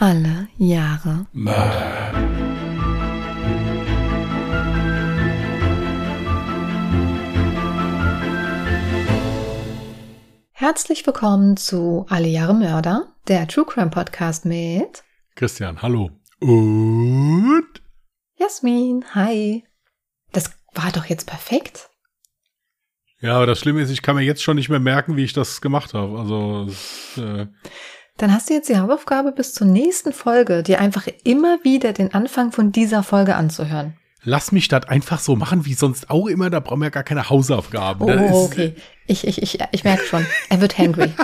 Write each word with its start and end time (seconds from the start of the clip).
Alle 0.00 0.46
Jahre 0.58 1.26
Mörder. 1.32 2.12
Herzlich 10.52 11.04
willkommen 11.04 11.56
zu 11.56 12.06
Alle 12.08 12.28
Jahre 12.28 12.54
Mörder, 12.54 13.12
der 13.26 13.48
True 13.48 13.64
Crime 13.64 13.90
Podcast 13.90 14.44
mit 14.44 15.02
Christian, 15.34 15.82
hallo. 15.82 16.10
Und 16.38 17.66
Jasmin. 18.36 19.04
Hi. 19.16 19.64
Das 20.30 20.52
war 20.74 20.92
doch 20.92 21.06
jetzt 21.06 21.26
perfekt. 21.26 21.90
ja, 23.20 23.34
aber 23.34 23.46
das 23.46 23.58
Schlimme 23.58 23.80
ist, 23.82 23.90
ich 23.90 24.02
kann 24.02 24.14
mir 24.14 24.22
jetzt 24.22 24.44
schon 24.44 24.54
nicht 24.54 24.68
mehr 24.68 24.78
merken, 24.78 25.16
wie 25.16 25.24
ich 25.24 25.32
das 25.32 25.60
gemacht 25.60 25.92
habe. 25.94 26.18
Also 26.20 26.66
es, 26.68 27.18
äh, 27.18 27.46
Dann 28.18 28.32
hast 28.32 28.50
du 28.50 28.54
jetzt 28.54 28.68
die 28.68 28.76
Hausaufgabe 28.78 29.32
bis 29.32 29.54
zur 29.54 29.66
nächsten 29.66 30.12
Folge, 30.12 30.62
dir 30.62 30.80
einfach 30.80 31.06
immer 31.24 31.58
wieder 31.62 31.92
den 31.92 32.12
Anfang 32.14 32.52
von 32.52 32.72
dieser 32.72 33.02
Folge 33.02 33.36
anzuhören. 33.36 33.94
lass 34.24 34.50
mich 34.52 34.66
das 34.68 34.86
einfach 34.88 35.20
so 35.20 35.36
machen, 35.36 35.64
wie 35.64 35.74
sonst 35.74 36.10
auch 36.10 36.26
immer. 36.26 36.50
Da 36.50 36.58
brauchen 36.60 36.82
wir 36.82 36.90
gar 36.90 37.04
keine 37.04 37.30
Hausaufgaben. 37.30 38.02
Oh, 38.02 38.06
Das 38.08 38.20
ist- 38.30 38.32
okay. 38.36 38.74
Ich, 39.06 39.26
ich, 39.26 39.40
ich, 39.40 39.58
ich 39.72 39.84
merke 39.84 40.04
schon. 40.04 40.26
Er 40.50 40.60
wird 40.60 40.76
hangry. 40.76 41.12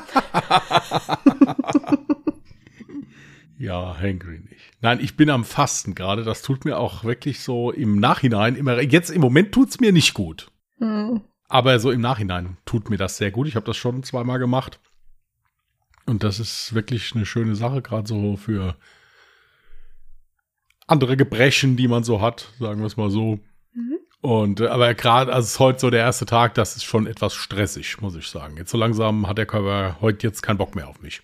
Ja, 3.57 3.97
hangry 3.99 4.41
nicht. 4.41 4.61
Nein, 4.81 4.99
ich 5.01 5.17
bin 5.17 5.31
am 5.31 5.45
Fasten 5.45 5.95
gerade. 5.95 6.25
Das 6.25 6.43
tut 6.43 6.65
mir 6.65 6.77
auch 6.77 7.05
wirklich 7.05 7.41
so 7.41 7.71
im 7.71 7.99
Nachhinein 8.01 8.57
immer. 8.57 8.81
Jetzt 8.83 9.11
im 9.11 9.21
Moment 9.21 9.53
tut's 9.53 9.81
mir 9.81 9.93
nicht 9.93 10.13
gut. 10.13 10.51
Hm. 10.79 11.23
Aber 11.49 11.79
so 11.79 11.91
im 11.93 12.01
Nachhinein 12.01 12.57
tut 12.67 12.91
mir 12.91 12.97
das 12.99 13.17
sehr 13.17 13.31
gut. 13.31 13.47
Ich 13.47 13.55
habe 13.57 13.65
das 13.65 13.77
schon 13.77 14.03
zweimal 14.03 14.39
gemacht. 14.41 14.81
Und 16.07 16.23
das 16.23 16.39
ist 16.39 16.75
wirklich 16.75 17.15
eine 17.15 17.27
schöne 17.27 17.57
Sache, 17.57 17.83
gerade 17.83 18.07
so 18.07 18.37
für 18.37 18.77
andere 20.87 21.17
Gebrechen, 21.17 21.77
die 21.77 21.89
man 21.89 22.05
so 22.05 22.21
hat, 22.21 22.49
sagen 22.59 22.81
wir 22.81 22.87
es 22.87 22.97
mal 22.97 23.11
so. 23.11 23.39
Mhm. 23.73 23.99
Und 24.21 24.61
äh, 24.61 24.67
aber 24.67 24.95
gerade, 24.95 25.33
also 25.33 25.47
es 25.47 25.53
ist 25.53 25.61
heute 25.61 25.81
so 25.81 25.91
der 25.91 26.01
erste 26.01 26.27
Tag, 26.27 26.55
das 26.55 26.77
ist 26.77 26.85
schon 26.85 27.07
etwas 27.07 27.35
stressig, 27.35 28.01
muss 28.01 28.17
ich 28.17 28.29
sagen. 28.29 28.57
Jetzt 28.59 28.71
so 28.71 28.79
langsam 28.79 29.27
hat 29.27 29.39
der 29.39 29.47
Körper 29.47 29.99
heute 30.01 30.27
jetzt 30.27 30.43
keinen 30.43 30.59
Bock 30.59 30.75
mehr 30.75 30.89
auf 30.89 31.01
mich. 31.01 31.23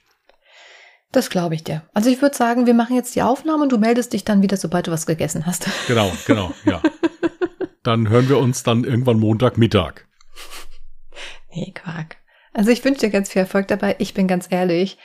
Das 1.12 1.28
glaube 1.28 1.56
ich 1.56 1.64
dir. 1.64 1.82
Also 1.92 2.08
ich 2.08 2.22
würde 2.22 2.36
sagen, 2.36 2.66
wir 2.66 2.74
machen 2.74 2.94
jetzt 2.94 3.16
die 3.16 3.22
Aufnahme 3.22 3.64
und 3.64 3.72
du 3.72 3.78
meldest 3.78 4.12
dich 4.12 4.24
dann 4.24 4.42
wieder, 4.42 4.56
sobald 4.56 4.86
du 4.86 4.92
was 4.92 5.06
gegessen 5.06 5.44
hast. 5.44 5.68
Genau, 5.88 6.12
genau, 6.26 6.54
ja. 6.64 6.80
Dann 7.82 8.08
hören 8.08 8.28
wir 8.28 8.38
uns 8.38 8.62
dann 8.62 8.84
irgendwann 8.84 9.18
Montagmittag. 9.18 10.06
Nee, 11.52 11.72
Quark. 11.74 12.19
Also 12.52 12.70
ich 12.70 12.84
wünsche 12.84 13.00
dir 13.00 13.10
ganz 13.10 13.30
viel 13.30 13.40
Erfolg 13.40 13.68
dabei. 13.68 13.96
Ich 13.98 14.14
bin 14.14 14.26
ganz 14.26 14.46
ehrlich, 14.50 14.98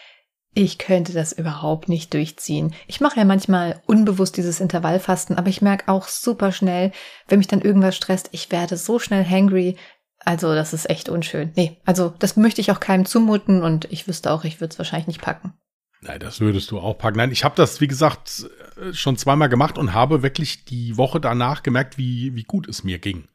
ich 0.53 0.77
könnte 0.77 1.13
das 1.13 1.33
überhaupt 1.33 1.89
nicht 1.89 2.13
durchziehen. 2.13 2.73
Ich 2.87 3.01
mache 3.01 3.19
ja 3.19 3.25
manchmal 3.25 3.81
unbewusst 3.85 4.37
dieses 4.37 4.61
Intervallfasten, 4.61 5.37
aber 5.37 5.49
ich 5.49 5.61
merke 5.61 5.89
auch 5.89 6.07
super 6.07 6.51
schnell, 6.51 6.91
wenn 7.27 7.39
mich 7.39 7.47
dann 7.47 7.61
irgendwas 7.61 7.95
stresst, 7.95 8.29
ich 8.31 8.51
werde 8.51 8.77
so 8.77 8.97
schnell 8.97 9.25
hangry. 9.25 9.75
Also 10.23 10.55
das 10.55 10.73
ist 10.73 10.89
echt 10.89 11.09
unschön. 11.09 11.51
Nee, 11.55 11.77
also 11.85 12.13
das 12.19 12.37
möchte 12.37 12.61
ich 12.61 12.71
auch 12.71 12.79
keinem 12.79 13.05
zumuten 13.05 13.61
und 13.61 13.91
ich 13.91 14.07
wüsste 14.07 14.31
auch, 14.31 14.43
ich 14.45 14.61
würde 14.61 14.71
es 14.71 14.79
wahrscheinlich 14.79 15.07
nicht 15.07 15.21
packen. 15.21 15.53
Nein, 16.01 16.19
das 16.19 16.39
würdest 16.39 16.71
du 16.71 16.79
auch 16.79 16.97
packen. 16.97 17.17
Nein, 17.17 17.31
ich 17.31 17.43
habe 17.43 17.55
das, 17.55 17.81
wie 17.81 17.87
gesagt, 17.87 18.49
äh, 18.79 18.93
schon 18.93 19.17
zweimal 19.17 19.49
gemacht 19.49 19.77
und 19.77 19.93
habe 19.93 20.23
wirklich 20.23 20.63
die 20.65 20.97
Woche 20.97 21.19
danach 21.19 21.63
gemerkt, 21.63 21.97
wie, 21.97 22.33
wie 22.33 22.43
gut 22.43 22.67
es 22.69 22.83
mir 22.83 22.99
ging. 22.99 23.27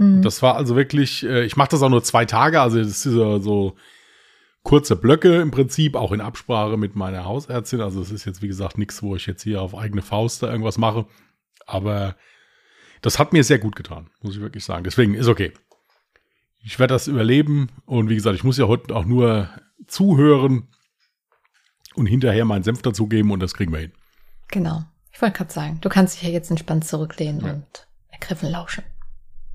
Hm. 0.00 0.22
Das 0.22 0.42
war 0.42 0.56
also 0.56 0.76
wirklich, 0.76 1.24
äh, 1.24 1.44
ich 1.44 1.56
mache 1.56 1.68
das 1.70 1.82
auch 1.82 1.90
nur 1.90 2.02
zwei 2.02 2.24
Tage, 2.24 2.60
also 2.60 2.78
das 2.78 2.88
ist 2.88 3.02
so, 3.02 3.38
so 3.38 3.76
kurze 4.62 4.96
Blöcke 4.96 5.40
im 5.40 5.50
Prinzip, 5.50 5.94
auch 5.94 6.12
in 6.12 6.22
Absprache 6.22 6.76
mit 6.78 6.96
meiner 6.96 7.26
Hausärztin. 7.26 7.82
Also 7.82 8.00
es 8.00 8.10
ist 8.10 8.24
jetzt, 8.24 8.40
wie 8.42 8.48
gesagt, 8.48 8.78
nichts, 8.78 9.02
wo 9.02 9.14
ich 9.14 9.26
jetzt 9.26 9.42
hier 9.42 9.60
auf 9.60 9.76
eigene 9.76 10.02
Faust 10.02 10.42
da 10.42 10.50
irgendwas 10.50 10.78
mache. 10.78 11.06
Aber 11.66 12.16
das 13.02 13.18
hat 13.18 13.32
mir 13.32 13.44
sehr 13.44 13.58
gut 13.58 13.76
getan, 13.76 14.10
muss 14.22 14.34
ich 14.34 14.40
wirklich 14.40 14.64
sagen. 14.64 14.84
Deswegen 14.84 15.14
ist 15.14 15.28
okay. 15.28 15.52
Ich 16.62 16.78
werde 16.78 16.94
das 16.94 17.06
überleben 17.06 17.68
und 17.86 18.08
wie 18.08 18.14
gesagt, 18.14 18.36
ich 18.36 18.44
muss 18.44 18.58
ja 18.58 18.66
heute 18.68 18.94
auch 18.94 19.04
nur 19.04 19.48
zuhören 19.86 20.68
und 21.94 22.06
hinterher 22.06 22.44
meinen 22.44 22.62
Senf 22.62 22.82
dazugeben 22.82 23.30
und 23.30 23.40
das 23.40 23.54
kriegen 23.54 23.72
wir 23.72 23.80
hin. 23.80 23.92
Genau. 24.48 24.84
Ich 25.12 25.20
wollte 25.22 25.38
gerade 25.38 25.52
sagen, 25.52 25.78
du 25.80 25.88
kannst 25.88 26.16
dich 26.16 26.22
ja 26.22 26.30
jetzt 26.30 26.50
entspannt 26.50 26.86
zurücklehnen 26.86 27.40
Ja. 27.44 27.52
und 27.52 27.86
ergriffen 28.10 28.50
lauschen. 28.50 28.84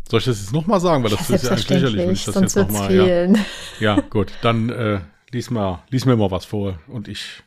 Soll 0.09 0.19
ich 0.19 0.25
das 0.25 0.39
jetzt 0.39 0.53
nochmal 0.53 0.79
sagen? 0.79 1.03
Weil 1.03 1.11
das 1.11 1.27
ja, 1.29 1.35
ist 1.35 1.43
ja 1.43 1.51
eigentlich 1.51 1.69
lächerlich, 1.69 1.97
wenn 1.97 2.11
ich 2.11 2.25
das 2.25 2.33
sonst 2.33 2.55
jetzt 2.55 2.71
nochmal. 2.71 2.93
Ja. 2.93 3.95
ja, 3.95 4.01
gut. 4.01 4.33
Dann 4.41 4.69
äh, 4.69 4.99
lies, 5.31 5.49
mal, 5.49 5.83
lies 5.89 6.05
mir 6.05 6.15
mal 6.15 6.31
was 6.31 6.45
vor 6.45 6.79
und 6.87 7.07
ich 7.07 7.43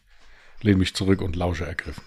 lehne 0.61 0.79
mich 0.79 0.95
zurück 0.95 1.21
und 1.23 1.37
lausche 1.37 1.67
ergriffen. 1.67 2.03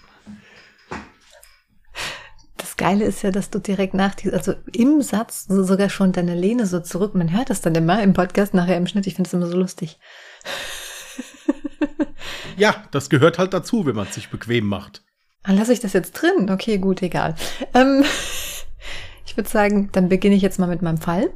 Das 2.58 2.76
Geile 2.76 3.04
ist 3.04 3.22
ja, 3.22 3.30
dass 3.30 3.50
du 3.50 3.58
direkt 3.58 3.94
nach 3.94 4.14
diesem, 4.14 4.34
also 4.34 4.54
im 4.72 5.02
Satz 5.02 5.46
so 5.46 5.62
sogar 5.62 5.90
schon 5.90 6.12
deine 6.12 6.34
Lehne 6.34 6.66
so 6.66 6.80
zurück, 6.80 7.14
man 7.14 7.32
hört 7.32 7.50
das 7.50 7.60
dann 7.60 7.74
immer 7.74 8.02
im 8.02 8.12
Podcast, 8.12 8.54
nachher 8.54 8.76
im 8.76 8.86
Schnitt, 8.86 9.06
ich 9.06 9.14
finde 9.14 9.28
es 9.28 9.34
immer 9.34 9.46
so 9.46 9.56
lustig. 9.56 9.98
Ja, 12.56 12.84
das 12.90 13.10
gehört 13.10 13.38
halt 13.38 13.54
dazu, 13.54 13.86
wenn 13.86 13.96
man 13.96 14.06
es 14.06 14.14
sich 14.14 14.28
bequem 14.30 14.66
macht. 14.66 15.02
Ah, 15.42 15.52
lasse 15.52 15.72
ich 15.72 15.80
das 15.80 15.92
jetzt 15.92 16.12
drin? 16.12 16.50
Okay, 16.50 16.78
gut, 16.78 17.02
egal. 17.02 17.34
Ähm, 17.74 18.04
ich 19.32 19.36
würde 19.38 19.48
sagen, 19.48 19.88
dann 19.92 20.10
beginne 20.10 20.34
ich 20.34 20.42
jetzt 20.42 20.58
mal 20.58 20.66
mit 20.66 20.82
meinem 20.82 20.98
Fall. 20.98 21.32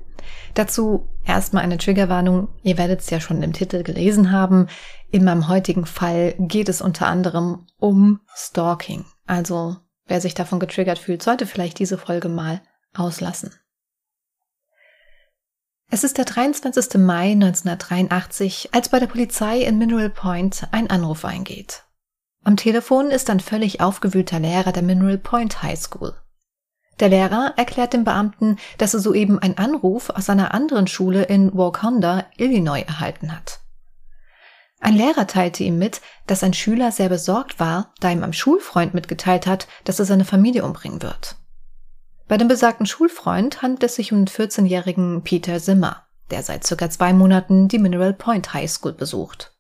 Dazu 0.53 1.09
erstmal 1.25 1.63
eine 1.63 1.79
Triggerwarnung. 1.79 2.49
Ihr 2.63 2.77
werdet 2.77 3.01
es 3.01 3.09
ja 3.09 3.21
schon 3.21 3.43
im 3.43 3.55
Titel 3.55 3.83
gelesen 3.83 4.33
haben. 4.33 4.69
In 5.11 5.25
meinem 5.25 5.49
heutigen 5.49 5.87
Fall 5.87 6.35
geht 6.39 6.69
es 6.69 6.83
unter 6.83 7.07
anderem 7.07 7.67
um 7.79 8.21
Stalking. 8.35 9.07
Also, 9.27 9.77
wer 10.05 10.21
sich 10.21 10.35
davon 10.35 10.61
getriggert 10.61 10.99
fühlt, 10.99 11.23
sollte 11.23 11.47
vielleicht 11.47 11.79
diese 11.79 11.97
Folge 11.97 12.29
mal 12.29 12.61
auslassen. 12.93 13.55
Es 15.91 16.05
ist 16.05 16.19
der 16.19 16.27
23. 16.27 17.01
Mai 17.01 17.33
1983, 17.33 18.75
als 18.75 18.91
bei 18.91 18.99
der 18.99 19.07
Polizei 19.07 19.61
in 19.63 19.79
Mineral 19.79 20.11
Point 20.11 20.69
ein 20.71 20.91
Anruf 20.91 21.25
eingeht. 21.25 21.85
Am 22.45 22.59
Telefon 22.59 23.11
ist 23.11 23.31
ein 23.31 23.41
völlig 23.41 23.81
aufgewühlter 23.81 24.39
Lehrer 24.39 24.73
der 24.73 24.83
Mineral 24.83 25.17
Point 25.17 25.63
High 25.63 25.81
School. 25.81 26.15
Der 27.01 27.09
Lehrer 27.09 27.53
erklärt 27.57 27.93
dem 27.93 28.05
Beamten, 28.05 28.57
dass 28.79 28.95
er 28.95 29.01
soeben 29.01 29.39
einen 29.39 29.59
Anruf 29.59 30.11
aus 30.11 30.31
einer 30.31 30.55
anderen 30.55 30.87
Schule 30.87 31.25
in 31.25 31.57
Wauconda, 31.57 32.25
Illinois 32.37 32.85
erhalten 32.87 33.33
hat. 33.33 33.61
Ein 34.81 34.95
Lehrer 34.95 35.27
teilte 35.27 35.65
ihm 35.65 35.79
mit, 35.79 36.01
dass 36.27 36.43
ein 36.43 36.55
Schüler 36.55 36.93
sehr 36.93 37.09
besorgt 37.09 37.59
war, 37.59 37.93
da 38.01 38.11
ihm 38.11 38.23
ein 38.23 38.33
Schulfreund 38.33 38.95
mitgeteilt 38.95 39.47
hat, 39.47 39.69
dass 39.85 39.99
er 39.99 40.05
seine 40.05 40.25
Familie 40.25 40.65
umbringen 40.65 41.03
wird. 41.03 41.37
Bei 42.29 42.37
dem 42.37 42.49
besagten 42.49 42.87
Schulfreund 42.87 43.63
handelt 43.63 43.85
es 43.85 43.95
sich 43.95 44.13
um 44.13 44.25
den 44.25 44.29
14-jährigen 44.29 45.23
Peter 45.23 45.59
Zimmer, 45.61 46.07
der 46.31 46.43
seit 46.43 46.67
circa 46.67 46.91
zwei 46.91 47.13
Monaten 47.13 47.69
die 47.69 47.79
Mineral 47.79 48.13
Point 48.13 48.53
High 48.53 48.71
School 48.71 48.93
besucht. 48.93 49.53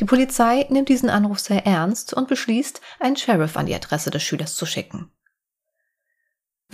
Die 0.00 0.04
Polizei 0.04 0.66
nimmt 0.70 0.88
diesen 0.88 1.08
Anruf 1.08 1.38
sehr 1.38 1.64
ernst 1.66 2.14
und 2.14 2.28
beschließt, 2.28 2.80
einen 3.00 3.16
Sheriff 3.16 3.56
an 3.56 3.66
die 3.66 3.74
Adresse 3.74 4.10
des 4.10 4.22
Schülers 4.22 4.56
zu 4.56 4.66
schicken. 4.66 5.10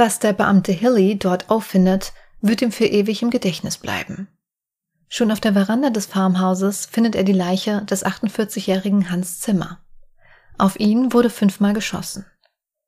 Was 0.00 0.18
der 0.18 0.32
Beamte 0.32 0.72
Hilly 0.72 1.18
dort 1.18 1.50
auffindet, 1.50 2.14
wird 2.40 2.62
ihm 2.62 2.72
für 2.72 2.86
ewig 2.86 3.20
im 3.20 3.28
Gedächtnis 3.28 3.76
bleiben. 3.76 4.28
Schon 5.10 5.30
auf 5.30 5.40
der 5.40 5.52
Veranda 5.52 5.90
des 5.90 6.06
Farmhauses 6.06 6.86
findet 6.86 7.14
er 7.14 7.22
die 7.22 7.34
Leiche 7.34 7.82
des 7.82 8.06
48-jährigen 8.06 9.10
Hans 9.10 9.40
Zimmer. 9.40 9.84
Auf 10.56 10.80
ihn 10.80 11.12
wurde 11.12 11.28
fünfmal 11.28 11.74
geschossen. 11.74 12.24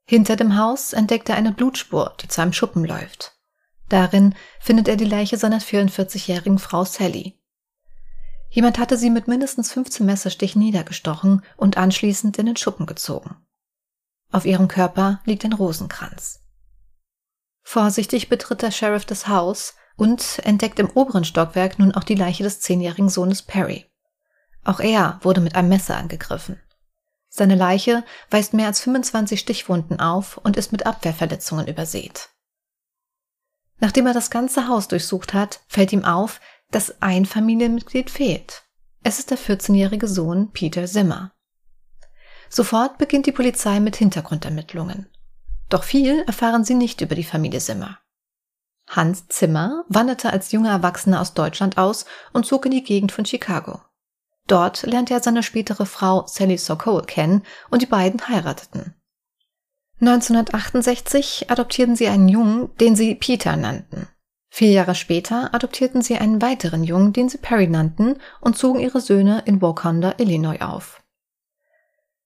Hinter 0.06 0.36
dem 0.36 0.56
Haus 0.56 0.94
entdeckt 0.94 1.28
er 1.28 1.36
eine 1.36 1.52
Blutspur, 1.52 2.16
die 2.22 2.28
zu 2.28 2.40
einem 2.40 2.54
Schuppen 2.54 2.82
läuft. 2.82 3.36
Darin 3.90 4.34
findet 4.58 4.88
er 4.88 4.96
die 4.96 5.04
Leiche 5.04 5.36
seiner 5.36 5.60
44-jährigen 5.60 6.58
Frau 6.58 6.86
Sally. 6.86 7.38
Jemand 8.48 8.78
hatte 8.78 8.96
sie 8.96 9.10
mit 9.10 9.28
mindestens 9.28 9.70
15 9.70 10.06
Messerstichen 10.06 10.62
niedergestochen 10.62 11.42
und 11.58 11.76
anschließend 11.76 12.38
in 12.38 12.46
den 12.46 12.56
Schuppen 12.56 12.86
gezogen. 12.86 13.36
Auf 14.30 14.46
ihrem 14.46 14.66
Körper 14.66 15.20
liegt 15.26 15.44
ein 15.44 15.52
Rosenkranz. 15.52 16.41
Vorsichtig 17.62 18.28
betritt 18.28 18.62
der 18.62 18.70
Sheriff 18.70 19.04
das 19.04 19.28
Haus 19.28 19.74
und 19.96 20.40
entdeckt 20.44 20.78
im 20.78 20.90
oberen 20.90 21.24
Stockwerk 21.24 21.78
nun 21.78 21.94
auch 21.94 22.04
die 22.04 22.14
Leiche 22.14 22.42
des 22.42 22.60
zehnjährigen 22.60 23.08
Sohnes 23.08 23.42
Perry. 23.42 23.86
Auch 24.64 24.80
er 24.80 25.18
wurde 25.22 25.40
mit 25.40 25.54
einem 25.54 25.68
Messer 25.68 25.96
angegriffen. 25.96 26.60
Seine 27.28 27.54
Leiche 27.54 28.04
weist 28.30 28.52
mehr 28.52 28.66
als 28.66 28.80
25 28.80 29.40
Stichwunden 29.40 30.00
auf 30.00 30.36
und 30.38 30.56
ist 30.56 30.72
mit 30.72 30.86
Abwehrverletzungen 30.86 31.66
übersät. 31.66 32.28
Nachdem 33.78 34.06
er 34.06 34.14
das 34.14 34.30
ganze 34.30 34.68
Haus 34.68 34.86
durchsucht 34.88 35.34
hat, 35.34 35.60
fällt 35.66 35.92
ihm 35.92 36.04
auf, 36.04 36.40
dass 36.70 37.00
ein 37.02 37.26
Familienmitglied 37.26 38.10
fehlt. 38.10 38.64
Es 39.02 39.18
ist 39.18 39.30
der 39.30 39.38
14-jährige 39.38 40.06
Sohn 40.06 40.52
Peter 40.52 40.84
Zimmer. 40.86 41.32
Sofort 42.48 42.98
beginnt 42.98 43.26
die 43.26 43.32
Polizei 43.32 43.80
mit 43.80 43.96
Hintergrundermittlungen. 43.96 45.08
Doch 45.72 45.84
viel 45.84 46.22
erfahren 46.26 46.64
sie 46.64 46.74
nicht 46.74 47.00
über 47.00 47.14
die 47.14 47.24
Familie 47.24 47.58
Zimmer. 47.58 47.98
Hans 48.90 49.26
Zimmer 49.28 49.86
wanderte 49.88 50.30
als 50.30 50.52
junger 50.52 50.68
Erwachsener 50.68 51.18
aus 51.18 51.32
Deutschland 51.32 51.78
aus 51.78 52.04
und 52.34 52.44
zog 52.44 52.66
in 52.66 52.72
die 52.72 52.84
Gegend 52.84 53.10
von 53.10 53.24
Chicago. 53.24 53.80
Dort 54.46 54.82
lernte 54.82 55.14
er 55.14 55.20
seine 55.20 55.42
spätere 55.42 55.86
Frau 55.86 56.26
Sally 56.26 56.58
Sokol 56.58 57.04
kennen 57.04 57.42
und 57.70 57.80
die 57.80 57.86
beiden 57.86 58.28
heirateten. 58.28 58.94
1968 60.00 61.50
adoptierten 61.50 61.96
sie 61.96 62.08
einen 62.08 62.28
Jungen, 62.28 62.76
den 62.76 62.94
sie 62.94 63.14
Peter 63.14 63.56
nannten. 63.56 64.08
Vier 64.50 64.72
Jahre 64.72 64.94
später 64.94 65.54
adoptierten 65.54 66.02
sie 66.02 66.18
einen 66.18 66.42
weiteren 66.42 66.84
Jungen, 66.84 67.14
den 67.14 67.30
sie 67.30 67.38
Perry 67.38 67.66
nannten, 67.66 68.18
und 68.42 68.58
zogen 68.58 68.80
ihre 68.80 69.00
Söhne 69.00 69.42
in 69.46 69.62
Waukanda, 69.62 70.16
Illinois 70.18 70.60
auf. 70.60 71.01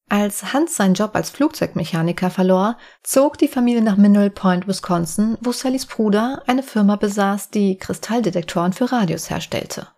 Als 0.08 0.52
Hans 0.52 0.76
seinen 0.76 0.94
Job 0.94 1.16
als 1.16 1.30
Flugzeugmechaniker 1.30 2.30
verlor, 2.30 2.78
zog 3.02 3.38
die 3.38 3.48
Familie 3.48 3.82
nach 3.82 3.96
Mineral 3.96 4.30
Point, 4.30 4.68
Wisconsin, 4.68 5.36
wo 5.40 5.50
Sallys 5.50 5.86
Bruder 5.86 6.42
eine 6.46 6.62
Firma 6.62 6.94
besaß, 6.94 7.50
die 7.50 7.76
Kristalldetektoren 7.76 8.72
für 8.72 8.92
Radios 8.92 9.30
herstellte. 9.30 9.88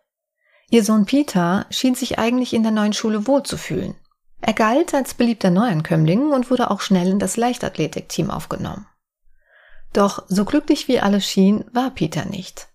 Ihr 0.70 0.82
Sohn 0.82 1.05
Peter 1.05 1.66
schien 1.70 1.94
sich 1.94 2.19
eigentlich 2.19 2.55
in 2.55 2.62
der 2.62 2.72
neuen 2.72 2.94
Schule 2.94 3.26
wohlzufühlen. 3.26 3.96
Er 4.40 4.55
galt 4.55 4.94
als 4.94 5.14
beliebter 5.14 5.50
Neuankömmling 5.50 6.31
und 6.31 6.50
wurde 6.50 6.70
auch 6.70 6.81
schnell 6.81 7.08
in 7.08 7.19
das 7.19 7.37
Leichtathletikteam 7.37 8.31
aufgenommen. 8.31 8.87
Doch 9.93 10.25
so 10.28 10.44
glücklich 10.44 10.88
wie 10.88 11.00
alles 11.00 11.26
schien, 11.26 11.64
war 11.72 11.90
Peter 11.90 12.25
nicht. 12.25 12.69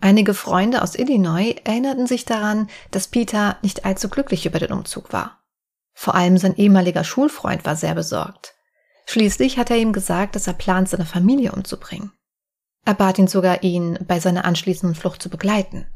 Einige 0.00 0.34
Freunde 0.34 0.82
aus 0.82 0.94
Illinois 0.94 1.54
erinnerten 1.64 2.06
sich 2.06 2.26
daran, 2.26 2.68
dass 2.90 3.08
Peter 3.08 3.56
nicht 3.62 3.84
allzu 3.86 4.08
glücklich 4.10 4.44
über 4.44 4.58
den 4.58 4.72
Umzug 4.72 5.12
war. 5.12 5.42
Vor 5.98 6.14
allem 6.14 6.36
sein 6.36 6.54
ehemaliger 6.56 7.04
Schulfreund 7.04 7.64
war 7.64 7.74
sehr 7.74 7.94
besorgt. 7.94 8.54
Schließlich 9.06 9.56
hat 9.56 9.70
er 9.70 9.78
ihm 9.78 9.94
gesagt, 9.94 10.36
dass 10.36 10.46
er 10.46 10.52
plant, 10.52 10.90
seine 10.90 11.06
Familie 11.06 11.52
umzubringen. 11.52 12.12
Er 12.84 12.92
bat 12.92 13.18
ihn 13.18 13.28
sogar, 13.28 13.62
ihn 13.62 13.98
bei 14.06 14.20
seiner 14.20 14.44
anschließenden 14.44 14.94
Flucht 14.94 15.22
zu 15.22 15.30
begleiten. 15.30 15.86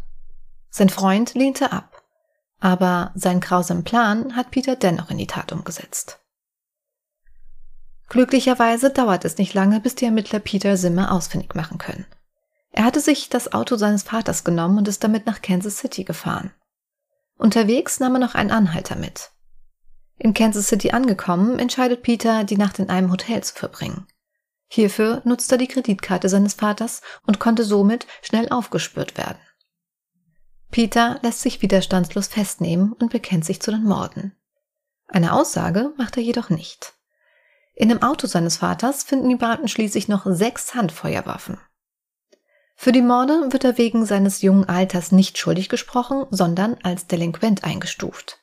Sein 0.71 0.89
Freund 0.89 1.35
lehnte 1.35 1.71
ab, 1.71 2.03
aber 2.61 3.13
seinen 3.15 3.41
grausamen 3.41 3.85
Plan 3.85 4.37
hat 4.37 4.51
Peter 4.51 4.75
dennoch 4.75 5.11
in 5.11 5.19
die 5.19 5.27
Tat 5.27 5.53
umgesetzt. 5.53 6.19
Glücklicherweise 8.09 8.91
dauert 8.91 9.27
es 9.27 9.37
nicht 9.37 9.53
lange, 9.53 9.81
bis 9.81 9.97
die 9.97 10.07
Ermittler 10.07 10.41
Peter 10.41 10.77
Zimmer 10.77 11.13
ausfindig 11.13 11.55
machen 11.55 11.77
können. 11.77 12.07
Er 12.73 12.85
hatte 12.85 13.01
sich 13.01 13.29
das 13.29 13.53
Auto 13.53 13.77
seines 13.77 14.05
Vaters 14.05 14.45
genommen 14.45 14.79
und 14.79 14.89
ist 14.89 15.05
damit 15.05 15.27
nach 15.27 15.43
Kansas 15.43 15.79
City 15.79 16.05
gefahren. 16.05 16.53
Unterwegs 17.37 18.01
nahm 18.01 18.15
er 18.15 18.21
noch 18.21 18.35
einen 18.35 18.51
Anhalter 18.51 18.97
mit. 18.97 19.31
In 20.23 20.35
Kansas 20.35 20.69
City 20.69 20.91
angekommen, 20.91 21.59
entscheidet 21.59 22.03
Peter, 22.03 22.45
die 22.45 22.59
Nacht 22.59 22.79
in 22.79 22.91
einem 22.91 23.11
Hotel 23.11 23.43
zu 23.43 23.55
verbringen. 23.55 24.07
Hierfür 24.69 25.23
nutzt 25.25 25.51
er 25.51 25.57
die 25.57 25.67
Kreditkarte 25.67 26.29
seines 26.29 26.53
Vaters 26.53 27.01
und 27.27 27.39
konnte 27.39 27.65
somit 27.65 28.07
schnell 28.21 28.51
aufgespürt 28.51 29.17
werden. 29.17 29.39
Peter 30.71 31.19
lässt 31.23 31.41
sich 31.41 31.63
widerstandslos 31.63 32.29
festnehmen 32.29 32.93
und 32.93 33.11
bekennt 33.11 33.47
sich 33.47 33.63
zu 33.63 33.71
den 33.71 33.83
Morden. 33.83 34.37
Eine 35.09 35.33
Aussage 35.33 35.95
macht 35.97 36.19
er 36.19 36.23
jedoch 36.23 36.51
nicht. 36.51 36.93
In 37.75 37.89
dem 37.89 38.03
Auto 38.03 38.27
seines 38.27 38.59
Vaters 38.59 39.03
finden 39.03 39.31
die 39.31 39.37
Beamten 39.37 39.69
schließlich 39.69 40.07
noch 40.07 40.27
sechs 40.27 40.75
Handfeuerwaffen. 40.75 41.59
Für 42.77 42.93
die 42.93 43.01
Morde 43.01 43.53
wird 43.53 43.65
er 43.65 43.79
wegen 43.79 44.05
seines 44.05 44.43
jungen 44.43 44.69
Alters 44.69 45.13
nicht 45.13 45.39
schuldig 45.39 45.71
gesprochen, 45.71 46.27
sondern 46.31 46.77
als 46.83 47.07
Delinquent 47.07 47.65
eingestuft. 47.65 48.40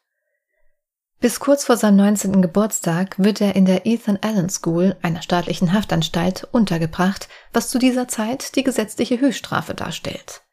Bis 1.19 1.39
kurz 1.39 1.65
vor 1.65 1.77
seinem 1.77 1.95
19. 1.97 2.43
Geburtstag 2.43 3.17
wird 3.17 3.41
er 3.41 3.55
in 3.55 3.65
der 3.65 3.87
Ethan 3.87 4.19
Allen 4.21 4.49
School, 4.49 4.95
einer 5.01 5.23
staatlichen 5.23 5.73
Haftanstalt, 5.73 6.47
untergebracht, 6.51 7.27
was 7.53 7.69
zu 7.69 7.79
dieser 7.79 8.07
Zeit 8.07 8.55
die 8.55 8.63
gesetzliche 8.63 9.19
Höchststrafe 9.19 9.73
darstellt. 9.73 10.43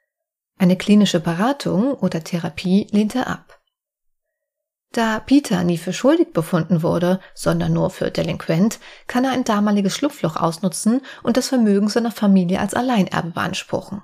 Eine 0.57 0.77
klinische 0.77 1.21
Beratung 1.21 1.93
oder 1.93 2.25
Therapie 2.25 2.87
lehnt 2.93 3.15
er 3.15 3.27
ab. 3.27 3.61
Da 4.93 5.19
Peter 5.19 5.65
nie 5.65 5.77
für 5.77 5.93
schuldig 5.93 6.33
befunden 6.33 6.83
wurde, 6.83 7.21
sondern 7.35 7.73
nur 7.73 7.91
für 7.91 8.11
delinquent, 8.11 8.79
kann 9.07 9.25
er 9.25 9.33
ein 9.33 9.45
damaliges 9.45 9.95
Schlupfloch 9.95 10.37
ausnutzen 10.37 11.03
und 11.23 11.37
das 11.37 11.49
Vermögen 11.49 11.89
seiner 11.89 12.13
Familie 12.13 12.61
als 12.61 12.73
Alleinerbe 12.73 13.33
beanspruchen. 13.33 14.03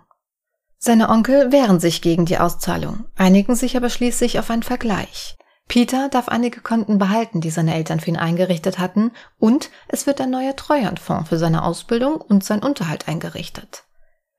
Seine 0.76 1.08
Onkel 1.08 1.52
wehren 1.52 1.80
sich 1.80 2.02
gegen 2.02 2.26
die 2.26 2.38
Auszahlung, 2.38 3.04
einigen 3.16 3.54
sich 3.54 3.76
aber 3.76 3.88
schließlich 3.88 4.38
auf 4.38 4.50
einen 4.50 4.64
Vergleich. 4.64 5.38
Peter 5.70 6.08
darf 6.08 6.28
einige 6.28 6.62
Konten 6.62 6.98
behalten, 6.98 7.40
die 7.40 7.50
seine 7.50 7.76
Eltern 7.76 8.00
für 8.00 8.10
ihn 8.10 8.16
eingerichtet 8.16 8.80
hatten, 8.80 9.12
und 9.38 9.70
es 9.86 10.04
wird 10.04 10.20
ein 10.20 10.28
neuer 10.28 10.56
Treuhandfonds 10.56 11.28
für 11.28 11.38
seine 11.38 11.62
Ausbildung 11.62 12.20
und 12.20 12.42
sein 12.42 12.64
Unterhalt 12.64 13.06
eingerichtet. 13.06 13.84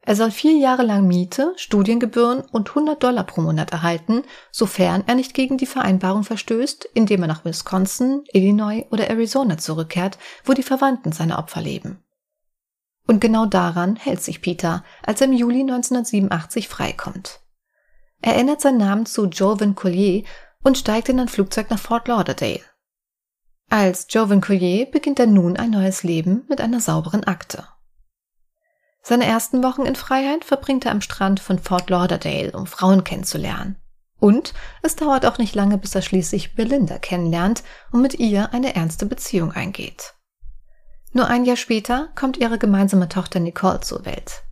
Er 0.02 0.18
soll 0.18 0.32
vier 0.32 0.58
Jahre 0.58 0.84
lang 0.84 1.08
Miete, 1.08 1.54
Studiengebühren 1.56 2.42
und 2.42 2.68
100 2.68 3.02
Dollar 3.02 3.24
pro 3.24 3.40
Monat 3.40 3.72
erhalten, 3.72 4.24
sofern 4.52 5.06
er 5.08 5.16
nicht 5.16 5.34
gegen 5.34 5.58
die 5.58 5.68
Vereinbarung 5.68 6.26
verstößt, 6.26 6.90
indem 6.96 7.22
er 7.22 7.30
nach 7.30 7.46
Wisconsin, 7.46 8.26
Illinois 8.34 8.86
oder 8.92 9.10
Arizona 9.10 9.58
zurückkehrt, 9.58 10.18
wo 10.44 10.52
die 10.52 10.64
Verwandten 10.64 11.14
seiner 11.14 11.40
Opfer 11.40 11.62
leben. 11.62 12.04
Und 13.08 13.22
genau 13.22 13.46
daran 13.46 13.96
hält 13.96 14.22
sich 14.22 14.42
Peter, 14.42 14.84
als 15.02 15.22
er 15.22 15.28
im 15.28 15.34
Juli 15.34 15.62
1987 15.62 16.68
freikommt. 16.68 17.40
Er 18.22 18.36
ändert 18.36 18.60
seinen 18.60 18.80
Namen 18.80 19.06
zu 19.06 19.28
Jovan 19.28 19.76
Collier 19.76 20.26
und 20.64 20.78
steigt 20.78 21.10
in 21.10 21.20
ein 21.20 21.28
Flugzeug 21.28 21.70
nach 21.70 21.80
Fort 21.80 22.08
Lauderdale. 22.08 22.62
Als 23.70 24.08
Jovan 24.10 24.42
Collier 24.42 24.86
beginnt 24.86 25.20
er 25.20 25.28
nun 25.28 25.58
ein 25.58 25.70
neues 25.70 26.04
Leben 26.04 26.44
mit 26.50 26.60
einer 26.60 26.80
sauberen 26.82 27.24
Akte. 27.24 27.66
Seine 29.02 29.26
ersten 29.26 29.64
Wochen 29.64 29.86
in 29.86 29.96
Freiheit 29.96 30.46
verbringt 30.46 30.86
er 30.86 30.92
am 30.92 31.02
Strand 31.02 31.40
von 31.40 31.58
Fort 31.58 31.90
Lauderdale, 31.90 32.52
um 32.52 32.68
Frauen 32.68 33.04
kennenzulernen. 33.04 33.78
Und 34.20 34.54
es 34.84 34.96
dauert 34.96 35.26
auch 35.26 35.40
nicht 35.40 35.56
lange, 35.56 35.78
bis 35.80 35.96
er 35.96 36.04
schließlich 36.04 36.54
Belinda 36.56 37.00
kennenlernt 37.00 37.64
und 37.92 38.02
mit 38.02 38.20
ihr 38.20 38.54
eine 38.54 38.76
ernste 38.76 39.08
Beziehung 39.08 39.52
eingeht. 39.52 40.14
Nur 41.14 41.28
ein 41.28 41.46
Jahr 41.46 41.58
später 41.58 42.10
kommt 42.16 42.38
ihre 42.38 42.60
gemeinsame 42.60 43.10
Tochter 43.10 43.40
Nicole 43.40 43.82
zur 43.82 44.06
Welt. 44.06 44.44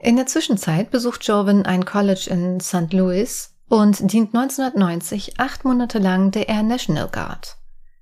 In 0.00 0.16
der 0.16 0.26
Zwischenzeit 0.26 0.90
besucht 0.90 1.26
Joven 1.26 1.66
ein 1.66 1.84
College 1.84 2.28
in 2.30 2.60
St. 2.60 2.92
Louis 2.92 3.55
und 3.68 4.12
dient 4.12 4.34
1990 4.34 5.40
acht 5.40 5.64
Monate 5.64 5.98
lang 5.98 6.30
der 6.30 6.48
Air 6.48 6.62
National 6.62 7.08
Guard. 7.08 7.56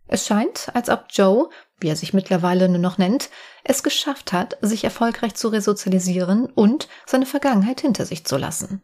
Es 0.07 0.27
scheint, 0.27 0.71
als 0.75 0.91
ob 0.91 1.07
Joe, 1.11 1.49
wie 1.79 1.89
er 1.89 1.97
sich 1.97 2.13
mittlerweile 2.13 2.69
nur 2.69 2.79
noch 2.79 2.99
nennt, 2.99 3.31
es 3.65 3.83
geschafft 3.83 4.33
hat, 4.33 4.59
sich 4.61 4.85
erfolgreich 4.85 5.35
zu 5.35 5.49
resozialisieren 5.49 6.47
und 6.47 6.89
seine 7.07 7.27
Vergangenheit 7.27 7.81
hinter 7.81 8.05
sich 8.05 8.25
zu 8.27 8.37
lassen. 8.37 8.83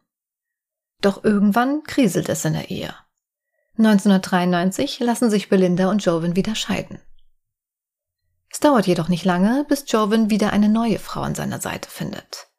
Doch 1.00 1.24
irgendwann 1.24 1.82
kriselt 1.82 2.28
es 2.28 2.44
in 2.44 2.54
der 2.54 2.70
Ehe. 2.70 2.94
1993 3.78 5.00
lassen 5.00 5.30
sich 5.30 5.48
Belinda 5.48 5.90
und 5.90 6.04
Joven 6.04 6.36
wieder 6.36 6.54
scheiden. 6.54 7.00
Es 8.50 8.60
dauert 8.60 8.86
jedoch 8.86 9.08
nicht 9.08 9.24
lange, 9.24 9.64
bis 9.68 9.84
Joven 9.86 10.28
wieder 10.28 10.52
eine 10.52 10.68
neue 10.68 10.98
Frau 10.98 11.20
an 11.20 11.34
seiner 11.34 11.60
Seite 11.60 11.88
findet. 11.88 12.49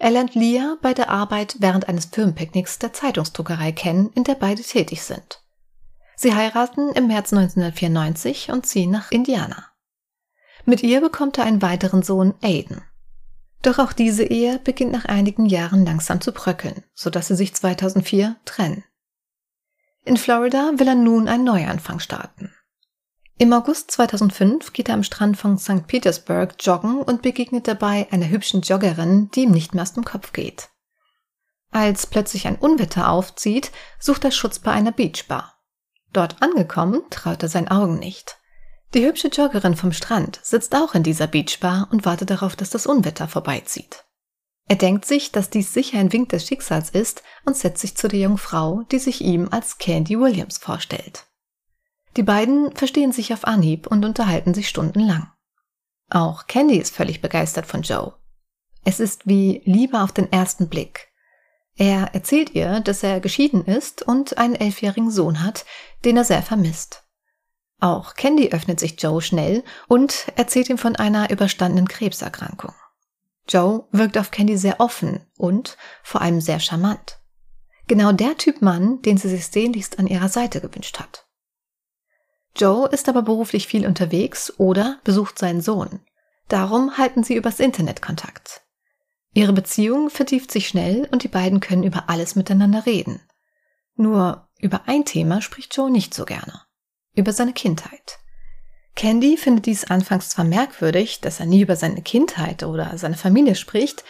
Er 0.00 0.10
lernt 0.10 0.34
Leah 0.34 0.78
bei 0.80 0.94
der 0.94 1.10
Arbeit 1.10 1.56
während 1.58 1.86
eines 1.86 2.06
Firmenpicknicks 2.06 2.78
der 2.78 2.94
Zeitungsdruckerei 2.94 3.70
kennen, 3.70 4.10
in 4.14 4.24
der 4.24 4.34
beide 4.34 4.62
tätig 4.62 5.02
sind. 5.02 5.44
Sie 6.16 6.34
heiraten 6.34 6.92
im 6.92 7.06
März 7.06 7.34
1994 7.34 8.50
und 8.50 8.64
ziehen 8.64 8.90
nach 8.90 9.10
Indiana. 9.10 9.66
Mit 10.64 10.82
ihr 10.82 11.02
bekommt 11.02 11.36
er 11.36 11.44
einen 11.44 11.60
weiteren 11.60 12.02
Sohn, 12.02 12.32
Aiden. 12.40 12.80
Doch 13.60 13.78
auch 13.78 13.92
diese 13.92 14.24
Ehe 14.24 14.58
beginnt 14.58 14.92
nach 14.92 15.04
einigen 15.04 15.44
Jahren 15.44 15.84
langsam 15.84 16.22
zu 16.22 16.32
bröckeln, 16.32 16.82
sodass 16.94 17.28
sie 17.28 17.36
sich 17.36 17.54
2004 17.54 18.36
trennen. 18.46 18.84
In 20.06 20.16
Florida 20.16 20.72
will 20.76 20.88
er 20.88 20.94
nun 20.94 21.28
einen 21.28 21.44
Neuanfang 21.44 22.00
starten. 22.00 22.54
Im 23.40 23.54
August 23.54 23.90
2005 23.92 24.74
geht 24.74 24.90
er 24.90 24.94
am 24.96 25.02
Strand 25.02 25.34
von 25.38 25.56
St. 25.56 25.86
Petersburg 25.86 26.56
joggen 26.60 27.00
und 27.00 27.22
begegnet 27.22 27.66
dabei 27.66 28.06
einer 28.10 28.28
hübschen 28.28 28.60
Joggerin, 28.60 29.30
die 29.30 29.44
ihm 29.44 29.50
nicht 29.50 29.72
mehr 29.72 29.82
aus 29.82 29.94
dem 29.94 30.04
Kopf 30.04 30.34
geht. 30.34 30.68
Als 31.70 32.06
plötzlich 32.06 32.46
ein 32.46 32.56
Unwetter 32.56 33.08
aufzieht, 33.08 33.72
sucht 33.98 34.24
er 34.24 34.30
Schutz 34.30 34.58
bei 34.58 34.72
einer 34.72 34.92
Beachbar. 34.92 35.54
Dort 36.12 36.42
angekommen, 36.42 37.00
traut 37.08 37.42
er 37.42 37.48
seinen 37.48 37.68
Augen 37.68 37.98
nicht. 37.98 38.36
Die 38.92 39.06
hübsche 39.06 39.28
Joggerin 39.28 39.74
vom 39.74 39.94
Strand 39.94 40.38
sitzt 40.42 40.74
auch 40.74 40.94
in 40.94 41.02
dieser 41.02 41.26
Beachbar 41.26 41.88
und 41.90 42.04
wartet 42.04 42.28
darauf, 42.28 42.56
dass 42.56 42.68
das 42.68 42.86
Unwetter 42.86 43.26
vorbeizieht. 43.26 44.04
Er 44.68 44.76
denkt 44.76 45.06
sich, 45.06 45.32
dass 45.32 45.48
dies 45.48 45.72
sicher 45.72 45.98
ein 45.98 46.12
Wink 46.12 46.28
des 46.28 46.46
Schicksals 46.46 46.90
ist 46.90 47.22
und 47.46 47.56
setzt 47.56 47.80
sich 47.80 47.96
zu 47.96 48.06
der 48.06 48.20
jungen 48.20 48.36
Frau, 48.36 48.82
die 48.92 48.98
sich 48.98 49.22
ihm 49.22 49.48
als 49.50 49.78
Candy 49.78 50.20
Williams 50.20 50.58
vorstellt. 50.58 51.24
Die 52.16 52.22
beiden 52.22 52.74
verstehen 52.74 53.12
sich 53.12 53.32
auf 53.32 53.46
Anhieb 53.46 53.86
und 53.86 54.04
unterhalten 54.04 54.54
sich 54.54 54.68
stundenlang. 54.68 55.30
Auch 56.10 56.46
Candy 56.48 56.76
ist 56.76 56.94
völlig 56.94 57.20
begeistert 57.20 57.66
von 57.66 57.82
Joe. 57.82 58.14
Es 58.84 58.98
ist 58.98 59.26
wie 59.26 59.62
Liebe 59.64 60.00
auf 60.00 60.12
den 60.12 60.30
ersten 60.32 60.68
Blick. 60.68 61.08
Er 61.76 62.14
erzählt 62.14 62.54
ihr, 62.54 62.80
dass 62.80 63.02
er 63.02 63.20
geschieden 63.20 63.64
ist 63.64 64.02
und 64.02 64.38
einen 64.38 64.56
elfjährigen 64.56 65.10
Sohn 65.10 65.42
hat, 65.42 65.64
den 66.04 66.16
er 66.16 66.24
sehr 66.24 66.42
vermisst. 66.42 67.04
Auch 67.78 68.14
Candy 68.14 68.50
öffnet 68.50 68.80
sich 68.80 69.00
Joe 69.00 69.22
schnell 69.22 69.64
und 69.88 70.26
erzählt 70.36 70.68
ihm 70.68 70.78
von 70.78 70.96
einer 70.96 71.30
überstandenen 71.30 71.88
Krebserkrankung. 71.88 72.74
Joe 73.48 73.86
wirkt 73.92 74.18
auf 74.18 74.30
Candy 74.30 74.58
sehr 74.58 74.80
offen 74.80 75.26
und 75.38 75.78
vor 76.02 76.20
allem 76.20 76.40
sehr 76.40 76.60
charmant. 76.60 77.18
Genau 77.86 78.12
der 78.12 78.36
Typ 78.36 78.62
Mann, 78.62 79.00
den 79.02 79.16
sie 79.16 79.28
sich 79.28 79.46
sehnlichst 79.46 79.98
an 79.98 80.06
ihrer 80.06 80.28
Seite 80.28 80.60
gewünscht 80.60 81.00
hat. 81.00 81.26
Joe 82.56 82.88
ist 82.88 83.08
aber 83.08 83.22
beruflich 83.22 83.66
viel 83.66 83.86
unterwegs 83.86 84.52
oder 84.58 84.98
besucht 85.04 85.38
seinen 85.38 85.60
Sohn. 85.60 86.00
Darum 86.48 86.98
halten 86.98 87.22
sie 87.22 87.36
übers 87.36 87.60
Internet 87.60 88.02
Kontakt. 88.02 88.62
Ihre 89.32 89.52
Beziehung 89.52 90.10
vertieft 90.10 90.50
sich 90.50 90.66
schnell 90.66 91.08
und 91.12 91.22
die 91.22 91.28
beiden 91.28 91.60
können 91.60 91.84
über 91.84 92.08
alles 92.08 92.34
miteinander 92.34 92.86
reden. 92.86 93.20
Nur 93.94 94.48
über 94.58 94.82
ein 94.86 95.04
Thema 95.04 95.40
spricht 95.40 95.76
Joe 95.76 95.90
nicht 95.90 96.14
so 96.14 96.24
gerne. 96.24 96.62
Über 97.14 97.32
seine 97.32 97.52
Kindheit. 97.52 98.18
Candy 98.96 99.36
findet 99.36 99.66
dies 99.66 99.84
anfangs 99.84 100.30
zwar 100.30 100.44
merkwürdig, 100.44 101.20
dass 101.20 101.38
er 101.38 101.46
nie 101.46 101.62
über 101.62 101.76
seine 101.76 102.02
Kindheit 102.02 102.64
oder 102.64 102.98
seine 102.98 103.16
Familie 103.16 103.54
spricht, 103.54 104.04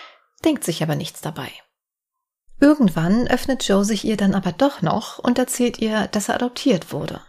denkt 0.45 0.65
sich 0.65 0.83
aber 0.83 0.97
nichts 0.97 1.21
dabei. 1.21 1.51
Irgendwann 2.59 3.29
öffnet 3.29 3.67
Joe 3.67 3.85
sich 3.85 4.05
ihr 4.05 4.17
dann 4.17 4.35
aber 4.35 4.53
doch 4.53 4.83
noch 4.83 5.19
und 5.19 5.39
erzählt 5.39 5.79
ihr, 5.79 6.07
dass 6.09 6.29
er 6.29 6.37
adoptiert 6.37 6.93
wurde. 6.93 7.21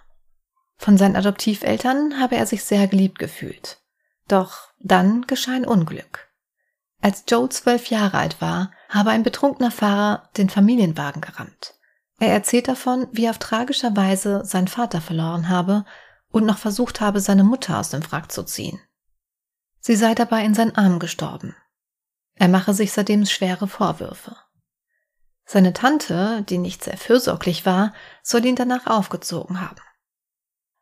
Von 0.82 0.98
seinen 0.98 1.16
Adoptiveltern 1.16 2.20
habe 2.20 2.38
er 2.38 2.48
sich 2.48 2.64
sehr 2.64 2.88
geliebt 2.88 3.20
gefühlt. 3.20 3.80
Doch 4.28 4.72
dann 4.80 5.28
geschah 5.28 5.52
ein 5.52 5.68
Unglück. 5.68 6.32
Als 7.02 7.26
Joe 7.28 7.48
zwölf 7.50 7.92
Jahre 7.92 8.18
alt 8.18 8.42
war, 8.42 8.72
habe 8.90 9.12
ein 9.12 9.22
betrunkener 9.22 9.70
Fahrer 9.70 10.28
den 10.38 10.50
Familienwagen 10.50 11.22
gerammt. 11.22 11.76
Er 12.18 12.30
erzählt 12.30 12.68
davon, 12.68 13.08
wie 13.12 13.26
er 13.26 13.30
auf 13.30 13.38
tragischer 13.38 13.96
Weise 13.96 14.44
seinen 14.44 14.68
Vater 14.68 15.02
verloren 15.02 15.50
habe 15.50 15.86
und 16.32 16.48
noch 16.48 16.58
versucht 16.58 17.00
habe, 17.00 17.20
seine 17.20 17.44
Mutter 17.44 17.78
aus 17.78 17.92
dem 17.92 18.02
Wrack 18.12 18.32
zu 18.32 18.42
ziehen. 18.42 18.82
Sie 19.82 19.96
sei 19.96 20.16
dabei 20.16 20.44
in 20.44 20.56
seinen 20.56 20.76
Arm 20.76 20.98
gestorben. 20.98 21.56
Er 22.34 22.48
mache 22.48 22.74
sich 22.74 22.92
seitdem 22.92 23.28
schwere 23.28 23.68
Vorwürfe. 23.68 24.36
Seine 25.46 25.74
Tante, 25.74 26.44
die 26.50 26.58
nicht 26.58 26.84
sehr 26.84 26.98
fürsorglich 26.98 27.68
war, 27.68 27.94
soll 28.24 28.44
ihn 28.46 28.56
danach 28.56 28.88
aufgezogen 28.88 29.62
haben. 29.62 29.82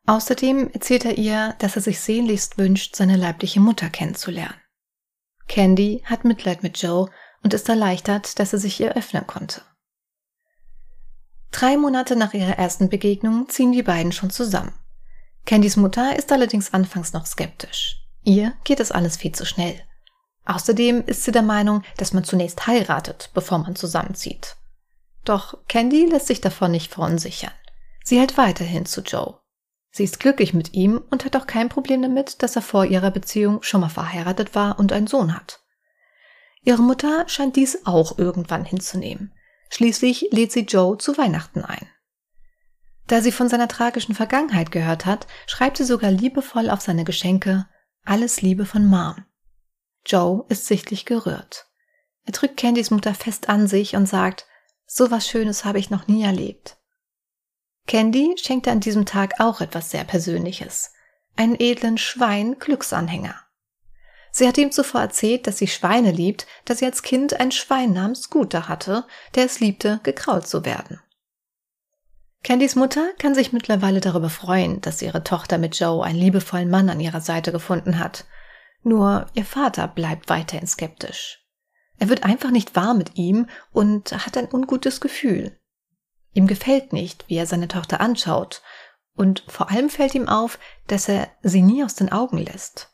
Außerdem 0.06 0.70
erzählt 0.72 1.04
er 1.04 1.18
ihr, 1.18 1.54
dass 1.58 1.76
er 1.76 1.82
sich 1.82 2.00
sehnlichst 2.00 2.58
wünscht, 2.58 2.96
seine 2.96 3.16
leibliche 3.16 3.60
Mutter 3.60 3.90
kennenzulernen. 3.90 4.60
Candy 5.46 6.02
hat 6.04 6.24
Mitleid 6.24 6.62
mit 6.62 6.80
Joe 6.80 7.10
und 7.42 7.54
ist 7.54 7.68
erleichtert, 7.68 8.38
dass 8.38 8.52
er 8.52 8.58
sich 8.58 8.80
ihr 8.80 8.96
öffnen 8.96 9.26
konnte. 9.26 9.62
Drei 11.50 11.76
Monate 11.76 12.16
nach 12.16 12.34
ihrer 12.34 12.58
ersten 12.58 12.88
Begegnung 12.88 13.48
ziehen 13.48 13.72
die 13.72 13.82
beiden 13.82 14.12
schon 14.12 14.30
zusammen. 14.30 14.72
Candys 15.46 15.76
Mutter 15.76 16.16
ist 16.16 16.30
allerdings 16.30 16.72
anfangs 16.72 17.12
noch 17.12 17.26
skeptisch. 17.26 17.96
Ihr 18.22 18.52
geht 18.64 18.78
das 18.78 18.92
alles 18.92 19.16
viel 19.16 19.32
zu 19.32 19.44
schnell. 19.44 19.80
Außerdem 20.44 21.04
ist 21.06 21.24
sie 21.24 21.32
der 21.32 21.42
Meinung, 21.42 21.82
dass 21.96 22.12
man 22.12 22.24
zunächst 22.24 22.66
heiratet, 22.66 23.30
bevor 23.34 23.58
man 23.58 23.76
zusammenzieht. 23.76 24.56
Doch 25.24 25.58
Candy 25.68 26.06
lässt 26.06 26.28
sich 26.28 26.40
davon 26.40 26.70
nicht 26.70 26.92
verunsichern. 26.92 27.52
Sie 28.04 28.18
hält 28.18 28.38
weiterhin 28.38 28.86
zu 28.86 29.02
Joe. 29.02 29.39
Sie 29.90 30.04
ist 30.04 30.20
glücklich 30.20 30.54
mit 30.54 30.74
ihm 30.74 31.02
und 31.10 31.24
hat 31.24 31.36
auch 31.36 31.46
kein 31.46 31.68
Problem 31.68 32.02
damit, 32.02 32.42
dass 32.42 32.56
er 32.56 32.62
vor 32.62 32.84
ihrer 32.84 33.10
Beziehung 33.10 33.62
schon 33.62 33.80
mal 33.80 33.88
verheiratet 33.88 34.54
war 34.54 34.78
und 34.78 34.92
einen 34.92 35.08
Sohn 35.08 35.34
hat. 35.34 35.60
Ihre 36.62 36.82
Mutter 36.82 37.28
scheint 37.28 37.56
dies 37.56 37.86
auch 37.86 38.18
irgendwann 38.18 38.64
hinzunehmen. 38.64 39.32
Schließlich 39.70 40.28
lädt 40.30 40.52
sie 40.52 40.60
Joe 40.60 40.98
zu 40.98 41.16
Weihnachten 41.16 41.64
ein. 41.64 41.88
Da 43.06 43.22
sie 43.22 43.32
von 43.32 43.48
seiner 43.48 43.66
tragischen 43.66 44.14
Vergangenheit 44.14 44.70
gehört 44.70 45.06
hat, 45.06 45.26
schreibt 45.46 45.78
sie 45.78 45.84
sogar 45.84 46.10
liebevoll 46.10 46.70
auf 46.70 46.80
seine 46.80 47.04
Geschenke 47.04 47.66
Alles 48.04 48.42
Liebe 48.42 48.66
von 48.66 48.86
Mom. 48.86 49.24
Joe 50.06 50.44
ist 50.48 50.66
sichtlich 50.66 51.06
gerührt. 51.06 51.66
Er 52.24 52.32
drückt 52.32 52.56
Candys 52.56 52.90
Mutter 52.90 53.14
fest 53.14 53.48
an 53.48 53.66
sich 53.66 53.96
und 53.96 54.06
sagt, 54.06 54.46
so 54.86 55.10
was 55.10 55.26
Schönes 55.26 55.64
habe 55.64 55.78
ich 55.78 55.90
noch 55.90 56.06
nie 56.06 56.22
erlebt. 56.22 56.79
Candy 57.90 58.36
schenkte 58.40 58.70
an 58.70 58.78
diesem 58.78 59.04
Tag 59.04 59.40
auch 59.40 59.60
etwas 59.60 59.90
sehr 59.90 60.04
Persönliches. 60.04 60.92
Einen 61.34 61.56
edlen 61.58 61.98
Schwein-Glücksanhänger. 61.98 63.34
Sie 64.30 64.46
hat 64.46 64.58
ihm 64.58 64.70
zuvor 64.70 65.00
erzählt, 65.00 65.48
dass 65.48 65.58
sie 65.58 65.66
Schweine 65.66 66.12
liebt, 66.12 66.46
dass 66.66 66.78
sie 66.78 66.84
als 66.84 67.02
Kind 67.02 67.40
ein 67.40 67.50
Schwein 67.50 67.92
namens 67.92 68.20
Scooter 68.20 68.68
hatte, 68.68 69.06
der 69.34 69.46
es 69.46 69.58
liebte, 69.58 69.98
gekrault 70.04 70.46
zu 70.46 70.64
werden. 70.64 71.00
Candys 72.44 72.76
Mutter 72.76 73.10
kann 73.18 73.34
sich 73.34 73.52
mittlerweile 73.52 74.00
darüber 74.00 74.30
freuen, 74.30 74.80
dass 74.82 75.02
ihre 75.02 75.24
Tochter 75.24 75.58
mit 75.58 75.76
Joe 75.76 76.04
einen 76.04 76.20
liebevollen 76.20 76.70
Mann 76.70 76.90
an 76.90 77.00
ihrer 77.00 77.20
Seite 77.20 77.50
gefunden 77.50 77.98
hat. 77.98 78.24
Nur 78.84 79.26
ihr 79.34 79.44
Vater 79.44 79.88
bleibt 79.88 80.28
weiterhin 80.28 80.68
skeptisch. 80.68 81.44
Er 81.98 82.08
wird 82.08 82.22
einfach 82.22 82.52
nicht 82.52 82.76
warm 82.76 82.98
mit 82.98 83.16
ihm 83.16 83.48
und 83.72 84.12
hat 84.12 84.36
ein 84.36 84.48
ungutes 84.48 85.00
Gefühl. 85.00 85.59
Ihm 86.32 86.46
gefällt 86.46 86.92
nicht, 86.92 87.28
wie 87.28 87.36
er 87.36 87.46
seine 87.46 87.68
Tochter 87.68 88.00
anschaut, 88.00 88.62
und 89.14 89.44
vor 89.48 89.70
allem 89.70 89.90
fällt 89.90 90.14
ihm 90.14 90.28
auf, 90.28 90.58
dass 90.86 91.08
er 91.08 91.28
sie 91.42 91.62
nie 91.62 91.84
aus 91.84 91.94
den 91.94 92.12
Augen 92.12 92.38
lässt. 92.38 92.90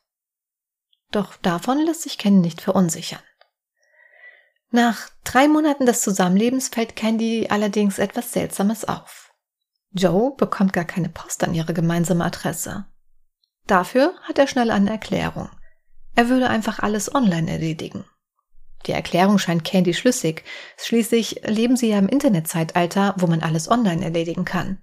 Doch 1.12 1.36
davon 1.36 1.78
lässt 1.78 2.02
sich 2.02 2.18
Candy 2.18 2.40
nicht 2.40 2.60
verunsichern. 2.60 3.22
Nach 4.70 5.08
drei 5.24 5.46
Monaten 5.48 5.86
des 5.86 6.00
Zusammenlebens 6.00 6.68
fällt 6.68 6.96
Candy 6.96 7.46
allerdings 7.48 7.98
etwas 7.98 8.32
Seltsames 8.32 8.84
auf. 8.84 9.32
Joe 9.92 10.34
bekommt 10.36 10.72
gar 10.72 10.84
keine 10.84 11.08
Post 11.08 11.44
an 11.44 11.54
ihre 11.54 11.72
gemeinsame 11.72 12.24
Adresse. 12.24 12.86
Dafür 13.66 14.14
hat 14.22 14.38
er 14.38 14.46
schnell 14.46 14.70
eine 14.70 14.90
Erklärung. 14.90 15.50
Er 16.14 16.28
würde 16.28 16.48
einfach 16.48 16.80
alles 16.80 17.14
online 17.14 17.50
erledigen. 17.50 18.04
Die 18.84 18.92
Erklärung 18.92 19.38
scheint 19.38 19.64
Candy 19.64 19.94
schlüssig. 19.94 20.44
Schließlich 20.76 21.42
leben 21.44 21.76
sie 21.76 21.88
ja 21.88 21.98
im 21.98 22.08
Internetzeitalter, 22.08 23.14
wo 23.18 23.26
man 23.26 23.42
alles 23.42 23.70
online 23.70 24.04
erledigen 24.04 24.44
kann. 24.44 24.82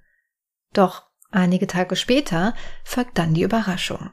Doch 0.74 1.04
einige 1.32 1.68
Tage 1.68 1.96
später 1.96 2.54
folgt 2.84 3.18
dann 3.18 3.34
die 3.34 3.44
Überraschung. 3.44 4.12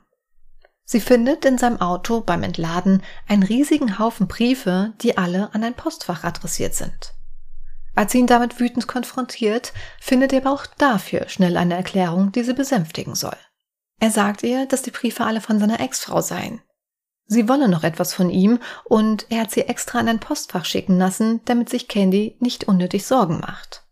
Sie 0.84 1.00
findet 1.00 1.44
in 1.44 1.56
seinem 1.56 1.80
Auto 1.80 2.20
beim 2.20 2.42
Entladen 2.42 3.02
einen 3.28 3.44
riesigen 3.44 3.98
Haufen 3.98 4.26
Briefe, 4.26 4.92
die 5.00 5.16
alle 5.16 5.54
an 5.54 5.62
ein 5.62 5.74
Postfach 5.74 6.24
adressiert 6.24 6.74
sind. 6.74 7.14
Als 7.94 8.12
sie 8.12 8.18
ihn 8.18 8.26
damit 8.26 8.58
wütend 8.58 8.86
konfrontiert, 8.86 9.72
findet 10.00 10.32
er 10.32 10.40
aber 10.40 10.52
auch 10.52 10.66
dafür 10.66 11.28
schnell 11.28 11.56
eine 11.56 11.74
Erklärung, 11.74 12.32
die 12.32 12.42
sie 12.42 12.54
besänftigen 12.54 13.14
soll. 13.14 13.36
Er 14.00 14.10
sagt 14.10 14.42
ihr, 14.42 14.66
dass 14.66 14.82
die 14.82 14.90
Briefe 14.90 15.24
alle 15.24 15.40
von 15.40 15.58
seiner 15.58 15.80
Ex-Frau 15.80 16.20
seien. 16.22 16.62
Sie 17.32 17.48
wolle 17.48 17.68
noch 17.68 17.84
etwas 17.84 18.12
von 18.12 18.28
ihm 18.28 18.58
und 18.82 19.26
er 19.30 19.42
hat 19.42 19.52
sie 19.52 19.60
extra 19.60 20.00
in 20.00 20.08
ein 20.08 20.18
Postfach 20.18 20.64
schicken 20.64 20.98
lassen, 20.98 21.40
damit 21.44 21.68
sich 21.68 21.86
Candy 21.86 22.36
nicht 22.40 22.64
unnötig 22.64 23.06
Sorgen 23.06 23.38
macht. 23.38 23.84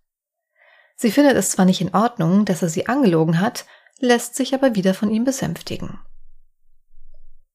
Sie 0.96 1.12
findet 1.12 1.36
es 1.36 1.50
zwar 1.50 1.64
nicht 1.64 1.80
in 1.80 1.94
Ordnung, 1.94 2.46
dass 2.46 2.62
er 2.62 2.68
sie 2.68 2.88
angelogen 2.88 3.38
hat, 3.38 3.64
lässt 4.00 4.34
sich 4.34 4.54
aber 4.54 4.74
wieder 4.74 4.92
von 4.92 5.08
ihm 5.12 5.22
besänftigen. 5.22 6.00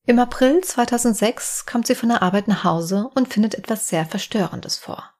Im 0.05 0.19
April 0.19 0.61
2006 0.61 1.65
kommt 1.65 1.85
sie 1.85 1.95
von 1.95 2.07
der 2.07 2.21
Arbeit 2.21 2.47
nach 2.47 2.63
Hause 2.63 3.09
und 3.13 3.33
findet 3.33 3.55
etwas 3.55 3.89
sehr 3.89 4.05
Verstörendes 4.05 4.77
vor. 4.77 5.11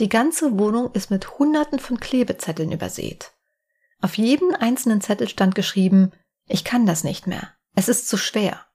Die 0.00 0.08
ganze 0.08 0.58
Wohnung 0.58 0.90
ist 0.94 1.12
mit 1.12 1.38
Hunderten 1.38 1.78
von 1.78 2.00
Klebezetteln 2.00 2.72
übersät. 2.72 3.34
Auf 4.00 4.18
jeden 4.18 4.52
einzelnen 4.52 5.00
Zettel 5.00 5.28
stand 5.28 5.54
geschrieben, 5.54 6.10
ich 6.48 6.64
kann 6.64 6.86
das 6.86 7.04
nicht 7.04 7.28
mehr. 7.28 7.52
Es 7.76 7.88
ist 7.88 8.08
zu 8.08 8.16
schwer. 8.16 8.66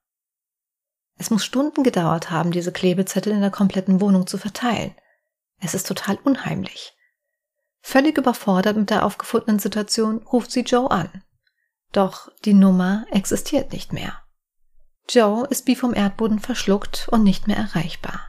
Es 1.17 1.29
muss 1.29 1.45
Stunden 1.45 1.83
gedauert 1.83 2.31
haben, 2.31 2.51
diese 2.51 2.71
Klebezettel 2.71 3.33
in 3.33 3.41
der 3.41 3.51
kompletten 3.51 4.01
Wohnung 4.01 4.27
zu 4.27 4.37
verteilen. 4.37 4.95
Es 5.59 5.73
ist 5.73 5.87
total 5.87 6.17
unheimlich. 6.23 6.93
Völlig 7.81 8.17
überfordert 8.17 8.77
mit 8.77 8.89
der 8.89 9.05
aufgefundenen 9.05 9.59
Situation 9.59 10.19
ruft 10.19 10.51
sie 10.51 10.61
Joe 10.61 10.89
an. 10.89 11.23
Doch 11.91 12.29
die 12.45 12.53
Nummer 12.53 13.05
existiert 13.11 13.71
nicht 13.71 13.93
mehr. 13.93 14.21
Joe 15.09 15.45
ist 15.47 15.67
wie 15.67 15.75
vom 15.75 15.93
Erdboden 15.93 16.39
verschluckt 16.39 17.07
und 17.09 17.23
nicht 17.23 17.47
mehr 17.47 17.57
erreichbar. 17.57 18.21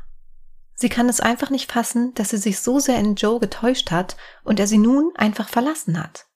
Sie 0.75 0.89
kann 0.89 1.09
es 1.09 1.21
einfach 1.21 1.51
nicht 1.51 1.71
fassen, 1.71 2.13
dass 2.15 2.31
sie 2.31 2.39
sich 2.39 2.59
so 2.59 2.81
sehr 2.81 2.99
in 2.99 3.15
Joe 3.15 3.39
getäuscht 3.39 3.91
hat 3.91 4.17
und 4.43 4.59
er 4.59 4.67
sie 4.67 4.79
nun 4.79 5.13
einfach 5.17 5.49
verlassen 5.49 6.03
hat. 6.03 6.27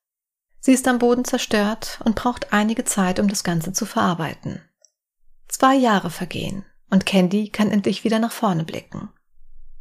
Sie 0.60 0.72
ist 0.72 0.86
am 0.86 0.98
Boden 0.98 1.24
zerstört 1.24 2.00
und 2.04 2.16
braucht 2.16 2.52
einige 2.52 2.84
Zeit, 2.84 3.18
um 3.18 3.28
das 3.28 3.44
Ganze 3.44 3.72
zu 3.72 3.86
verarbeiten. 3.86 4.62
Zwei 5.48 5.74
Jahre 5.74 6.10
vergehen 6.10 6.64
und 6.90 7.06
Candy 7.06 7.48
kann 7.48 7.70
endlich 7.70 8.04
wieder 8.04 8.18
nach 8.18 8.32
vorne 8.32 8.64
blicken. 8.64 9.10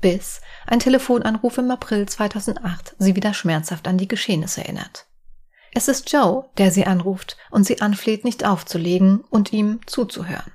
Bis 0.02 0.42
ein 0.68 0.80
Telefonanruf 0.80 1.58
im 1.58 1.72
April 1.72 2.08
2008 2.08 2.96
sie 3.00 3.16
wieder 3.16 3.34
schmerzhaft 3.34 3.88
an 3.88 3.98
die 3.98 4.08
Geschehnisse 4.08 4.62
erinnert. 4.62 5.08
Es 5.74 5.88
ist 5.88 6.12
Joe, 6.12 6.50
der 6.58 6.72
sie 6.72 6.86
anruft 6.86 7.38
und 7.52 7.66
sie 7.66 7.82
anfleht, 7.82 8.24
nicht 8.24 8.46
aufzulegen 8.46 9.22
und 9.30 9.52
ihm 9.52 9.82
zuzuhören. 9.88 10.52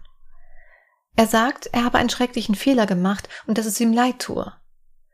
Er 1.16 1.26
sagt, 1.26 1.66
er 1.72 1.84
habe 1.84 1.98
einen 1.98 2.08
schrecklichen 2.08 2.54
Fehler 2.54 2.86
gemacht 2.86 3.28
und 3.46 3.58
dass 3.58 3.66
es 3.66 3.80
ihm 3.80 3.92
leid 3.92 4.20
tue. 4.20 4.52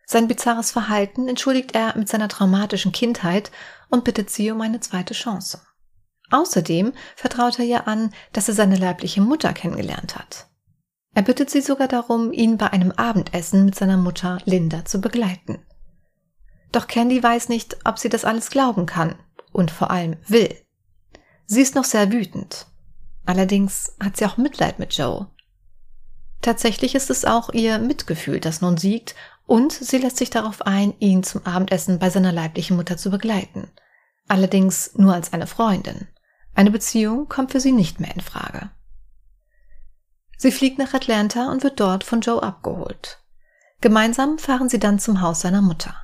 Sein 0.05 0.29
bizarres 0.29 0.71
Verhalten 0.71 1.26
entschuldigt 1.26 1.75
er 1.75 1.97
mit 1.99 2.09
seiner 2.09 2.29
traumatischen 2.29 2.93
Kindheit 2.93 3.50
und 3.88 4.05
bittet 4.05 4.31
sie 4.31 4.53
um 4.53 4.61
eine 4.61 4.79
zweite 4.79 5.15
Chance. 5.15 5.61
Außerdem 6.30 6.92
vertraut 7.14 7.59
er 7.59 7.64
ihr 7.64 7.88
an, 7.88 8.12
dass 8.33 8.49
er 8.49 8.54
seine 8.54 8.76
leibliche 8.76 9.21
Mutter 9.21 9.52
kennengelernt 9.52 10.16
hat. 10.16 10.49
Er 11.14 11.23
bittet 11.23 11.50
sie 11.50 11.61
sogar 11.61 11.88
darum, 11.88 12.33
ihn 12.33 12.59
bei 12.59 12.71
einem 12.71 12.92
Abendessen 12.92 13.64
mit 13.64 13.75
seiner 13.75 13.97
Mutter 13.97 14.38
Linda 14.45 14.85
zu 14.85 15.00
begleiten. 15.00 15.59
Doch 16.73 16.88
Candy 16.88 17.23
weiß 17.23 17.49
nicht, 17.49 17.78
ob 17.85 17.99
sie 17.99 18.09
das 18.09 18.25
alles 18.25 18.50
glauben 18.50 18.87
kann 18.87 19.14
und 19.52 19.71
vor 19.71 19.90
allem 19.90 20.16
will. 20.26 20.54
Sie 21.47 21.62
ist 21.62 21.75
noch 21.75 21.85
sehr 21.85 22.12
wütend. 22.12 22.66
Allerdings 23.25 23.97
hat 23.99 24.16
sie 24.16 24.26
auch 24.26 24.37
Mitleid 24.37 24.78
mit 24.78 24.95
Joe. 24.95 25.28
Tatsächlich 26.42 26.95
ist 26.95 27.09
es 27.09 27.25
auch 27.25 27.50
ihr 27.50 27.78
Mitgefühl, 27.78 28.40
das 28.40 28.61
nun 28.61 28.76
siegt, 28.76 29.14
und 29.47 29.73
sie 29.73 29.99
lässt 29.99 30.16
sich 30.16 30.30
darauf 30.30 30.62
ein, 30.62 30.92
ihn 30.99 31.23
zum 31.23 31.47
Abendessen 31.47 31.99
bei 31.99 32.11
seiner 32.11 32.33
leiblichen 32.33 32.76
Mutter 32.76 32.97
zu 32.97 33.11
begleiten. 33.11 33.71
Allerdings 34.28 34.92
nur 34.97 35.14
als 35.14 35.33
eine 35.33 35.47
Freundin. 35.47 36.09
Eine 36.57 36.71
Beziehung 36.71 37.29
kommt 37.29 37.53
für 37.53 37.61
sie 37.61 37.73
nicht 37.73 38.01
mehr 38.01 38.15
in 38.15 38.23
Frage. 38.23 38.71
Sie 40.39 40.51
fliegt 40.51 40.79
nach 40.79 40.95
Atlanta 40.95 41.53
und 41.53 41.63
wird 41.63 41.79
dort 41.79 42.03
von 42.03 42.23
Joe 42.23 42.43
abgeholt. 42.43 43.23
Gemeinsam 43.83 44.39
fahren 44.39 44.71
sie 44.71 44.79
dann 44.79 44.99
zum 44.99 45.21
Haus 45.21 45.43
seiner 45.43 45.61
Mutter. 45.61 45.95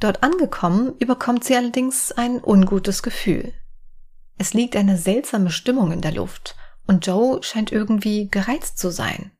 Dort 0.00 0.22
angekommen, 0.22 0.94
überkommt 0.98 1.44
sie 1.44 1.56
allerdings 1.56 2.12
ein 2.12 2.44
ungutes 2.44 3.02
Gefühl. 3.02 3.54
Es 4.36 4.52
liegt 4.52 4.76
eine 4.76 4.98
seltsame 4.98 5.50
Stimmung 5.50 5.92
in 5.92 6.02
der 6.02 6.12
Luft 6.12 6.56
und 6.86 7.06
Joe 7.06 7.42
scheint 7.42 7.72
irgendwie 7.72 8.28
gereizt 8.28 8.78
zu 8.78 8.90
sein. 8.90 9.30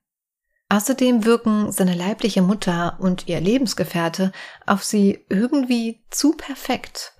Außerdem 0.70 1.26
wirken 1.26 1.70
seine 1.70 1.94
leibliche 1.94 2.40
Mutter 2.40 2.96
und 2.98 3.28
ihr 3.28 3.40
Lebensgefährte 3.42 4.32
auf 4.64 4.84
sie 4.84 5.26
irgendwie 5.28 6.02
zu 6.08 6.32
perfekt. 6.32 7.13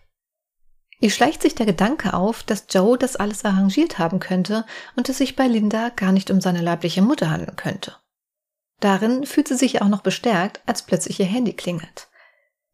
Ihr 1.05 1.11
schleicht 1.11 1.43
sich 1.43 1.55
der 1.55 1.67
Gedanke 1.67 2.15
auf, 2.15 2.43
dass 2.45 2.65
Joe 2.71 2.97
das 2.97 3.15
alles 3.15 3.45
arrangiert 3.45 3.99
haben 3.99 4.21
könnte 4.21 4.65
und 4.97 5.07
es 5.11 5.19
sich 5.19 5.37
bei 5.37 5.47
Linda 5.47 5.91
gar 5.91 6.13
nicht 6.13 6.31
um 6.31 6.41
seine 6.41 6.63
leibliche 6.63 7.03
Mutter 7.03 7.29
handeln 7.29 7.57
könnte. 7.57 7.95
Darin 8.81 9.27
fühlt 9.27 9.49
sie 9.49 9.57
sich 9.57 9.83
auch 9.83 9.89
noch 9.89 10.01
bestärkt, 10.01 10.63
als 10.65 10.81
plötzlich 10.81 11.21
ihr 11.21 11.27
Handy 11.27 11.53
klingelt. 11.53 12.09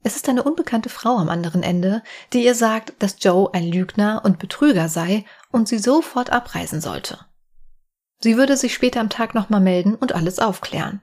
Es 0.05 0.15
ist 0.15 0.29
eine 0.29 0.45
unbekannte 0.45 0.91
Frau 0.91 1.17
am 1.17 1.29
anderen 1.29 1.65
Ende, 1.65 2.05
die 2.33 2.45
ihr 2.45 2.55
sagt, 2.55 2.93
dass 3.01 3.17
Joe 3.19 3.53
ein 3.53 3.67
Lügner 3.67 4.23
und 4.25 4.39
Betrüger 4.39 4.89
sei 4.89 5.25
und 5.51 5.67
sie 5.67 5.79
sofort 5.79 6.31
abreisen 6.31 6.81
sollte. 6.81 7.19
Sie 8.21 8.37
würde 8.37 8.57
sich 8.57 8.75
später 8.75 9.01
am 9.01 9.11
Tag 9.11 9.35
nochmal 9.35 9.61
melden 9.61 9.97
und 9.97 10.15
alles 10.15 10.39
aufklären. 10.39 11.03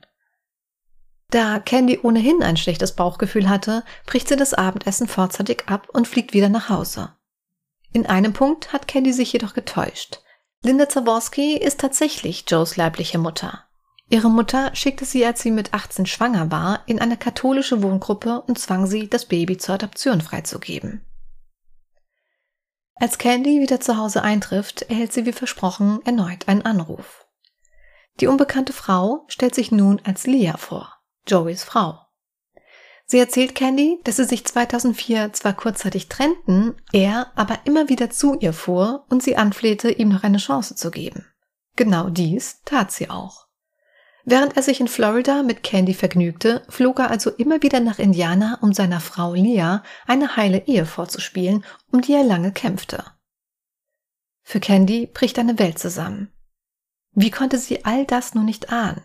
Da 1.29 1.59
Candy 1.59 1.99
ohnehin 2.01 2.41
ein 2.41 2.55
schlechtes 2.55 2.95
Bauchgefühl 2.95 3.49
hatte, 3.49 3.83
bricht 4.05 4.29
sie 4.29 4.37
das 4.37 4.53
Abendessen 4.53 5.09
vorzeitig 5.09 5.65
ab 5.67 5.89
und 5.91 6.07
fliegt 6.07 6.33
wieder 6.33 6.47
nach 6.47 6.69
Hause. 6.69 7.16
In 7.93 8.05
einem 8.05 8.33
Punkt 8.33 8.73
hat 8.73 8.87
Candy 8.87 9.13
sich 9.13 9.33
jedoch 9.33 9.53
getäuscht. 9.53 10.21
Linda 10.63 10.89
Zaworski 10.89 11.57
ist 11.57 11.79
tatsächlich 11.79 12.45
Joes 12.47 12.77
leibliche 12.77 13.17
Mutter. 13.17 13.63
Ihre 14.09 14.29
Mutter 14.29 14.73
schickte 14.73 15.05
sie, 15.05 15.25
als 15.25 15.41
sie 15.41 15.51
mit 15.51 15.73
18 15.73 16.05
schwanger 16.05 16.49
war, 16.49 16.83
in 16.85 16.99
eine 16.99 17.17
katholische 17.17 17.83
Wohngruppe 17.83 18.41
und 18.41 18.57
zwang 18.57 18.87
sie, 18.87 19.09
das 19.09 19.25
Baby 19.25 19.57
zur 19.57 19.75
Adoption 19.75 20.21
freizugeben. 20.21 21.05
Als 22.95 23.17
Candy 23.17 23.61
wieder 23.61 23.79
zu 23.79 23.97
Hause 23.97 24.23
eintrifft, 24.23 24.83
erhält 24.83 25.13
sie 25.13 25.25
wie 25.25 25.33
versprochen 25.33 25.99
erneut 26.05 26.47
einen 26.47 26.63
Anruf. 26.63 27.25
Die 28.19 28.27
unbekannte 28.27 28.73
Frau 28.73 29.25
stellt 29.27 29.53
sich 29.53 29.71
nun 29.71 30.01
als 30.03 30.25
Leah 30.25 30.57
vor, 30.57 30.95
Joeys 31.27 31.63
Frau. 31.63 32.06
Sie 33.09 33.19
erzählt 33.19 33.55
Candy, 33.55 33.99
dass 34.03 34.17
sie 34.17 34.25
sich 34.25 34.45
2004 34.45 35.31
zwar 35.31 35.53
kurzzeitig 35.53 36.09
trennten, 36.09 36.75
er 36.91 37.31
aber 37.35 37.59
immer 37.63 37.87
wieder 37.87 38.09
zu 38.09 38.37
ihr 38.37 38.51
fuhr 38.51 39.05
und 39.09 39.23
sie 39.23 39.37
anflehte, 39.37 39.89
ihm 39.89 40.09
noch 40.09 40.23
eine 40.23 40.39
Chance 40.39 40.75
zu 40.75 40.91
geben. 40.91 41.25
Genau 41.77 42.09
dies 42.09 42.61
tat 42.65 42.91
sie 42.91 43.09
auch. 43.09 43.47
Während 44.25 44.57
er 44.57 44.63
sich 44.63 44.81
in 44.81 44.89
Florida 44.89 45.41
mit 45.41 45.63
Candy 45.63 45.93
vergnügte, 45.93 46.65
flog 46.67 46.99
er 46.99 47.09
also 47.09 47.29
immer 47.29 47.61
wieder 47.61 47.79
nach 47.79 47.97
Indiana, 47.97 48.57
um 48.59 48.73
seiner 48.73 48.99
Frau 48.99 49.33
Leah 49.33 49.83
eine 50.05 50.35
heile 50.35 50.67
Ehe 50.67 50.85
vorzuspielen, 50.85 51.63
um 51.93 52.01
die 52.01 52.11
er 52.11 52.25
lange 52.25 52.51
kämpfte. 52.51 53.05
Für 54.43 54.59
Candy 54.59 55.07
bricht 55.07 55.39
eine 55.39 55.57
Welt 55.59 55.79
zusammen. 55.79 56.33
Wie 57.13 57.31
konnte 57.31 57.57
sie 57.57 57.85
all 57.85 58.05
das 58.05 58.35
nur 58.35 58.43
nicht 58.43 58.69
ahnen? 58.69 59.01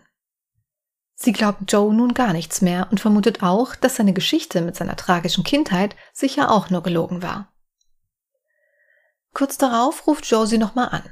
Sie 1.23 1.31
glaubt 1.31 1.71
Joe 1.71 1.93
nun 1.93 2.13
gar 2.13 2.33
nichts 2.33 2.59
mehr 2.59 2.89
und 2.91 2.99
vermutet 2.99 3.43
auch, 3.43 3.75
dass 3.75 3.95
seine 3.95 4.11
Geschichte 4.11 4.59
mit 4.59 4.75
seiner 4.75 4.97
tragischen 4.97 5.45
Kindheit 5.45 5.95
sicher 6.11 6.51
auch 6.51 6.69
nur 6.69 6.83
gelogen 6.83 7.21
war. 7.21 7.53
Kurz 9.33 9.57
darauf 9.57 10.05
ruft 10.05 10.25
Joe 10.25 10.45
sie 10.45 10.57
nochmal 10.57 10.89
an. 10.89 11.03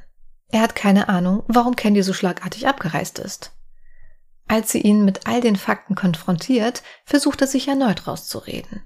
Er 0.49 0.63
hat 0.63 0.75
keine 0.75 1.07
Ahnung, 1.07 1.43
warum 1.47 1.77
Candy 1.77 2.03
so 2.03 2.11
schlagartig 2.11 2.67
abgereist 2.67 3.19
ist. 3.19 3.53
Als 4.49 4.73
sie 4.73 4.81
ihn 4.81 5.05
mit 5.05 5.27
all 5.27 5.39
den 5.39 5.55
Fakten 5.55 5.95
konfrontiert, 5.95 6.83
versucht 7.05 7.39
er 7.39 7.47
sich 7.47 7.69
erneut 7.69 8.05
rauszureden. 8.05 8.83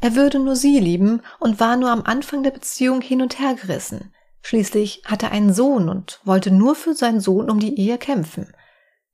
Er 0.00 0.16
würde 0.16 0.40
nur 0.40 0.56
sie 0.56 0.80
lieben 0.80 1.22
und 1.38 1.60
war 1.60 1.76
nur 1.76 1.92
am 1.92 2.02
Anfang 2.02 2.42
der 2.42 2.50
Beziehung 2.50 3.00
hin 3.00 3.22
und 3.22 3.38
her 3.38 3.54
gerissen. 3.54 4.12
Schließlich 4.42 5.02
hatte 5.04 5.26
er 5.26 5.32
einen 5.32 5.54
Sohn 5.54 5.88
und 5.88 6.20
wollte 6.24 6.50
nur 6.50 6.74
für 6.74 6.94
seinen 6.94 7.20
Sohn 7.20 7.48
um 7.48 7.60
die 7.60 7.78
Ehe 7.78 7.96
kämpfen. 7.96 8.52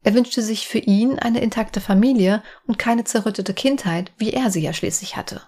Er 0.02 0.14
wünschte 0.14 0.42
sich 0.42 0.66
für 0.66 0.78
ihn 0.78 1.18
eine 1.18 1.40
intakte 1.40 1.80
Familie 1.80 2.42
und 2.66 2.78
keine 2.78 3.04
zerrüttete 3.04 3.52
Kindheit, 3.52 4.12
wie 4.16 4.32
er 4.32 4.50
sie 4.50 4.62
ja 4.62 4.72
schließlich 4.72 5.16
hatte. 5.16 5.42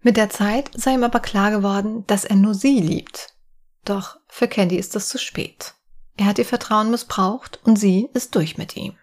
Mit 0.00 0.16
der 0.16 0.28
Zeit 0.28 0.70
sei 0.74 0.94
ihm 0.94 1.04
aber 1.04 1.20
klar 1.20 1.50
geworden, 1.50 2.04
dass 2.06 2.24
er 2.24 2.36
nur 2.36 2.54
sie 2.54 2.80
liebt. 2.80 3.34
Doch 3.84 4.18
für 4.28 4.48
Candy 4.48 4.76
ist 4.76 4.96
es 4.96 5.08
zu 5.08 5.18
spät. 5.18 5.74
Er 6.16 6.26
hat 6.26 6.38
ihr 6.38 6.44
Vertrauen 6.44 6.90
missbraucht 6.90 7.60
und 7.64 7.76
sie 7.76 8.08
ist 8.12 8.34
durch 8.34 8.58
mit 8.58 8.76
ihm. 8.76 8.96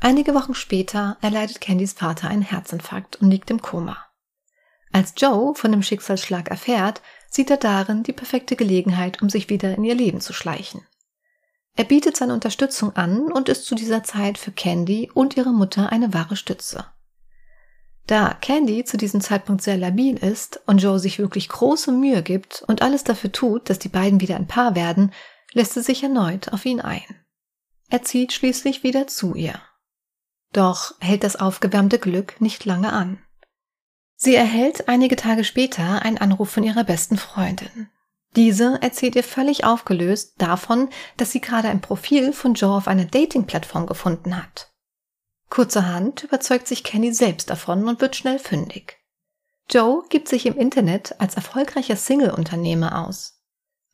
Einige 0.00 0.34
Wochen 0.34 0.54
später 0.54 1.18
erleidet 1.20 1.60
Candys 1.60 1.92
Vater 1.92 2.28
einen 2.28 2.42
Herzinfarkt 2.42 3.16
und 3.16 3.30
liegt 3.30 3.50
im 3.50 3.60
Koma. 3.60 3.98
Als 4.92 5.14
Joe 5.16 5.54
von 5.54 5.70
dem 5.70 5.82
Schicksalsschlag 5.82 6.48
erfährt, 6.48 7.02
sieht 7.28 7.50
er 7.50 7.58
darin 7.58 8.02
die 8.02 8.12
perfekte 8.12 8.56
Gelegenheit, 8.56 9.20
um 9.22 9.28
sich 9.28 9.50
wieder 9.50 9.74
in 9.74 9.84
ihr 9.84 9.94
Leben 9.94 10.20
zu 10.20 10.32
schleichen. 10.32 10.86
Er 11.76 11.84
bietet 11.84 12.16
seine 12.16 12.34
Unterstützung 12.34 12.94
an 12.96 13.32
und 13.32 13.48
ist 13.48 13.64
zu 13.64 13.74
dieser 13.74 14.02
Zeit 14.02 14.38
für 14.38 14.52
Candy 14.52 15.10
und 15.12 15.36
ihre 15.36 15.52
Mutter 15.52 15.90
eine 15.90 16.12
wahre 16.12 16.36
Stütze. 16.36 16.86
Da 18.06 18.34
Candy 18.34 18.84
zu 18.84 18.96
diesem 18.96 19.20
Zeitpunkt 19.20 19.62
sehr 19.62 19.76
labil 19.76 20.16
ist 20.16 20.60
und 20.66 20.78
Joe 20.78 20.98
sich 20.98 21.18
wirklich 21.18 21.48
große 21.48 21.92
Mühe 21.92 22.22
gibt 22.22 22.64
und 22.66 22.82
alles 22.82 23.04
dafür 23.04 23.30
tut, 23.30 23.70
dass 23.70 23.78
die 23.78 23.88
beiden 23.88 24.20
wieder 24.20 24.36
ein 24.36 24.48
Paar 24.48 24.74
werden, 24.74 25.12
lässt 25.52 25.74
sie 25.74 25.82
sich 25.82 26.02
erneut 26.02 26.52
auf 26.52 26.66
ihn 26.66 26.80
ein. 26.80 27.04
Er 27.88 28.02
zieht 28.02 28.32
schließlich 28.32 28.82
wieder 28.82 29.06
zu 29.06 29.34
ihr. 29.34 29.60
Doch 30.52 30.94
hält 31.00 31.22
das 31.22 31.36
aufgewärmte 31.36 31.98
Glück 31.98 32.40
nicht 32.40 32.64
lange 32.64 32.92
an. 32.92 33.18
Sie 34.16 34.34
erhält 34.34 34.88
einige 34.88 35.16
Tage 35.16 35.44
später 35.44 36.02
einen 36.02 36.18
Anruf 36.18 36.50
von 36.50 36.64
ihrer 36.64 36.84
besten 36.84 37.16
Freundin. 37.16 37.88
Diese 38.36 38.80
erzählt 38.80 39.16
ihr 39.16 39.24
völlig 39.24 39.64
aufgelöst 39.64 40.34
davon, 40.38 40.88
dass 41.16 41.32
sie 41.32 41.40
gerade 41.40 41.68
ein 41.68 41.80
Profil 41.80 42.32
von 42.32 42.54
Joe 42.54 42.76
auf 42.76 42.86
einer 42.86 43.04
Dating-Plattform 43.04 43.86
gefunden 43.86 44.36
hat. 44.36 44.72
Kurzerhand 45.48 46.22
überzeugt 46.22 46.68
sich 46.68 46.84
Kenny 46.84 47.12
selbst 47.12 47.50
davon 47.50 47.88
und 47.88 48.00
wird 48.00 48.14
schnell 48.14 48.38
fündig. 48.38 48.98
Joe 49.68 50.04
gibt 50.08 50.28
sich 50.28 50.46
im 50.46 50.56
Internet 50.56 51.20
als 51.20 51.34
erfolgreicher 51.34 51.96
Single-Unternehmer 51.96 53.04
aus. 53.06 53.40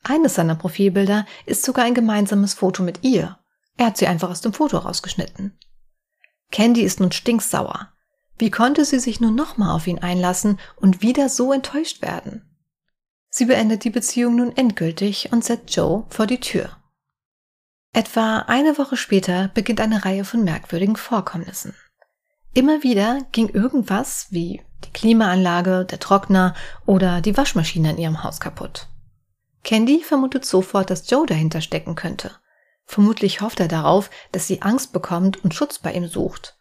Eines 0.03 0.35
seiner 0.35 0.55
Profilbilder 0.55 1.25
ist 1.47 1.63
sogar 1.63 1.85
ein 1.85 1.95
gemeinsames 1.95 2.53
Foto 2.53 2.83
mit 2.83 3.03
ihr. 3.03 3.39
Er 3.75 3.87
hat 3.87 3.97
sie 3.97 4.07
einfach 4.07 4.29
aus 4.29 4.41
dem 4.41 4.53
Foto 4.53 4.77
rausgeschnitten. 4.77 5.57
Candy 6.51 6.81
ist 6.81 6.99
nun 6.99 7.11
stinksauer. 7.11 7.91
Wie 8.37 8.51
konnte 8.51 8.85
sie 8.85 8.99
sich 8.99 9.19
nun 9.19 9.35
nochmal 9.35 9.75
auf 9.75 9.87
ihn 9.87 9.99
einlassen 9.99 10.59
und 10.75 11.01
wieder 11.01 11.27
so 11.27 11.51
enttäuscht 11.51 12.01
werden? 12.03 12.46
Sie 13.29 13.45
beendet 13.45 13.83
die 13.83 13.89
Beziehung 13.89 14.35
nun 14.35 14.55
endgültig 14.55 15.31
und 15.31 15.43
setzt 15.43 15.75
Joe 15.75 16.05
vor 16.09 16.27
die 16.27 16.39
Tür. 16.39 16.77
Etwa 17.93 18.39
eine 18.47 18.77
Woche 18.77 18.97
später 18.97 19.49
beginnt 19.53 19.81
eine 19.81 20.05
Reihe 20.05 20.25
von 20.25 20.43
merkwürdigen 20.43 20.95
Vorkommnissen. 20.95 21.73
Immer 22.53 22.83
wieder 22.83 23.19
ging 23.31 23.49
irgendwas 23.49 24.27
wie 24.29 24.61
die 24.85 24.91
Klimaanlage, 24.91 25.85
der 25.85 25.99
Trockner 25.99 26.55
oder 26.85 27.21
die 27.21 27.35
Waschmaschine 27.35 27.91
in 27.91 27.97
ihrem 27.97 28.23
Haus 28.23 28.39
kaputt. 28.39 28.87
Candy 29.63 30.03
vermutet 30.03 30.45
sofort, 30.45 30.89
dass 30.89 31.09
Joe 31.09 31.25
dahinter 31.25 31.61
stecken 31.61 31.95
könnte 31.95 32.31
Vermutlich 32.87 33.41
hofft 33.41 33.59
er 33.59 33.67
darauf, 33.67 34.09
dass 34.31 34.47
sie 34.47 34.61
Angst 34.61 34.93
bekommt 34.93 35.43
und 35.43 35.53
Schutz 35.53 35.77
bei 35.77 35.93
ihm 35.93 36.07
sucht. 36.07 36.57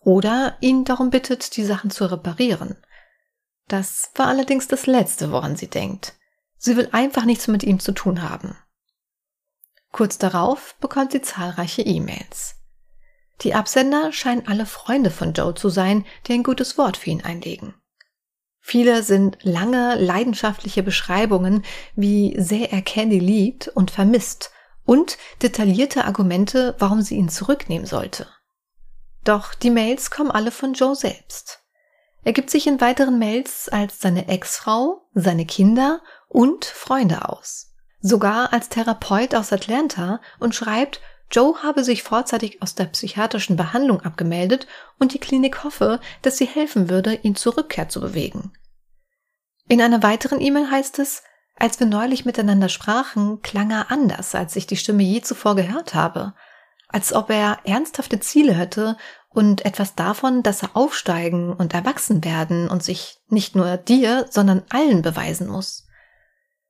Oder 0.00 0.56
ihn 0.60 0.84
darum 0.84 1.10
bittet, 1.10 1.56
die 1.56 1.64
Sachen 1.64 1.90
zu 1.90 2.10
reparieren. 2.10 2.76
Das 3.68 4.10
war 4.14 4.26
allerdings 4.26 4.66
das 4.66 4.86
Letzte, 4.86 5.30
woran 5.30 5.56
sie 5.56 5.68
denkt. 5.68 6.14
Sie 6.56 6.76
will 6.76 6.88
einfach 6.92 7.24
nichts 7.24 7.46
mit 7.48 7.62
ihm 7.62 7.78
zu 7.78 7.92
tun 7.92 8.22
haben. 8.22 8.56
Kurz 9.92 10.18
darauf 10.18 10.74
bekommt 10.80 11.12
sie 11.12 11.22
zahlreiche 11.22 11.82
E-Mails. 11.82 12.56
Die 13.42 13.54
Absender 13.54 14.12
scheinen 14.12 14.48
alle 14.48 14.66
Freunde 14.66 15.10
von 15.10 15.32
Joe 15.32 15.54
zu 15.54 15.68
sein, 15.68 16.04
die 16.26 16.32
ein 16.32 16.42
gutes 16.42 16.76
Wort 16.76 16.96
für 16.96 17.10
ihn 17.10 17.22
einlegen. 17.22 17.74
Viele 18.60 19.02
sind 19.02 19.38
lange, 19.42 19.94
leidenschaftliche 19.94 20.82
Beschreibungen, 20.82 21.64
wie 21.94 22.34
sehr 22.38 22.72
er 22.72 22.82
Candy 22.82 23.18
liebt 23.18 23.68
und 23.68 23.90
vermisst 23.90 24.50
und 24.84 25.16
detaillierte 25.42 26.04
Argumente, 26.04 26.74
warum 26.78 27.00
sie 27.00 27.16
ihn 27.16 27.28
zurücknehmen 27.28 27.86
sollte. 27.86 28.26
Doch 29.24 29.54
die 29.54 29.70
Mails 29.70 30.10
kommen 30.10 30.30
alle 30.30 30.50
von 30.50 30.74
Joe 30.74 30.96
selbst. 30.96 31.60
Er 32.24 32.32
gibt 32.32 32.50
sich 32.50 32.66
in 32.66 32.80
weiteren 32.80 33.18
Mails 33.18 33.68
als 33.68 34.00
seine 34.00 34.28
Ex-Frau, 34.28 35.08
seine 35.14 35.46
Kinder 35.46 36.00
und 36.28 36.64
Freunde 36.64 37.28
aus. 37.28 37.74
Sogar 38.00 38.52
als 38.52 38.68
Therapeut 38.68 39.34
aus 39.34 39.52
Atlanta 39.52 40.20
und 40.38 40.54
schreibt, 40.54 41.00
Joe 41.30 41.62
habe 41.62 41.84
sich 41.84 42.02
vorzeitig 42.02 42.62
aus 42.62 42.74
der 42.74 42.86
psychiatrischen 42.86 43.56
Behandlung 43.56 44.00
abgemeldet 44.00 44.66
und 44.98 45.12
die 45.12 45.18
Klinik 45.18 45.62
hoffe, 45.62 46.00
dass 46.22 46.38
sie 46.38 46.46
helfen 46.46 46.88
würde, 46.88 47.14
ihn 47.14 47.34
zur 47.34 47.56
Rückkehr 47.56 47.88
zu 47.88 48.00
bewegen. 48.00 48.52
In 49.68 49.82
einer 49.82 50.02
weiteren 50.02 50.40
E-Mail 50.40 50.70
heißt 50.70 50.98
es, 50.98 51.22
als 51.56 51.80
wir 51.80 51.86
neulich 51.86 52.24
miteinander 52.24 52.68
sprachen, 52.68 53.42
klang 53.42 53.70
er 53.70 53.90
anders, 53.90 54.34
als 54.34 54.56
ich 54.56 54.66
die 54.66 54.76
Stimme 54.76 55.02
je 55.02 55.20
zuvor 55.20 55.56
gehört 55.56 55.94
habe, 55.94 56.34
als 56.88 57.12
ob 57.12 57.30
er 57.30 57.58
ernsthafte 57.64 58.20
Ziele 58.20 58.54
hätte 58.54 58.96
und 59.28 59.64
etwas 59.64 59.94
davon, 59.94 60.42
dass 60.42 60.62
er 60.62 60.76
aufsteigen 60.76 61.52
und 61.52 61.74
erwachsen 61.74 62.24
werden 62.24 62.68
und 62.68 62.82
sich 62.82 63.18
nicht 63.28 63.54
nur 63.54 63.76
dir, 63.76 64.26
sondern 64.30 64.64
allen 64.70 65.02
beweisen 65.02 65.48
muss. 65.48 65.86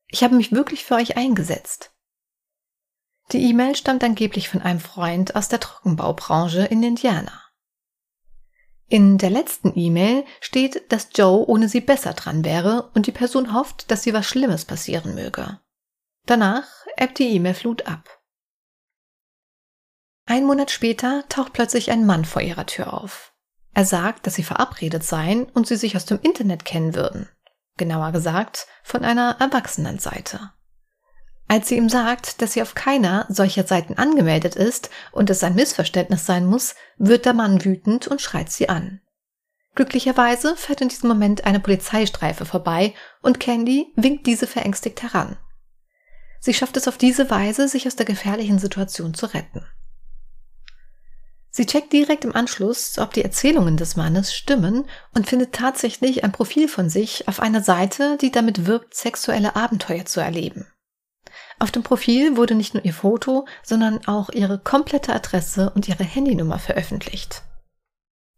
Ich 0.09 0.23
habe 0.23 0.35
mich 0.35 0.53
wirklich 0.53 0.85
für 0.85 0.95
euch 0.95 1.17
eingesetzt. 1.17 1.93
Die 3.33 3.43
E-Mail 3.51 3.77
stammt 3.77 4.03
angeblich 4.03 4.49
von 4.49 4.63
einem 4.63 4.81
Freund 4.81 5.37
aus 5.37 5.49
der 5.49 5.61
Trockenbaubranche 5.61 6.65
in 6.65 6.83
Indiana. 6.83 7.43
In 8.91 9.19
der 9.19 9.29
letzten 9.29 9.79
E-Mail 9.79 10.25
steht, 10.41 10.91
dass 10.91 11.11
Joe 11.15 11.45
ohne 11.47 11.69
sie 11.69 11.83
besser 11.83 12.15
dran 12.15 12.43
wäre 12.43 12.91
und 12.95 13.07
die 13.07 13.13
Person 13.13 13.53
hofft, 13.53 13.91
dass 13.91 14.03
sie 14.03 14.15
was 14.15 14.27
Schlimmes 14.27 14.65
passieren 14.65 15.15
möge. 15.15 15.61
Danach 16.25 16.67
ebbt 16.97 17.19
die 17.19 17.29
E-Mail-Flut 17.29 17.87
ab. 17.87 18.18
Ein 20.31 20.45
Monat 20.45 20.71
später 20.71 21.25
taucht 21.31 21.55
plötzlich 21.55 21.91
ein 21.91 22.05
Mann 22.05 22.27
vor 22.27 22.43
ihrer 22.43 22.67
Tür 22.67 22.93
auf. 22.93 23.33
Er 23.73 23.87
sagt, 23.87 24.27
dass 24.27 24.35
sie 24.35 24.43
verabredet 24.43 25.03
seien 25.03 25.45
und 25.45 25.67
sie 25.67 25.77
sich 25.77 25.97
aus 25.97 26.05
dem 26.05 26.21
Internet 26.21 26.67
kennen 26.67 26.95
würden. 26.95 27.31
Genauer 27.79 28.13
gesagt, 28.13 28.67
von 28.83 29.07
einer 29.07 29.37
Erwachsenenseite. 29.41 30.51
Als 31.49 31.69
sie 31.69 31.79
ihm 31.79 31.89
sagt, 31.89 32.43
dass 32.43 32.53
sie 32.53 32.61
auf 32.61 32.75
keiner 32.75 33.25
solcher 33.31 33.67
Seiten 33.67 33.95
angemeldet 33.95 34.55
ist 34.55 34.91
und 35.13 35.31
es 35.31 35.43
ein 35.43 35.55
Missverständnis 35.55 36.27
sein 36.27 36.45
muss, 36.45 36.75
wird 36.99 37.25
der 37.25 37.33
Mann 37.33 37.65
wütend 37.65 38.07
und 38.07 38.21
schreit 38.21 38.53
sie 38.53 38.69
an. 38.69 39.01
Glücklicherweise 39.77 40.57
fährt 40.57 40.83
in 40.83 40.89
diesem 40.89 41.09
Moment 41.09 41.47
eine 41.47 41.61
Polizeistreife 41.61 42.45
vorbei 42.45 42.93
und 43.23 43.41
Candy 43.41 43.95
winkt 43.97 44.27
diese 44.27 44.47
verängstigt 44.47 45.03
heran. 45.03 45.39
Sie 46.39 46.53
schafft 46.53 46.77
es 46.77 46.87
auf 46.87 46.99
diese 46.99 47.31
Weise, 47.31 47.67
sich 47.67 47.87
aus 47.87 47.97
der 47.97 48.05
gefährlichen 48.05 48.59
Situation 48.59 49.15
zu 49.15 49.25
retten. 49.25 49.65
Sie 51.59 51.67
checkt 51.67 51.93
direkt 51.93 52.25
im 52.25 52.37
Anschluss, 52.37 52.99
ob 52.99 53.15
die 53.15 53.25
Erzählungen 53.25 53.77
des 53.77 53.97
Mannes 53.97 54.33
stimmen 54.33 54.85
und 55.13 55.27
findet 55.27 55.53
tatsächlich 55.53 56.23
ein 56.23 56.31
Profil 56.31 56.69
von 56.69 56.89
sich 56.89 57.27
auf 57.27 57.41
einer 57.41 57.65
Seite, 57.65 58.17
die 58.17 58.31
damit 58.31 58.67
wirbt, 58.67 58.95
sexuelle 58.95 59.57
Abenteuer 59.57 60.05
zu 60.05 60.21
erleben. 60.21 60.69
Auf 61.59 61.73
dem 61.73 61.83
Profil 61.83 62.37
wurde 62.37 62.55
nicht 62.55 62.75
nur 62.75 62.85
ihr 62.85 62.95
Foto, 62.95 63.45
sondern 63.65 64.07
auch 64.07 64.31
ihre 64.31 64.61
komplette 64.61 65.13
Adresse 65.13 65.73
und 65.75 65.89
ihre 65.89 66.05
Handynummer 66.05 66.61
veröffentlicht. 66.61 67.43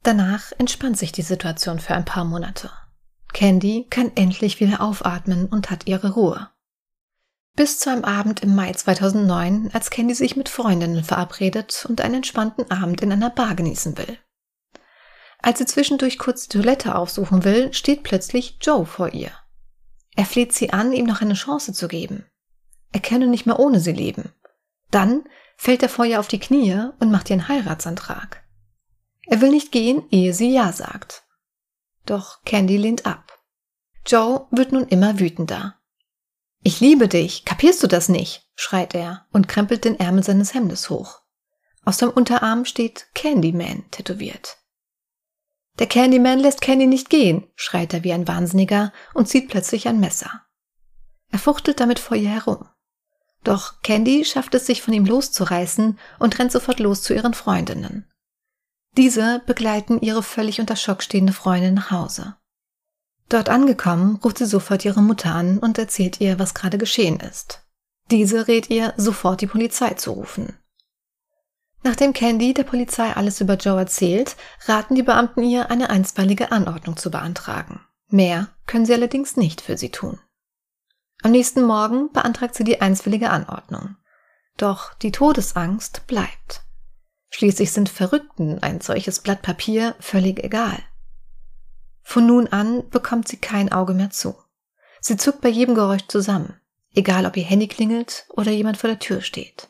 Danach 0.02 0.52
entspannt 0.56 0.96
sich 0.96 1.12
die 1.12 1.20
Situation 1.20 1.78
für 1.78 1.92
ein 1.92 2.06
paar 2.06 2.24
Monate. 2.24 2.70
Candy 3.34 3.86
kann 3.90 4.12
endlich 4.14 4.60
wieder 4.60 4.80
aufatmen 4.80 5.44
und 5.44 5.70
hat 5.70 5.86
ihre 5.86 6.14
Ruhe. 6.14 6.48
Bis 7.56 7.78
zu 7.78 7.90
einem 7.90 8.04
Abend 8.04 8.42
im 8.42 8.54
Mai 8.54 8.72
2009, 8.72 9.70
als 9.72 9.90
Candy 9.90 10.14
sich 10.14 10.36
mit 10.36 10.48
Freundinnen 10.48 11.04
verabredet 11.04 11.86
und 11.88 12.00
einen 12.00 12.16
entspannten 12.16 12.70
Abend 12.70 13.02
in 13.02 13.12
einer 13.12 13.30
Bar 13.30 13.54
genießen 13.54 13.98
will. 13.98 14.18
Als 15.42 15.58
sie 15.58 15.66
zwischendurch 15.66 16.18
kurz 16.18 16.48
die 16.48 16.58
Toilette 16.58 16.94
aufsuchen 16.94 17.44
will, 17.44 17.72
steht 17.72 18.02
plötzlich 18.02 18.58
Joe 18.60 18.86
vor 18.86 19.12
ihr. 19.14 19.32
Er 20.16 20.26
fleht 20.26 20.52
sie 20.52 20.72
an, 20.72 20.92
ihm 20.92 21.06
noch 21.06 21.22
eine 21.22 21.34
Chance 21.34 21.72
zu 21.72 21.88
geben. 21.88 22.26
Er 22.92 23.00
könne 23.00 23.26
nicht 23.26 23.46
mehr 23.46 23.58
ohne 23.58 23.80
sie 23.80 23.92
leben. 23.92 24.32
Dann 24.90 25.24
fällt 25.56 25.82
er 25.82 25.88
vor 25.88 26.04
ihr 26.04 26.20
auf 26.20 26.28
die 26.28 26.40
Knie 26.40 26.88
und 26.98 27.10
macht 27.10 27.30
ihr 27.30 27.34
einen 27.34 27.48
Heiratsantrag. 27.48 28.42
Er 29.26 29.40
will 29.40 29.50
nicht 29.50 29.72
gehen, 29.72 30.02
ehe 30.10 30.34
sie 30.34 30.52
Ja 30.52 30.72
sagt. 30.72 31.24
Doch 32.04 32.42
Candy 32.44 32.76
lehnt 32.76 33.06
ab. 33.06 33.38
Joe 34.06 34.46
wird 34.50 34.72
nun 34.72 34.88
immer 34.88 35.20
wütender. 35.20 35.79
Ich 36.62 36.80
liebe 36.80 37.08
dich, 37.08 37.44
kapierst 37.44 37.82
du 37.82 37.86
das 37.86 38.08
nicht? 38.08 38.46
schreit 38.54 38.94
er 38.94 39.26
und 39.32 39.48
krempelt 39.48 39.84
den 39.84 39.98
Ärmel 39.98 40.22
seines 40.22 40.52
Hemdes 40.52 40.90
hoch. 40.90 41.20
Aus 41.84 41.98
seinem 41.98 42.12
Unterarm 42.12 42.66
steht 42.66 43.08
Candyman 43.14 43.90
tätowiert. 43.90 44.58
Der 45.78 45.86
Candyman 45.86 46.38
lässt 46.38 46.60
Candy 46.60 46.86
nicht 46.86 47.08
gehen, 47.08 47.50
schreit 47.54 47.94
er 47.94 48.04
wie 48.04 48.12
ein 48.12 48.28
Wahnsinniger 48.28 48.92
und 49.14 49.28
zieht 49.28 49.48
plötzlich 49.48 49.88
ein 49.88 49.98
Messer. 49.98 50.42
Er 51.30 51.38
fuchtelt 51.38 51.80
damit 51.80 51.98
vor 51.98 52.18
ihr 52.18 52.28
herum. 52.28 52.68
Doch 53.44 53.80
Candy 53.80 54.26
schafft 54.26 54.54
es 54.54 54.66
sich 54.66 54.82
von 54.82 54.92
ihm 54.92 55.06
loszureißen 55.06 55.98
und 56.18 56.38
rennt 56.38 56.52
sofort 56.52 56.80
los 56.80 57.02
zu 57.02 57.14
ihren 57.14 57.32
Freundinnen. 57.32 58.06
Diese 58.98 59.40
begleiten 59.46 60.00
ihre 60.00 60.22
völlig 60.22 60.60
unter 60.60 60.76
Schock 60.76 61.02
stehende 61.02 61.32
Freundin 61.32 61.74
nach 61.74 61.90
Hause. 61.90 62.36
Dort 63.30 63.48
angekommen, 63.48 64.18
ruft 64.22 64.38
sie 64.38 64.44
sofort 64.44 64.84
ihre 64.84 65.00
Mutter 65.00 65.32
an 65.32 65.58
und 65.58 65.78
erzählt 65.78 66.20
ihr, 66.20 66.40
was 66.40 66.52
gerade 66.52 66.78
geschehen 66.78 67.20
ist. 67.20 67.62
Diese 68.10 68.48
rät 68.48 68.68
ihr, 68.70 68.92
sofort 68.96 69.40
die 69.40 69.46
Polizei 69.46 69.94
zu 69.94 70.10
rufen. 70.10 70.58
Nachdem 71.84 72.12
Candy 72.12 72.52
der 72.54 72.64
Polizei 72.64 73.14
alles 73.14 73.40
über 73.40 73.54
Joe 73.54 73.78
erzählt, 73.78 74.36
raten 74.66 74.96
die 74.96 75.04
Beamten 75.04 75.44
ihr, 75.44 75.70
eine 75.70 75.90
einstweilige 75.90 76.50
Anordnung 76.50 76.96
zu 76.96 77.10
beantragen. 77.10 77.80
Mehr 78.08 78.48
können 78.66 78.84
sie 78.84 78.94
allerdings 78.94 79.36
nicht 79.36 79.60
für 79.60 79.78
sie 79.78 79.90
tun. 79.90 80.18
Am 81.22 81.30
nächsten 81.30 81.62
Morgen 81.62 82.12
beantragt 82.12 82.56
sie 82.56 82.64
die 82.64 82.80
einstwillige 82.80 83.30
Anordnung. 83.30 83.94
Doch 84.56 84.92
die 84.94 85.12
Todesangst 85.12 86.08
bleibt. 86.08 86.64
Schließlich 87.30 87.70
sind 87.70 87.88
Verrückten 87.88 88.58
ein 88.60 88.80
solches 88.80 89.20
Blatt 89.20 89.40
Papier 89.42 89.94
völlig 90.00 90.42
egal. 90.42 90.82
Von 92.10 92.26
nun 92.26 92.48
an 92.48 92.90
bekommt 92.90 93.28
sie 93.28 93.36
kein 93.36 93.70
Auge 93.70 93.94
mehr 93.94 94.10
zu. 94.10 94.34
Sie 95.00 95.16
zuckt 95.16 95.42
bei 95.42 95.48
jedem 95.48 95.76
Geräusch 95.76 96.08
zusammen, 96.08 96.60
egal 96.92 97.24
ob 97.24 97.36
ihr 97.36 97.44
Handy 97.44 97.68
klingelt 97.68 98.26
oder 98.30 98.50
jemand 98.50 98.78
vor 98.78 98.90
der 98.90 98.98
Tür 98.98 99.20
steht. 99.20 99.68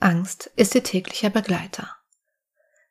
Angst 0.00 0.50
ist 0.56 0.74
ihr 0.74 0.82
täglicher 0.82 1.30
Begleiter. 1.30 1.88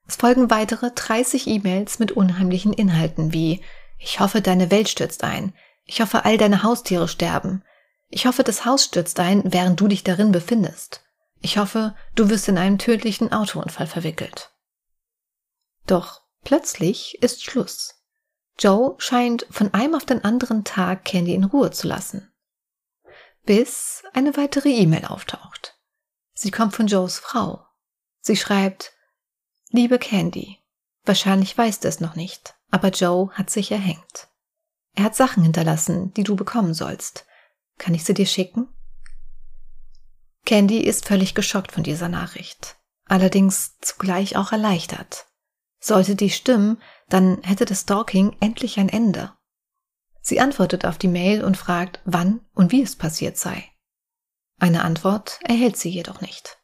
Es 0.08 0.16
folgen 0.16 0.50
weitere 0.50 0.90
30 0.90 1.48
E-Mails 1.48 2.00
mit 2.00 2.14
unheimlichen 2.14 2.72
Inhalten 2.72 3.34
wie 3.34 3.62
Ich 4.00 4.22
hoffe, 4.22 4.40
deine 4.40 4.72
Welt 4.72 4.88
stürzt 4.88 5.26
ein. 5.26 5.54
Ich 5.84 6.00
hoffe, 6.00 6.24
all 6.24 6.38
deine 6.38 6.64
Haustiere 6.64 7.10
sterben. 7.10 7.66
Ich 8.08 8.26
hoffe, 8.26 8.46
das 8.46 8.64
Haus 8.64 8.86
stürzt 8.86 9.20
ein, 9.20 9.42
während 9.44 9.82
du 9.82 9.90
dich 9.90 10.06
darin 10.06 10.32
befindest. 10.32 11.04
Ich 11.42 11.58
hoffe, 11.58 11.94
du 12.16 12.30
wirst 12.30 12.48
in 12.48 12.58
einen 12.58 12.78
tödlichen 12.78 13.34
Autounfall 13.34 13.88
verwickelt. 13.88 14.54
Doch 15.88 16.22
plötzlich 16.46 17.22
ist 17.22 17.44
Schluss. 17.44 17.97
Joe 18.60 18.96
scheint 18.98 19.46
von 19.52 19.74
einem 19.74 19.96
auf 19.96 20.06
den 20.06 20.24
anderen 20.24 20.64
Tag 20.64 21.06
Candy 21.06 21.34
in 21.34 21.44
Ruhe 21.44 21.72
zu 21.72 21.88
lassen. 21.88 22.32
Bis 23.46 24.04
eine 24.14 24.36
weitere 24.36 24.70
E-Mail 24.70 25.06
auftaucht. 25.06 25.78
Sie 26.34 26.52
kommt 26.52 26.76
von 26.76 26.88
Joes 26.88 27.20
Frau. 27.20 27.66
Sie 28.20 28.36
schreibt, 28.36 28.94
Liebe 29.70 30.00
Candy, 30.00 30.58
wahrscheinlich 31.04 31.58
weißt 31.58 31.84
du 31.84 31.88
es 31.88 32.00
noch 32.00 32.16
nicht, 32.16 32.56
aber 32.72 32.90
Joe 32.90 33.32
hat 33.32 33.50
sich 33.50 33.72
erhängt. 33.72 34.28
Er 34.94 35.04
hat 35.04 35.16
Sachen 35.16 35.44
hinterlassen, 35.44 36.14
die 36.14 36.24
du 36.24 36.36
bekommen 36.36 36.74
sollst. 36.74 37.26
Kann 37.78 37.94
ich 37.94 38.04
sie 38.04 38.14
dir 38.14 38.26
schicken? 38.26 38.68
Candy 40.46 40.80
ist 40.80 41.06
völlig 41.06 41.36
geschockt 41.36 41.72
von 41.72 41.84
dieser 41.84 42.10
Nachricht, 42.10 42.78
allerdings 43.06 43.78
zugleich 43.82 44.38
auch 44.38 44.52
erleichtert. 44.52 45.28
Sollte 45.80 46.16
die 46.16 46.30
stimmen, 46.30 46.82
dann 47.10 47.42
hätte 47.44 47.66
das 47.66 47.82
Stalking 47.82 48.36
endlich 48.40 48.80
ein 48.80 48.90
Ende. 48.90 49.34
Sie 50.22 50.40
antwortet 50.40 50.86
auf 50.86 50.98
die 50.98 51.08
Mail 51.08 51.44
und 51.44 51.56
fragt, 51.56 52.02
wann 52.04 52.42
und 52.54 52.72
wie 52.72 52.82
es 52.82 52.96
passiert 52.96 53.38
sei. 53.38 53.64
Eine 54.60 54.84
Antwort 54.84 55.40
erhält 55.44 55.78
sie 55.78 55.90
jedoch 55.90 56.22
nicht. 56.22 56.58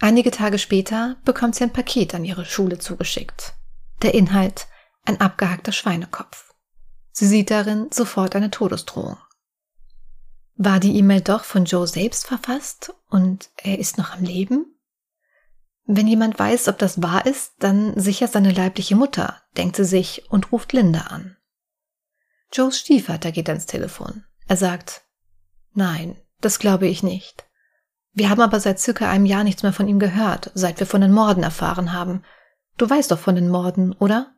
Einige 0.00 0.30
Tage 0.30 0.58
später 0.58 1.16
bekommt 1.24 1.54
sie 1.54 1.64
ein 1.64 1.72
Paket 1.72 2.14
an 2.14 2.24
ihre 2.24 2.44
Schule 2.44 2.78
zugeschickt. 2.78 3.54
Der 4.02 4.14
Inhalt 4.14 4.66
ein 5.06 5.20
abgehackter 5.20 5.72
Schweinekopf. 5.72 6.52
Sie 7.12 7.26
sieht 7.26 7.50
darin 7.50 7.90
sofort 7.90 8.36
eine 8.36 8.50
Todesdrohung. 8.50 9.16
War 10.56 10.80
die 10.80 10.96
E-Mail 10.98 11.22
doch 11.22 11.44
von 11.44 11.64
Joe 11.64 11.86
selbst 11.86 12.26
verfasst 12.26 12.94
und 13.08 13.50
er 13.56 13.78
ist 13.78 13.96
noch 13.96 14.12
am 14.12 14.22
Leben? 14.22 14.75
Wenn 15.86 16.08
jemand 16.08 16.38
weiß, 16.38 16.68
ob 16.68 16.78
das 16.78 17.00
wahr 17.00 17.26
ist, 17.26 17.54
dann 17.60 17.98
sicher 17.98 18.26
seine 18.26 18.52
leibliche 18.52 18.96
Mutter, 18.96 19.40
denkt 19.56 19.76
sie 19.76 19.84
sich 19.84 20.30
und 20.30 20.50
ruft 20.50 20.72
Linda 20.72 21.00
an. 21.02 21.36
Joes 22.52 22.78
Stiefvater 22.78 23.30
geht 23.30 23.48
ans 23.48 23.66
Telefon. 23.66 24.24
Er 24.48 24.56
sagt, 24.56 25.02
nein, 25.74 26.16
das 26.40 26.58
glaube 26.58 26.88
ich 26.88 27.02
nicht. 27.02 27.46
Wir 28.12 28.30
haben 28.30 28.40
aber 28.40 28.60
seit 28.60 28.80
circa 28.80 29.10
einem 29.10 29.26
Jahr 29.26 29.44
nichts 29.44 29.62
mehr 29.62 29.72
von 29.72 29.88
ihm 29.88 29.98
gehört, 29.98 30.50
seit 30.54 30.80
wir 30.80 30.86
von 30.86 31.02
den 31.02 31.12
Morden 31.12 31.42
erfahren 31.42 31.92
haben. 31.92 32.22
Du 32.78 32.88
weißt 32.88 33.10
doch 33.10 33.18
von 33.18 33.34
den 33.34 33.48
Morden, 33.48 33.92
oder? 33.92 34.32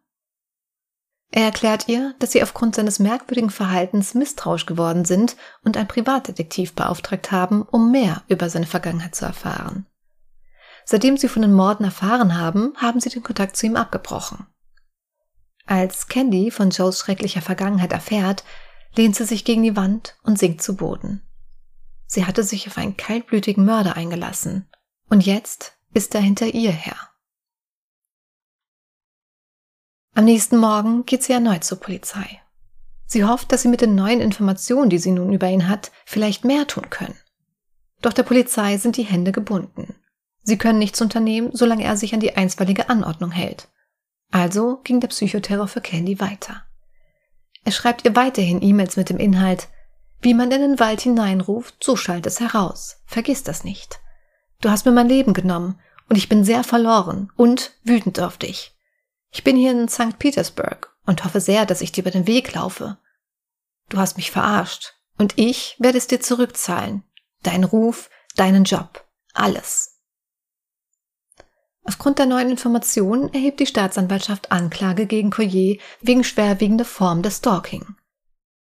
Er 1.31 1.45
erklärt 1.45 1.89
ihr, 1.89 2.15
dass 2.19 2.33
sie 2.33 2.43
aufgrund 2.43 2.75
seines 2.75 2.99
merkwürdigen 2.99 3.51
Verhaltens 3.51 4.15
misstrauisch 4.15 4.67
geworden 4.67 5.05
sind 5.05 5.37
und 5.63 5.77
einen 5.77 5.89
Privatdetektiv 5.89 6.75
beauftragt 6.75 7.31
haben, 7.31 7.63
um 7.63 7.91
mehr 7.91 8.23
über 8.29 8.51
seine 8.51 8.67
Vergangenheit 8.67 9.15
zu 9.15 9.27
erfahren. 9.27 9.87
Seitdem 10.91 11.19
sie 11.19 11.29
von 11.29 11.43
den 11.43 11.53
Morden 11.53 11.85
erfahren 11.85 12.39
haben, 12.39 12.73
haben 12.79 12.99
sie 12.99 13.11
den 13.11 13.23
Kontakt 13.23 13.59
zu 13.59 13.67
ihm 13.67 13.77
abgebrochen. 13.77 14.47
Als 15.67 16.09
Candy 16.09 16.51
von 16.51 16.71
Joes 16.71 16.99
schrecklicher 16.99 17.43
Vergangenheit 17.43 17.93
erfährt, 17.93 18.43
lehnt 18.97 19.15
sie 19.15 19.27
sich 19.27 19.45
gegen 19.45 19.63
die 19.63 19.77
Wand 19.77 20.17
und 20.23 20.39
sinkt 20.39 20.63
zu 20.63 20.77
Boden. 20.77 21.21
Sie 22.07 22.25
hatte 22.25 22.43
sich 22.43 22.67
auf 22.69 22.79
einen 22.79 22.97
kaltblütigen 22.97 23.67
Mörder 23.67 23.97
eingelassen, 23.97 24.67
und 25.11 25.27
jetzt 25.27 25.75
ist 25.93 26.15
er 26.15 26.23
hinter 26.23 26.47
ihr 26.47 26.73
her. 26.73 26.97
Am 30.15 30.25
nächsten 30.25 30.57
Morgen 30.57 31.05
geht 31.05 31.23
sie 31.23 31.35
erneut 31.35 31.65
zur 31.65 31.81
Polizei. 31.81 32.41
Sie 33.05 33.27
hofft, 33.27 33.53
dass 33.53 33.61
sie 33.61 33.69
mit 33.69 33.83
den 33.83 33.95
neuen 33.95 34.23
Informationen, 34.23 34.89
die 34.89 34.99
sie 34.99 35.13
nun 35.13 35.35
über 35.35 35.51
ihn 35.51 35.69
hat, 35.69 35.93
vielleicht 36.07 36.47
mehr 36.47 36.67
tun 36.67 36.89
können. 36.89 37.19
Doch 38.01 38.15
der 38.15 38.23
Polizei 38.23 38.79
sind 38.79 38.97
die 38.97 39.03
Hände 39.03 39.33
gebunden. 39.33 39.95
Sie 40.49 40.57
können 40.57 40.79
nichts 40.79 41.03
unternehmen, 41.03 41.51
solange 41.53 41.85
er 41.85 41.99
sich 41.99 42.15
an 42.15 42.21
die 42.21 42.35
einstweilige 42.35 42.89
Anordnung 42.89 43.33
hält. 43.33 43.69
Also 44.31 44.79
ging 44.83 44.99
der 44.99 45.09
Psychoterror 45.09 45.69
für 45.69 45.83
Candy 45.83 46.21
weiter. 46.21 46.65
Er 47.65 47.73
schreibt 47.73 48.07
ihr 48.07 48.17
weiterhin 48.17 48.63
E-Mails 48.63 48.97
mit 48.97 49.11
dem 49.11 49.19
Inhalt, 49.19 49.69
wie 50.23 50.33
man 50.33 50.51
in 50.51 50.63
den 50.63 50.81
Wald 50.81 51.03
hineinruft, 51.03 51.85
so 51.85 51.97
schallt 51.97 52.25
es 52.25 52.41
heraus. 52.41 53.03
Vergiss 53.05 53.43
das 53.43 53.63
nicht. 53.63 54.01
Du 54.63 54.71
hast 54.71 54.87
mir 54.87 54.93
mein 54.93 55.11
Leben 55.11 55.35
genommen 55.35 55.79
und 56.09 56.17
ich 56.17 56.31
bin 56.31 56.45
sehr 56.45 56.65
verloren 56.65 57.31
und 57.37 57.73
wütend 57.85 58.19
auf 58.19 58.39
dich. 58.39 58.75
Ich 59.31 59.45
bin 59.45 59.55
hier 59.55 59.73
in 59.73 59.87
St. 59.87 60.19
Petersburg 60.19 60.97
und 61.05 61.27
hoffe 61.27 61.43
sehr, 61.43 61.67
dass 61.67 61.83
ich 61.83 61.93
dir 61.93 62.01
über 62.01 62.11
den 62.11 62.27
Weg 62.27 62.55
laufe. 62.55 62.97
Du 63.91 63.99
hast 63.99 64.17
mich 64.17 64.31
verarscht 64.31 64.95
und 65.19 65.35
ich 65.37 65.77
werde 65.79 65.99
es 65.99 66.07
dir 66.07 66.23
zurückzahlen. 66.23 67.03
Dein 67.43 67.65
Ruf, 67.65 68.09
deinen 68.35 68.65
Job, 68.65 69.07
alles. 69.35 69.98
Aufgrund 71.89 72.19
der 72.19 72.27
neuen 72.27 72.51
Informationen 72.51 73.33
erhebt 73.33 73.61
die 73.61 73.67
Staatsanwaltschaft 73.67 74.53
Anklage 74.53 75.07
gegen 75.07 75.31
Collier 75.31 75.79
wegen 76.03 76.23
schwerwiegender 76.23 76.85
Form 76.85 77.23
des 77.23 77.39
Stalking. 77.39 77.97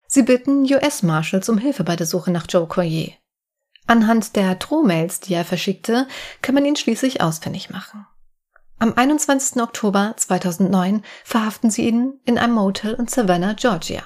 Sie 0.08 0.22
bitten 0.22 0.62
US-Marshals 0.62 1.50
um 1.50 1.58
Hilfe 1.58 1.84
bei 1.84 1.94
der 1.94 2.06
Suche 2.06 2.30
nach 2.30 2.46
Joe 2.48 2.66
Collier. 2.66 3.12
Anhand 3.86 4.34
der 4.34 4.54
Drohmails, 4.54 5.20
die 5.20 5.34
er 5.34 5.44
verschickte, 5.44 6.08
kann 6.40 6.54
man 6.54 6.64
ihn 6.64 6.74
schließlich 6.74 7.20
ausfindig 7.20 7.68
machen. 7.68 8.06
Am 8.78 8.94
21. 8.96 9.60
Oktober 9.60 10.14
2009 10.16 11.02
verhaften 11.22 11.70
sie 11.70 11.86
ihn 11.86 12.18
in 12.24 12.38
einem 12.38 12.54
Motel 12.54 12.94
in 12.94 13.08
Savannah, 13.08 13.52
Georgia. 13.52 14.04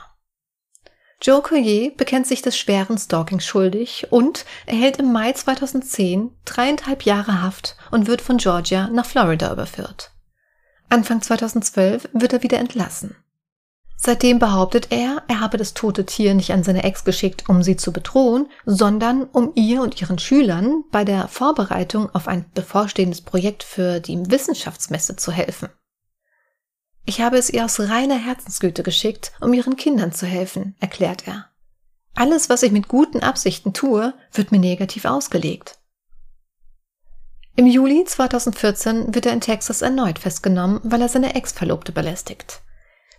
Joe 1.22 1.40
Collier 1.40 1.92
bekennt 1.96 2.26
sich 2.26 2.42
des 2.42 2.58
schweren 2.58 2.98
Stalkings 2.98 3.44
schuldig 3.44 4.06
und 4.10 4.44
erhält 4.66 4.98
im 4.98 5.12
Mai 5.12 5.32
2010 5.32 6.30
dreieinhalb 6.44 7.04
Jahre 7.04 7.42
Haft 7.42 7.76
und 7.90 8.06
wird 8.06 8.20
von 8.20 8.36
Georgia 8.36 8.88
nach 8.88 9.06
Florida 9.06 9.52
überführt. 9.52 10.12
Anfang 10.88 11.22
2012 11.22 12.10
wird 12.12 12.32
er 12.32 12.42
wieder 12.42 12.58
entlassen. 12.58 13.16
Seitdem 13.96 14.38
behauptet 14.38 14.88
er, 14.90 15.22
er 15.26 15.40
habe 15.40 15.56
das 15.56 15.72
tote 15.72 16.04
Tier 16.04 16.34
nicht 16.34 16.52
an 16.52 16.62
seine 16.62 16.84
Ex 16.84 17.02
geschickt, 17.02 17.48
um 17.48 17.62
sie 17.62 17.76
zu 17.76 17.92
bedrohen, 17.92 18.48
sondern 18.66 19.24
um 19.24 19.52
ihr 19.54 19.80
und 19.80 20.00
ihren 20.00 20.18
Schülern 20.18 20.84
bei 20.92 21.04
der 21.04 21.28
Vorbereitung 21.28 22.14
auf 22.14 22.28
ein 22.28 22.44
bevorstehendes 22.54 23.22
Projekt 23.22 23.62
für 23.62 24.00
die 24.00 24.18
Wissenschaftsmesse 24.30 25.16
zu 25.16 25.32
helfen. 25.32 25.70
Ich 27.06 27.20
habe 27.20 27.38
es 27.38 27.50
ihr 27.50 27.64
aus 27.64 27.78
reiner 27.78 28.18
Herzensgüte 28.18 28.82
geschickt, 28.82 29.32
um 29.40 29.52
ihren 29.52 29.76
Kindern 29.76 30.12
zu 30.12 30.26
helfen, 30.26 30.74
erklärt 30.80 31.28
er. 31.28 31.46
Alles, 32.16 32.50
was 32.50 32.64
ich 32.64 32.72
mit 32.72 32.88
guten 32.88 33.20
Absichten 33.20 33.72
tue, 33.72 34.12
wird 34.32 34.50
mir 34.50 34.58
negativ 34.58 35.04
ausgelegt. 35.04 35.78
Im 37.54 37.66
Juli 37.66 38.04
2014 38.04 39.14
wird 39.14 39.24
er 39.24 39.32
in 39.32 39.40
Texas 39.40 39.82
erneut 39.82 40.18
festgenommen, 40.18 40.80
weil 40.82 41.00
er 41.00 41.08
seine 41.08 41.34
Ex-Verlobte 41.36 41.92
belästigt. 41.92 42.60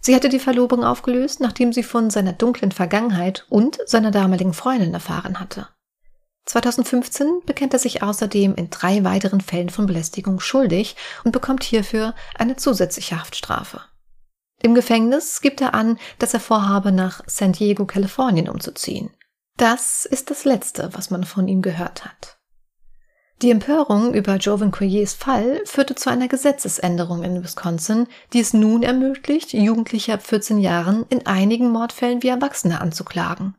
Sie 0.01 0.13
hatte 0.13 0.29
die 0.29 0.39
Verlobung 0.39 0.83
aufgelöst, 0.83 1.39
nachdem 1.39 1.71
sie 1.71 1.83
von 1.83 2.09
seiner 2.09 2.33
dunklen 2.33 2.71
Vergangenheit 2.71 3.45
und 3.49 3.79
seiner 3.85 4.11
damaligen 4.11 4.53
Freundin 4.53 4.93
erfahren 4.93 5.39
hatte. 5.39 5.69
2015 6.47 7.41
bekennt 7.45 7.73
er 7.73 7.79
sich 7.79 8.01
außerdem 8.01 8.55
in 8.55 8.69
drei 8.69 9.03
weiteren 9.03 9.41
Fällen 9.41 9.69
von 9.69 9.85
Belästigung 9.85 10.39
schuldig 10.39 10.95
und 11.23 11.33
bekommt 11.33 11.63
hierfür 11.63 12.15
eine 12.37 12.55
zusätzliche 12.55 13.19
Haftstrafe. 13.19 13.81
Im 14.61 14.73
Gefängnis 14.73 15.41
gibt 15.41 15.61
er 15.61 15.73
an, 15.73 15.99
dass 16.19 16.33
er 16.33 16.39
vorhabe, 16.39 16.91
nach 16.91 17.21
San 17.27 17.51
Diego, 17.51 17.85
Kalifornien 17.85 18.49
umzuziehen. 18.49 19.11
Das 19.57 20.05
ist 20.05 20.31
das 20.31 20.45
Letzte, 20.45 20.89
was 20.93 21.09
man 21.09 21.25
von 21.25 21.47
ihm 21.47 21.61
gehört 21.61 22.05
hat. 22.05 22.37
Die 23.43 23.51
Empörung 23.51 24.15
über 24.15 24.37
Jovan 24.37 24.71
Colliers 24.71 25.13
Fall 25.13 25.61
führte 25.65 25.93
zu 25.93 26.09
einer 26.09 26.27
Gesetzesänderung 26.27 27.23
in 27.23 27.43
Wisconsin, 27.43 28.07
die 28.33 28.39
es 28.39 28.53
nun 28.53 28.81
ermöglicht, 28.81 29.53
Jugendliche 29.53 30.13
ab 30.13 30.23
14 30.25 30.57
Jahren 30.59 31.05
in 31.09 31.27
einigen 31.27 31.69
Mordfällen 31.69 32.23
wie 32.23 32.29
Erwachsene 32.29 32.81
anzuklagen. 32.81 33.53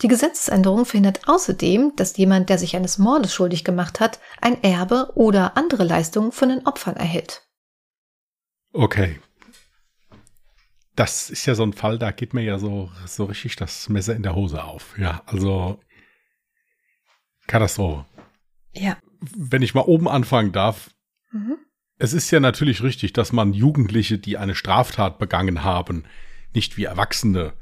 Die 0.00 0.08
Gesetzesänderung 0.08 0.84
verhindert 0.84 1.28
außerdem, 1.28 1.92
dass 1.96 2.16
jemand, 2.16 2.48
der 2.48 2.58
sich 2.58 2.74
eines 2.74 2.98
Mordes 2.98 3.34
schuldig 3.34 3.64
gemacht 3.64 4.00
hat, 4.00 4.20
ein 4.40 4.62
Erbe 4.62 5.12
oder 5.14 5.56
andere 5.56 5.84
Leistungen 5.84 6.32
von 6.32 6.48
den 6.48 6.66
Opfern 6.66 6.96
erhält. 6.96 7.46
Okay. 8.72 9.20
Das 10.96 11.30
ist 11.30 11.46
ja 11.46 11.54
so 11.54 11.62
ein 11.62 11.72
Fall, 11.72 11.98
da 11.98 12.10
geht 12.10 12.34
mir 12.34 12.42
ja 12.42 12.58
so, 12.58 12.90
so 13.06 13.24
richtig 13.24 13.56
das 13.56 13.88
Messer 13.88 14.14
in 14.14 14.22
der 14.22 14.34
Hose 14.34 14.62
auf. 14.62 14.98
Ja, 14.98 15.22
also 15.26 15.80
Katastrophe. 17.46 18.04
Ja. 18.72 18.98
Wenn 19.20 19.62
ich 19.62 19.74
mal 19.74 19.82
oben 19.82 20.08
anfangen 20.08 20.52
darf. 20.52 20.90
Mhm. 21.30 21.58
Es 21.98 22.12
ist 22.12 22.30
ja 22.30 22.40
natürlich 22.40 22.82
richtig, 22.82 23.12
dass 23.12 23.32
man 23.32 23.52
Jugendliche, 23.52 24.18
die 24.18 24.36
eine 24.36 24.54
Straftat 24.54 25.18
begangen 25.18 25.62
haben, 25.62 26.04
nicht 26.52 26.76
wie 26.76 26.84
Erwachsene 26.84 27.52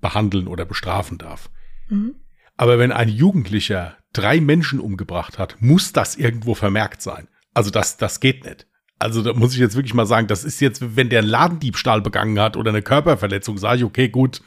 behandeln 0.00 0.48
oder 0.48 0.64
bestrafen 0.64 1.18
darf. 1.18 1.50
Mhm. 1.88 2.14
Aber 2.56 2.78
wenn 2.78 2.92
ein 2.92 3.08
Jugendlicher 3.08 3.96
drei 4.12 4.40
Menschen 4.40 4.80
umgebracht 4.80 5.38
hat, 5.38 5.56
muss 5.60 5.92
das 5.92 6.16
irgendwo 6.16 6.54
vermerkt 6.54 7.02
sein. 7.02 7.28
Also 7.54 7.70
das, 7.70 7.96
das 7.96 8.20
geht 8.20 8.44
nicht. 8.44 8.66
Also 8.98 9.22
da 9.22 9.32
muss 9.32 9.54
ich 9.54 9.60
jetzt 9.60 9.76
wirklich 9.76 9.94
mal 9.94 10.06
sagen, 10.06 10.26
das 10.26 10.44
ist 10.44 10.60
jetzt, 10.60 10.94
wenn 10.96 11.08
der 11.08 11.20
einen 11.20 11.28
Ladendiebstahl 11.28 12.02
begangen 12.02 12.38
hat 12.38 12.56
oder 12.56 12.70
eine 12.70 12.82
Körperverletzung, 12.82 13.56
sage 13.56 13.78
ich, 13.78 13.84
okay, 13.84 14.08
gut, 14.10 14.42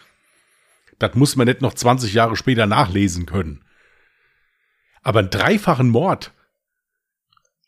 das 0.99 1.15
muss 1.15 1.35
man 1.35 1.47
nicht 1.47 1.61
noch 1.61 1.73
20 1.73 2.13
Jahre 2.13 2.35
später 2.35 2.67
nachlesen 2.67 3.25
können. 3.25 3.63
Aber 5.01 5.19
einen 5.19 5.31
dreifachen 5.31 5.89
Mord. 5.89 6.31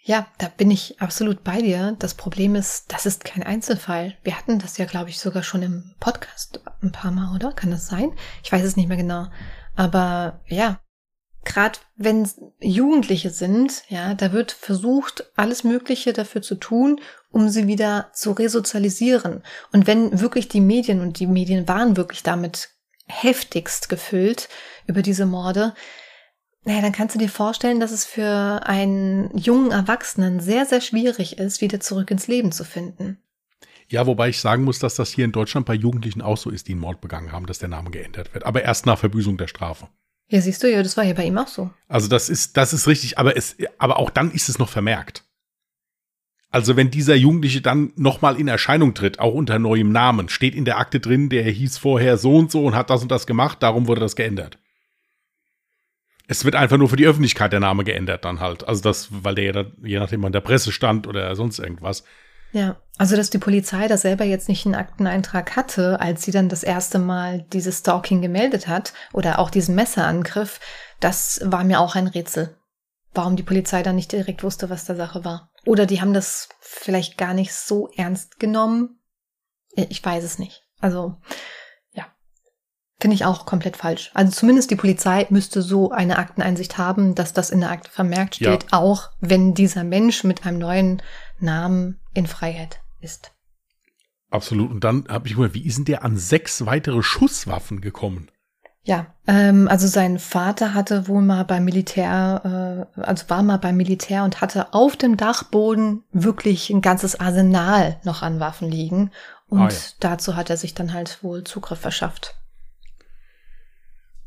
Ja, 0.08 0.28
da 0.38 0.50
bin 0.56 0.70
ich 0.70 1.02
absolut 1.02 1.44
bei 1.44 1.64
dir. 1.64 1.96
Das 1.98 2.14
Problem 2.14 2.54
ist, 2.54 2.94
das 2.94 3.08
ist 3.08 3.26
kein 3.26 3.42
Einzelfall. 3.42 4.16
Wir 4.24 4.38
hatten 4.38 4.60
das 4.60 4.78
ja, 4.78 4.86
glaube 4.86 5.10
ich, 5.10 5.18
sogar 5.18 5.42
schon 5.42 5.64
im 5.64 5.96
Podcast 6.00 6.62
ein 6.84 6.92
paar 6.92 7.10
Mal, 7.10 7.34
oder? 7.34 7.52
Kann 7.54 7.72
das 7.72 7.88
sein? 7.88 8.14
Ich 8.44 8.52
weiß 8.52 8.64
es 8.64 8.78
nicht 8.78 8.88
mehr 8.88 8.98
genau. 8.98 9.26
Aber 9.76 10.42
ja, 10.46 10.80
gerade 11.44 11.80
wenn 11.96 12.30
Jugendliche 12.60 13.32
sind, 13.32 13.82
ja, 13.90 14.14
da 14.14 14.32
wird 14.32 14.52
versucht, 14.52 15.32
alles 15.36 15.64
Mögliche 15.64 16.14
dafür 16.14 16.44
zu 16.44 16.54
tun, 16.54 17.02
um 17.32 17.50
sie 17.50 17.66
wieder 17.66 18.12
zu 18.14 18.34
resozialisieren. 18.34 19.42
Und 19.72 19.88
wenn 19.88 20.22
wirklich 20.22 20.48
die 20.48 20.62
Medien, 20.62 21.02
und 21.02 21.18
die 21.18 21.28
Medien 21.28 21.68
waren 21.68 21.98
wirklich 21.98 22.22
damit 22.22 22.70
heftigst 23.08 23.90
gefüllt 23.90 24.50
über 24.86 25.02
diese 25.02 25.26
Morde, 25.26 25.74
naja, 26.66 26.82
dann 26.82 26.92
kannst 26.92 27.14
du 27.14 27.20
dir 27.20 27.30
vorstellen, 27.30 27.80
dass 27.80 27.92
es 27.92 28.06
für 28.06 28.62
einen 28.66 29.36
jungen 29.38 29.72
Erwachsenen 29.72 30.40
sehr, 30.40 30.66
sehr 30.66 30.82
schwierig 30.82 31.38
ist, 31.38 31.62
wieder 31.62 31.80
zurück 31.80 32.10
ins 32.10 32.28
Leben 32.28 32.52
zu 32.52 32.64
finden. 32.64 33.20
Ja, 33.88 34.08
wobei 34.08 34.30
ich 34.30 34.40
sagen 34.40 34.64
muss, 34.64 34.80
dass 34.80 34.96
das 34.96 35.12
hier 35.12 35.26
in 35.26 35.32
Deutschland 35.32 35.68
bei 35.68 35.76
Jugendlichen 35.76 36.24
auch 36.24 36.38
so 36.38 36.50
ist, 36.50 36.68
die 36.68 36.72
einen 36.72 36.82
Mord 36.82 37.02
begangen 37.02 37.32
haben, 37.32 37.46
dass 37.46 37.60
der 37.60 37.70
Name 37.70 37.92
geändert 37.92 38.34
wird. 38.34 38.46
Aber 38.46 38.64
erst 38.64 38.88
nach 38.88 38.98
Verbüßung 38.98 39.38
der 39.38 39.48
Strafe. 39.48 39.88
Ja, 40.28 40.42
siehst 40.42 40.64
du, 40.64 40.72
ja, 40.72 40.82
das 40.82 40.98
war 40.98 41.04
ja 41.04 41.14
bei 41.14 41.26
ihm 41.26 41.38
auch 41.38 41.48
so. 41.48 41.70
Also 41.88 42.08
das 42.08 42.30
ist, 42.30 42.58
das 42.58 42.74
ist 42.74 42.88
richtig, 42.88 43.20
aber 43.20 43.38
es, 43.38 43.56
aber 43.78 44.00
auch 44.00 44.10
dann 44.10 44.32
ist 44.32 44.50
es 44.50 44.58
noch 44.58 44.70
vermerkt. 44.70 45.24
Also 46.50 46.76
wenn 46.76 46.90
dieser 46.90 47.16
Jugendliche 47.16 47.62
dann 47.62 47.92
nochmal 47.96 48.40
in 48.40 48.48
Erscheinung 48.48 48.96
tritt, 48.96 49.20
auch 49.20 49.36
unter 49.36 49.60
neuem 49.60 49.92
Namen, 49.92 50.30
steht 50.30 50.56
in 50.56 50.66
der 50.66 50.80
Akte 50.80 51.00
drin, 51.00 51.30
der 51.30 51.44
hieß 51.44 51.78
vorher 51.78 52.18
so 52.18 52.38
und 52.38 52.50
so 52.50 52.66
und 52.66 52.74
hat 52.74 52.90
das 52.90 53.04
und 53.04 53.12
das 53.12 53.28
gemacht, 53.28 53.62
darum 53.62 53.88
wurde 53.88 54.02
das 54.02 54.16
geändert. 54.16 54.58
Es 56.28 56.46
wird 56.46 56.56
einfach 56.56 56.78
nur 56.78 56.90
für 56.90 56.96
die 56.96 57.08
Öffentlichkeit 57.08 57.54
der 57.54 57.60
Name 57.60 57.84
geändert 57.84 58.26
dann 58.26 58.40
halt. 58.40 58.68
Also 58.68 58.82
das, 58.82 59.10
weil 59.12 59.36
der 59.36 59.54
ja 59.54 59.66
je 59.84 60.00
nachdem 60.00 60.26
an 60.26 60.32
der 60.32 60.42
Presse 60.42 60.72
stand 60.72 61.08
oder 61.08 61.36
sonst 61.36 61.60
irgendwas. 61.60 62.04
Ja, 62.52 62.78
also 62.98 63.18
dass 63.18 63.30
die 63.30 63.38
Polizei 63.38 63.88
da 63.88 63.98
selber 63.98 64.24
jetzt 64.24 64.48
nicht 64.48 64.66
einen 64.66 64.76
Akteneintrag 64.76 65.56
hatte, 65.58 66.00
als 66.00 66.24
sie 66.24 66.32
dann 66.32 66.48
das 66.48 66.64
erste 66.64 67.00
Mal 67.00 67.46
dieses 67.52 67.80
Stalking 67.80 68.22
gemeldet 68.22 68.68
hat 68.68 68.94
oder 69.12 69.40
auch 69.40 69.50
diesen 69.50 69.76
Messerangriff, 69.76 70.62
das 71.02 71.42
war 71.44 71.66
mir 71.66 71.82
auch 71.82 71.96
ein 71.96 72.08
Rätsel. 72.08 72.56
Warum 73.14 73.36
die 73.36 73.44
Polizei 73.44 73.84
dann 73.84 73.96
nicht 73.96 74.12
direkt 74.12 74.44
wusste, 74.44 74.70
was 74.70 74.86
der 74.86 74.96
Sache 74.96 75.26
war. 75.26 75.52
Oder 75.66 75.86
die 75.86 76.00
haben 76.00 76.14
das 76.14 76.50
vielleicht 76.60 77.18
gar 77.18 77.34
nicht 77.34 77.54
so 77.54 77.90
ernst 77.96 78.40
genommen. 78.40 79.00
Ich 79.76 80.04
weiß 80.04 80.24
es 80.24 80.40
nicht. 80.40 80.64
Also. 80.80 81.18
Finde 83.06 83.14
ich 83.14 83.26
auch 83.26 83.46
komplett 83.46 83.78
falsch. 83.78 84.10
Also 84.16 84.32
zumindest 84.32 84.72
die 84.72 84.76
Polizei 84.76 85.28
müsste 85.30 85.62
so 85.62 85.92
eine 85.92 86.18
Akteneinsicht 86.18 86.80
haben, 86.80 87.14
dass 87.14 87.34
das 87.34 87.52
in 87.52 87.60
der 87.60 87.70
Akte 87.70 87.92
vermerkt 87.92 88.38
steht, 88.38 88.64
ja. 88.64 88.70
auch 88.72 89.12
wenn 89.20 89.54
dieser 89.54 89.84
Mensch 89.84 90.24
mit 90.24 90.44
einem 90.44 90.58
neuen 90.58 91.04
Namen 91.40 92.00
in 92.16 92.26
Freiheit 92.26 92.80
ist. 93.02 93.32
Absolut. 94.32 94.72
Und 94.72 94.84
dann 94.84 95.06
habe 95.08 95.28
ich 95.28 95.38
mal, 95.38 95.54
wie 95.54 95.68
ist 95.68 95.78
denn 95.78 95.86
der 95.86 96.04
an 96.04 96.18
sechs 96.18 96.66
weitere 96.66 97.04
Schusswaffen 97.04 97.80
gekommen? 97.80 98.32
Ja, 98.82 99.06
ähm, 99.28 99.68
also 99.68 99.86
sein 99.86 100.18
Vater 100.18 100.74
hatte 100.74 101.08
wohl 101.08 101.22
mal 101.22 101.46
beim 101.46 101.64
Militär, 101.64 102.88
äh, 102.98 103.02
also 103.02 103.30
war 103.30 103.44
mal 103.44 103.60
beim 103.60 103.78
Militär 103.78 104.24
und 104.24 104.42
hatte 104.42 104.74
auf 104.74 104.96
dem 104.96 105.16
Dachboden 105.16 106.02
wirklich 106.12 106.72
ein 106.72 106.82
ganzes 106.82 107.20
Arsenal 107.20 108.00
noch 108.04 108.24
an 108.24 108.40
Waffen 108.40 108.68
liegen. 108.68 109.12
Und 109.48 109.62
ah, 109.62 109.70
ja. 109.70 109.78
dazu 110.00 110.36
hat 110.36 110.50
er 110.50 110.58
sich 110.58 110.74
dann 110.74 110.92
halt 110.92 111.20
wohl 111.22 111.44
Zugriff 111.44 111.82
verschafft. 111.82 112.36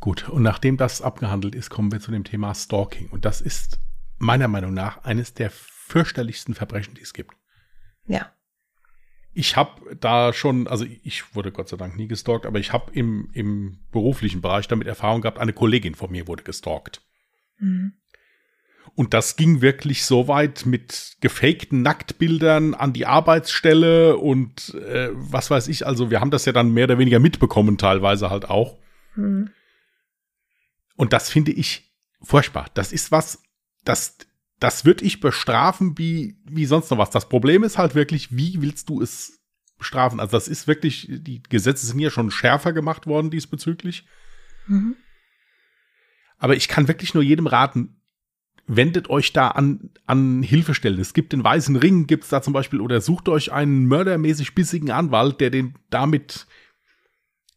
Gut, 0.00 0.28
und 0.28 0.42
nachdem 0.42 0.76
das 0.76 1.02
abgehandelt 1.02 1.54
ist, 1.54 1.70
kommen 1.70 1.90
wir 1.90 2.00
zu 2.00 2.10
dem 2.10 2.24
Thema 2.24 2.54
Stalking. 2.54 3.08
Und 3.08 3.24
das 3.24 3.40
ist 3.40 3.80
meiner 4.18 4.48
Meinung 4.48 4.74
nach 4.74 5.04
eines 5.04 5.34
der 5.34 5.50
fürchterlichsten 5.50 6.54
Verbrechen, 6.54 6.94
die 6.94 7.02
es 7.02 7.12
gibt. 7.12 7.34
Ja 8.06 8.32
ich 9.38 9.56
habe 9.56 9.96
da 10.00 10.32
schon, 10.32 10.66
also 10.66 10.84
ich 11.04 11.36
wurde 11.36 11.52
Gott 11.52 11.68
sei 11.68 11.76
Dank 11.76 11.96
nie 11.96 12.08
gestalkt, 12.08 12.44
aber 12.44 12.58
ich 12.58 12.72
habe 12.72 12.90
im, 12.92 13.30
im 13.34 13.78
beruflichen 13.92 14.40
Bereich 14.40 14.66
damit 14.66 14.88
Erfahrung 14.88 15.20
gehabt, 15.20 15.38
eine 15.38 15.52
Kollegin 15.52 15.94
von 15.94 16.10
mir 16.10 16.26
wurde 16.26 16.42
gestalkt. 16.42 17.02
Mhm. 17.60 17.92
Und 18.96 19.14
das 19.14 19.36
ging 19.36 19.60
wirklich 19.60 20.04
so 20.04 20.26
weit 20.26 20.66
mit 20.66 21.18
gefakten 21.20 21.82
Nacktbildern 21.82 22.74
an 22.74 22.92
die 22.92 23.06
Arbeitsstelle 23.06 24.16
und 24.16 24.74
äh, 24.74 25.10
was 25.12 25.52
weiß 25.52 25.68
ich. 25.68 25.86
Also 25.86 26.10
wir 26.10 26.20
haben 26.20 26.32
das 26.32 26.44
ja 26.44 26.52
dann 26.52 26.72
mehr 26.72 26.84
oder 26.84 26.98
weniger 26.98 27.20
mitbekommen, 27.20 27.78
teilweise 27.78 28.30
halt 28.30 28.50
auch. 28.50 28.76
Mhm. 29.14 29.50
Und 30.98 31.14
das 31.14 31.30
finde 31.30 31.52
ich 31.52 31.94
furchtbar. 32.20 32.68
Das 32.74 32.92
ist 32.92 33.10
was, 33.10 33.42
das 33.84 34.18
das 34.60 34.84
würde 34.84 35.04
ich 35.04 35.20
bestrafen 35.20 35.96
wie, 35.98 36.36
wie 36.44 36.66
sonst 36.66 36.90
noch 36.90 36.98
was. 36.98 37.10
Das 37.10 37.28
Problem 37.28 37.62
ist 37.62 37.78
halt 37.78 37.94
wirklich, 37.94 38.36
wie 38.36 38.60
willst 38.60 38.88
du 38.88 39.00
es 39.00 39.40
bestrafen? 39.78 40.18
Also 40.18 40.32
das 40.32 40.48
ist 40.48 40.66
wirklich, 40.66 41.06
die 41.08 41.42
Gesetze 41.44 41.86
sind 41.86 42.00
ja 42.00 42.10
schon 42.10 42.30
schärfer 42.30 42.72
gemacht 42.72 43.06
worden 43.06 43.30
diesbezüglich. 43.30 44.06
Mhm. 44.66 44.96
Aber 46.38 46.56
ich 46.56 46.68
kann 46.68 46.88
wirklich 46.88 47.14
nur 47.14 47.22
jedem 47.22 47.46
raten, 47.46 48.00
wendet 48.66 49.08
euch 49.10 49.32
da 49.32 49.48
an, 49.48 49.90
an 50.06 50.42
Hilfestellen. 50.42 51.00
Es 51.00 51.14
gibt 51.14 51.32
den 51.32 51.44
Weißen 51.44 51.76
Ring, 51.76 52.06
gibt 52.06 52.24
es 52.24 52.30
da 52.30 52.42
zum 52.42 52.52
Beispiel, 52.52 52.80
oder 52.80 53.00
sucht 53.00 53.28
euch 53.28 53.52
einen 53.52 53.86
mördermäßig 53.86 54.54
bissigen 54.54 54.90
Anwalt, 54.90 55.40
der 55.40 55.50
den 55.50 55.74
damit 55.88 56.46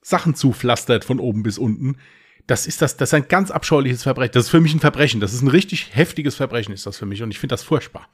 Sachen 0.01 0.35
zupflastert 0.35 1.03
von 1.03 1.19
oben 1.19 1.43
bis 1.43 1.57
unten 1.57 1.97
das 2.47 2.67
ist 2.67 2.81
das, 2.81 2.97
das 2.97 3.09
ist 3.09 3.13
ein 3.13 3.27
ganz 3.27 3.51
abscheuliches 3.51 4.03
Verbrechen. 4.03 4.33
Das 4.33 4.45
ist 4.45 4.49
für 4.49 4.61
mich 4.61 4.73
ein 4.73 4.79
Verbrechen. 4.79 5.21
Das 5.21 5.33
ist 5.33 5.41
ein 5.41 5.47
richtig 5.47 5.95
heftiges 5.95 6.35
Verbrechen, 6.35 6.73
ist 6.73 6.85
das 6.85 6.97
für 6.97 7.05
mich. 7.05 7.21
Und 7.23 7.31
ich 7.31 7.39
finde 7.39 7.53
das 7.53 7.63
furchtbar. 7.63 8.07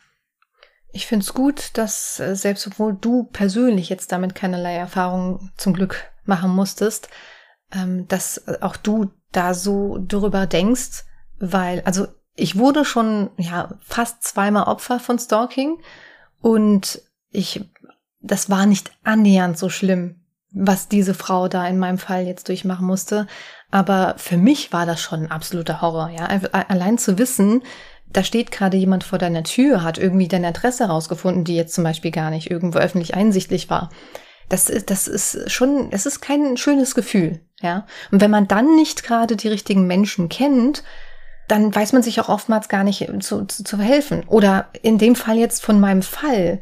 Ich 0.91 1.05
finde 1.05 1.23
es 1.23 1.33
gut, 1.33 1.71
dass 1.73 2.19
äh, 2.19 2.35
selbst 2.35 2.65
obwohl 2.67 2.93
du 2.93 3.25
persönlich 3.25 3.89
jetzt 3.89 4.11
damit 4.11 4.35
keinerlei 4.35 4.75
Erfahrung 4.75 5.51
zum 5.57 5.73
Glück 5.73 6.05
machen 6.25 6.51
musstest, 6.51 7.09
ähm, 7.71 8.07
dass 8.07 8.37
äh, 8.39 8.57
auch 8.61 8.77
du 8.77 9.11
da 9.31 9.53
so 9.53 9.99
drüber 10.07 10.47
denkst, 10.47 11.05
weil, 11.39 11.81
also 11.81 12.07
ich 12.35 12.57
wurde 12.57 12.85
schon 12.85 13.29
ja 13.37 13.77
fast 13.81 14.23
zweimal 14.23 14.63
Opfer 14.63 14.99
von 14.99 15.19
Stalking 15.19 15.79
und 16.41 17.01
ich, 17.31 17.65
das 18.21 18.49
war 18.49 18.65
nicht 18.65 18.91
annähernd 19.03 19.57
so 19.57 19.69
schlimm, 19.69 20.21
was 20.51 20.87
diese 20.87 21.13
Frau 21.13 21.47
da 21.47 21.67
in 21.67 21.77
meinem 21.77 21.97
Fall 21.97 22.25
jetzt 22.25 22.47
durchmachen 22.47 22.87
musste. 22.87 23.27
Aber 23.69 24.15
für 24.17 24.38
mich 24.38 24.71
war 24.71 24.86
das 24.86 25.01
schon 25.01 25.23
ein 25.23 25.32
absoluter 25.32 25.82
Horror, 25.82 26.10
ja. 26.10 26.25
Allein 26.51 26.97
zu 26.97 27.17
wissen, 27.17 27.63
da 28.10 28.23
steht 28.23 28.51
gerade 28.51 28.77
jemand 28.77 29.03
vor 29.03 29.19
deiner 29.19 29.43
Tür, 29.43 29.84
hat 29.84 29.97
irgendwie 29.97 30.27
deine 30.27 30.47
Adresse 30.47 30.86
rausgefunden, 30.86 31.43
die 31.43 31.56
jetzt 31.56 31.73
zum 31.73 31.84
Beispiel 31.84 32.12
gar 32.12 32.30
nicht 32.30 32.49
irgendwo 32.49 32.80
öffentlich 32.80 33.15
einsichtlich 33.15 33.69
war. 33.69 33.89
Das 34.49 34.69
ist, 34.69 34.89
das 34.89 35.10
ist 35.10 35.51
schon, 35.51 35.89
es 35.91 36.06
ist 36.06 36.21
kein 36.21 36.56
schönes 36.56 36.95
Gefühl, 36.95 37.41
ja. 37.62 37.86
Und 38.12 38.21
wenn 38.21 38.32
man 38.32 38.47
dann 38.47 38.75
nicht 38.75 39.03
gerade 39.03 39.36
die 39.36 39.49
richtigen 39.49 39.86
Menschen 39.88 40.30
kennt, 40.30 40.84
dann 41.49 41.73
weiß 41.73 41.93
man 41.93 42.03
sich 42.03 42.19
auch 42.21 42.30
oftmals 42.30 42.69
gar 42.69 42.84
nicht 42.84 43.08
zu, 43.19 43.45
zu, 43.45 43.63
zu 43.63 43.77
helfen. 43.77 44.23
Oder 44.27 44.69
in 44.82 44.97
dem 44.97 45.15
Fall 45.15 45.38
jetzt 45.38 45.63
von 45.63 45.80
meinem 45.80 46.01
Fall, 46.01 46.62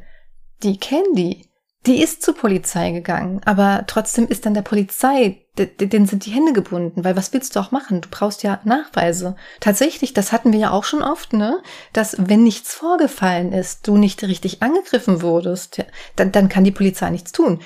die 0.63 0.77
Candy, 0.77 1.49
die 1.85 2.01
ist 2.01 2.23
zur 2.23 2.35
Polizei 2.35 2.91
gegangen, 2.91 3.41
aber 3.45 3.83
trotzdem 3.85 4.27
ist 4.27 4.45
dann 4.45 4.55
der 4.55 4.63
Polizei, 4.63 5.44
denen 5.57 6.05
sind 6.05 6.25
die 6.25 6.31
Hände 6.31 6.53
gebunden, 6.53 7.03
weil 7.03 7.15
was 7.15 7.31
willst 7.33 7.55
du 7.55 7.59
auch 7.59 7.71
machen? 7.71 8.01
Du 8.01 8.09
brauchst 8.09 8.43
ja 8.43 8.59
Nachweise. 8.63 9.35
Tatsächlich, 9.59 10.13
das 10.13 10.31
hatten 10.31 10.51
wir 10.51 10.59
ja 10.59 10.71
auch 10.71 10.83
schon 10.83 11.01
oft, 11.01 11.33
ne? 11.33 11.61
Dass 11.93 12.15
wenn 12.19 12.43
nichts 12.43 12.73
vorgefallen 12.73 13.53
ist, 13.53 13.87
du 13.87 13.97
nicht 13.97 14.23
richtig 14.23 14.61
angegriffen 14.61 15.21
wurdest, 15.21 15.77
ja, 15.77 15.85
dann, 16.15 16.31
dann 16.31 16.49
kann 16.49 16.63
die 16.63 16.71
Polizei 16.71 17.09
nichts 17.09 17.31
tun. 17.31 17.61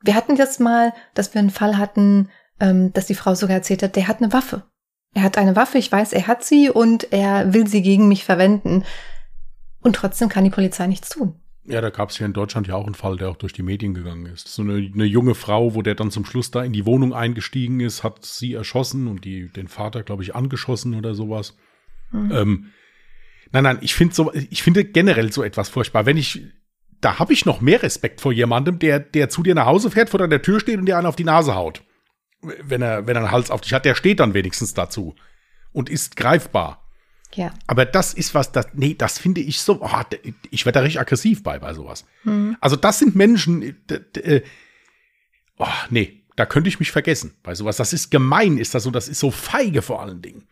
Wir 0.00 0.14
hatten 0.14 0.36
jetzt 0.36 0.60
mal, 0.60 0.92
dass 1.14 1.34
wir 1.34 1.40
einen 1.40 1.50
Fall 1.50 1.78
hatten, 1.78 2.30
ähm, 2.60 2.92
dass 2.92 3.06
die 3.06 3.14
Frau 3.14 3.34
sogar 3.34 3.56
erzählt 3.56 3.82
hat, 3.82 3.96
der 3.96 4.08
hat 4.08 4.22
eine 4.22 4.32
Waffe. 4.32 4.64
Er 5.14 5.22
hat 5.22 5.36
eine 5.36 5.56
Waffe, 5.56 5.78
ich 5.78 5.92
weiß, 5.92 6.12
er 6.12 6.26
hat 6.26 6.44
sie 6.44 6.70
und 6.70 7.12
er 7.12 7.52
will 7.52 7.66
sie 7.66 7.82
gegen 7.82 8.08
mich 8.08 8.24
verwenden. 8.24 8.84
Und 9.82 9.96
trotzdem 9.96 10.28
kann 10.28 10.44
die 10.44 10.50
Polizei 10.50 10.86
nichts 10.86 11.10
tun. 11.10 11.41
Ja, 11.64 11.80
da 11.80 11.90
gab 11.90 12.10
es 12.10 12.18
ja 12.18 12.26
in 12.26 12.32
Deutschland 12.32 12.66
ja 12.66 12.74
auch 12.74 12.86
einen 12.86 12.96
Fall, 12.96 13.16
der 13.16 13.28
auch 13.28 13.36
durch 13.36 13.52
die 13.52 13.62
Medien 13.62 13.94
gegangen 13.94 14.26
ist. 14.26 14.48
So 14.48 14.62
eine, 14.62 14.74
eine, 14.74 15.04
junge 15.04 15.36
Frau, 15.36 15.74
wo 15.74 15.82
der 15.82 15.94
dann 15.94 16.10
zum 16.10 16.24
Schluss 16.24 16.50
da 16.50 16.64
in 16.64 16.72
die 16.72 16.86
Wohnung 16.86 17.14
eingestiegen 17.14 17.78
ist, 17.78 18.02
hat 18.02 18.24
sie 18.24 18.54
erschossen 18.54 19.06
und 19.06 19.24
die, 19.24 19.48
den 19.48 19.68
Vater, 19.68 20.02
glaube 20.02 20.24
ich, 20.24 20.34
angeschossen 20.34 20.94
oder 20.94 21.14
sowas. 21.14 21.56
Mhm. 22.10 22.32
Ähm, 22.32 22.66
nein, 23.52 23.62
nein, 23.62 23.78
ich 23.80 23.94
finde 23.94 24.14
so, 24.14 24.32
ich 24.34 24.62
finde 24.62 24.84
generell 24.84 25.32
so 25.32 25.44
etwas 25.44 25.68
furchtbar. 25.68 26.04
Wenn 26.04 26.16
ich, 26.16 26.42
da 27.00 27.20
habe 27.20 27.32
ich 27.32 27.46
noch 27.46 27.60
mehr 27.60 27.82
Respekt 27.82 28.20
vor 28.20 28.32
jemandem, 28.32 28.80
der, 28.80 28.98
der 28.98 29.28
zu 29.28 29.44
dir 29.44 29.54
nach 29.54 29.66
Hause 29.66 29.92
fährt, 29.92 30.10
vor 30.10 30.18
deiner 30.18 30.42
Tür 30.42 30.58
steht 30.58 30.78
und 30.78 30.86
dir 30.86 30.98
einen 30.98 31.06
auf 31.06 31.16
die 31.16 31.24
Nase 31.24 31.54
haut. 31.54 31.84
Wenn 32.40 32.82
er, 32.82 33.06
wenn 33.06 33.14
er 33.14 33.22
einen 33.22 33.30
Hals 33.30 33.52
auf 33.52 33.60
dich 33.60 33.72
hat, 33.72 33.84
der 33.84 33.94
steht 33.94 34.18
dann 34.18 34.34
wenigstens 34.34 34.74
dazu 34.74 35.14
und 35.70 35.88
ist 35.88 36.16
greifbar. 36.16 36.81
Ja. 37.34 37.52
Aber 37.66 37.84
das 37.84 38.14
ist 38.14 38.34
was, 38.34 38.52
das, 38.52 38.68
nee, 38.74 38.94
das 38.94 39.18
finde 39.18 39.40
ich 39.40 39.60
so, 39.60 39.80
oh, 39.80 39.88
ich 40.50 40.66
werde 40.66 40.78
da 40.78 40.80
richtig 40.82 41.00
aggressiv 41.00 41.42
bei, 41.42 41.58
bei 41.58 41.74
sowas. 41.74 42.04
Mhm. 42.24 42.56
Also 42.60 42.76
das 42.76 42.98
sind 42.98 43.16
Menschen, 43.16 43.62
äh, 43.88 44.42
oh, 45.58 45.66
nee, 45.90 46.22
da 46.36 46.46
könnte 46.46 46.68
ich 46.68 46.78
mich 46.78 46.90
vergessen 46.90 47.34
bei 47.42 47.54
sowas. 47.54 47.76
Das 47.76 47.92
ist 47.92 48.10
gemein, 48.10 48.58
ist 48.58 48.74
das 48.74 48.82
so, 48.82 48.90
das 48.90 49.08
ist 49.08 49.20
so 49.20 49.30
feige 49.30 49.82
vor 49.82 50.02
allen 50.02 50.22
Dingen. 50.22 50.46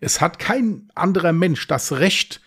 Es 0.00 0.20
hat 0.20 0.38
kein 0.38 0.88
anderer 0.94 1.32
Mensch 1.32 1.66
das 1.66 1.92
Recht, 1.92 2.40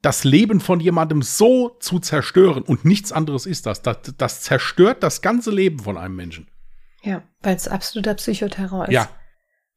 das 0.00 0.24
Leben 0.24 0.60
von 0.60 0.80
jemandem 0.80 1.22
so 1.22 1.70
zu 1.80 1.98
zerstören. 1.98 2.62
Und 2.62 2.84
nichts 2.84 3.12
anderes 3.12 3.46
ist 3.46 3.66
das. 3.66 3.82
Das, 3.82 3.98
das 4.16 4.42
zerstört 4.42 5.02
das 5.02 5.22
ganze 5.22 5.50
Leben 5.50 5.78
von 5.78 5.96
einem 5.96 6.16
Menschen. 6.16 6.48
Ja, 7.02 7.22
weil 7.42 7.56
es 7.56 7.68
absoluter 7.68 8.14
Psychoterror 8.14 8.86
ist. 8.88 8.94
Ja, 8.94 9.08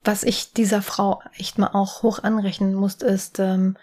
was 0.03 0.23
ich 0.23 0.53
dieser 0.53 0.81
Frau 0.81 1.21
echt 1.37 1.57
mal 1.57 1.71
auch 1.73 2.03
hoch 2.03 2.23
anrechnen 2.23 2.73
muss, 2.73 2.95
ist, 2.95 3.39
ähm, 3.39 3.77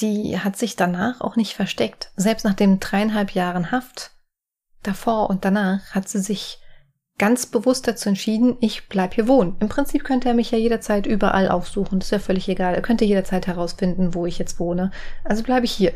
die 0.00 0.38
hat 0.38 0.56
sich 0.56 0.76
danach 0.76 1.20
auch 1.20 1.36
nicht 1.36 1.54
versteckt. 1.54 2.12
Selbst 2.16 2.44
nach 2.44 2.54
den 2.54 2.80
dreieinhalb 2.80 3.32
Jahren 3.32 3.70
Haft 3.70 4.12
davor 4.82 5.28
und 5.28 5.44
danach 5.44 5.94
hat 5.94 6.08
sie 6.08 6.20
sich 6.20 6.60
ganz 7.18 7.46
bewusst 7.46 7.88
dazu 7.88 8.08
entschieden, 8.08 8.56
ich 8.60 8.88
bleib 8.88 9.14
hier 9.14 9.26
wohnen. 9.26 9.56
Im 9.58 9.68
Prinzip 9.68 10.04
könnte 10.04 10.28
er 10.28 10.34
mich 10.34 10.52
ja 10.52 10.58
jederzeit 10.58 11.04
überall 11.06 11.48
aufsuchen. 11.48 11.98
Das 11.98 12.06
ist 12.08 12.12
ja 12.12 12.18
völlig 12.20 12.48
egal. 12.48 12.74
Er 12.74 12.82
könnte 12.82 13.04
jederzeit 13.04 13.48
herausfinden, 13.48 14.14
wo 14.14 14.24
ich 14.24 14.38
jetzt 14.38 14.60
wohne. 14.60 14.92
Also 15.24 15.42
bleibe 15.42 15.66
ich 15.66 15.72
hier. 15.72 15.92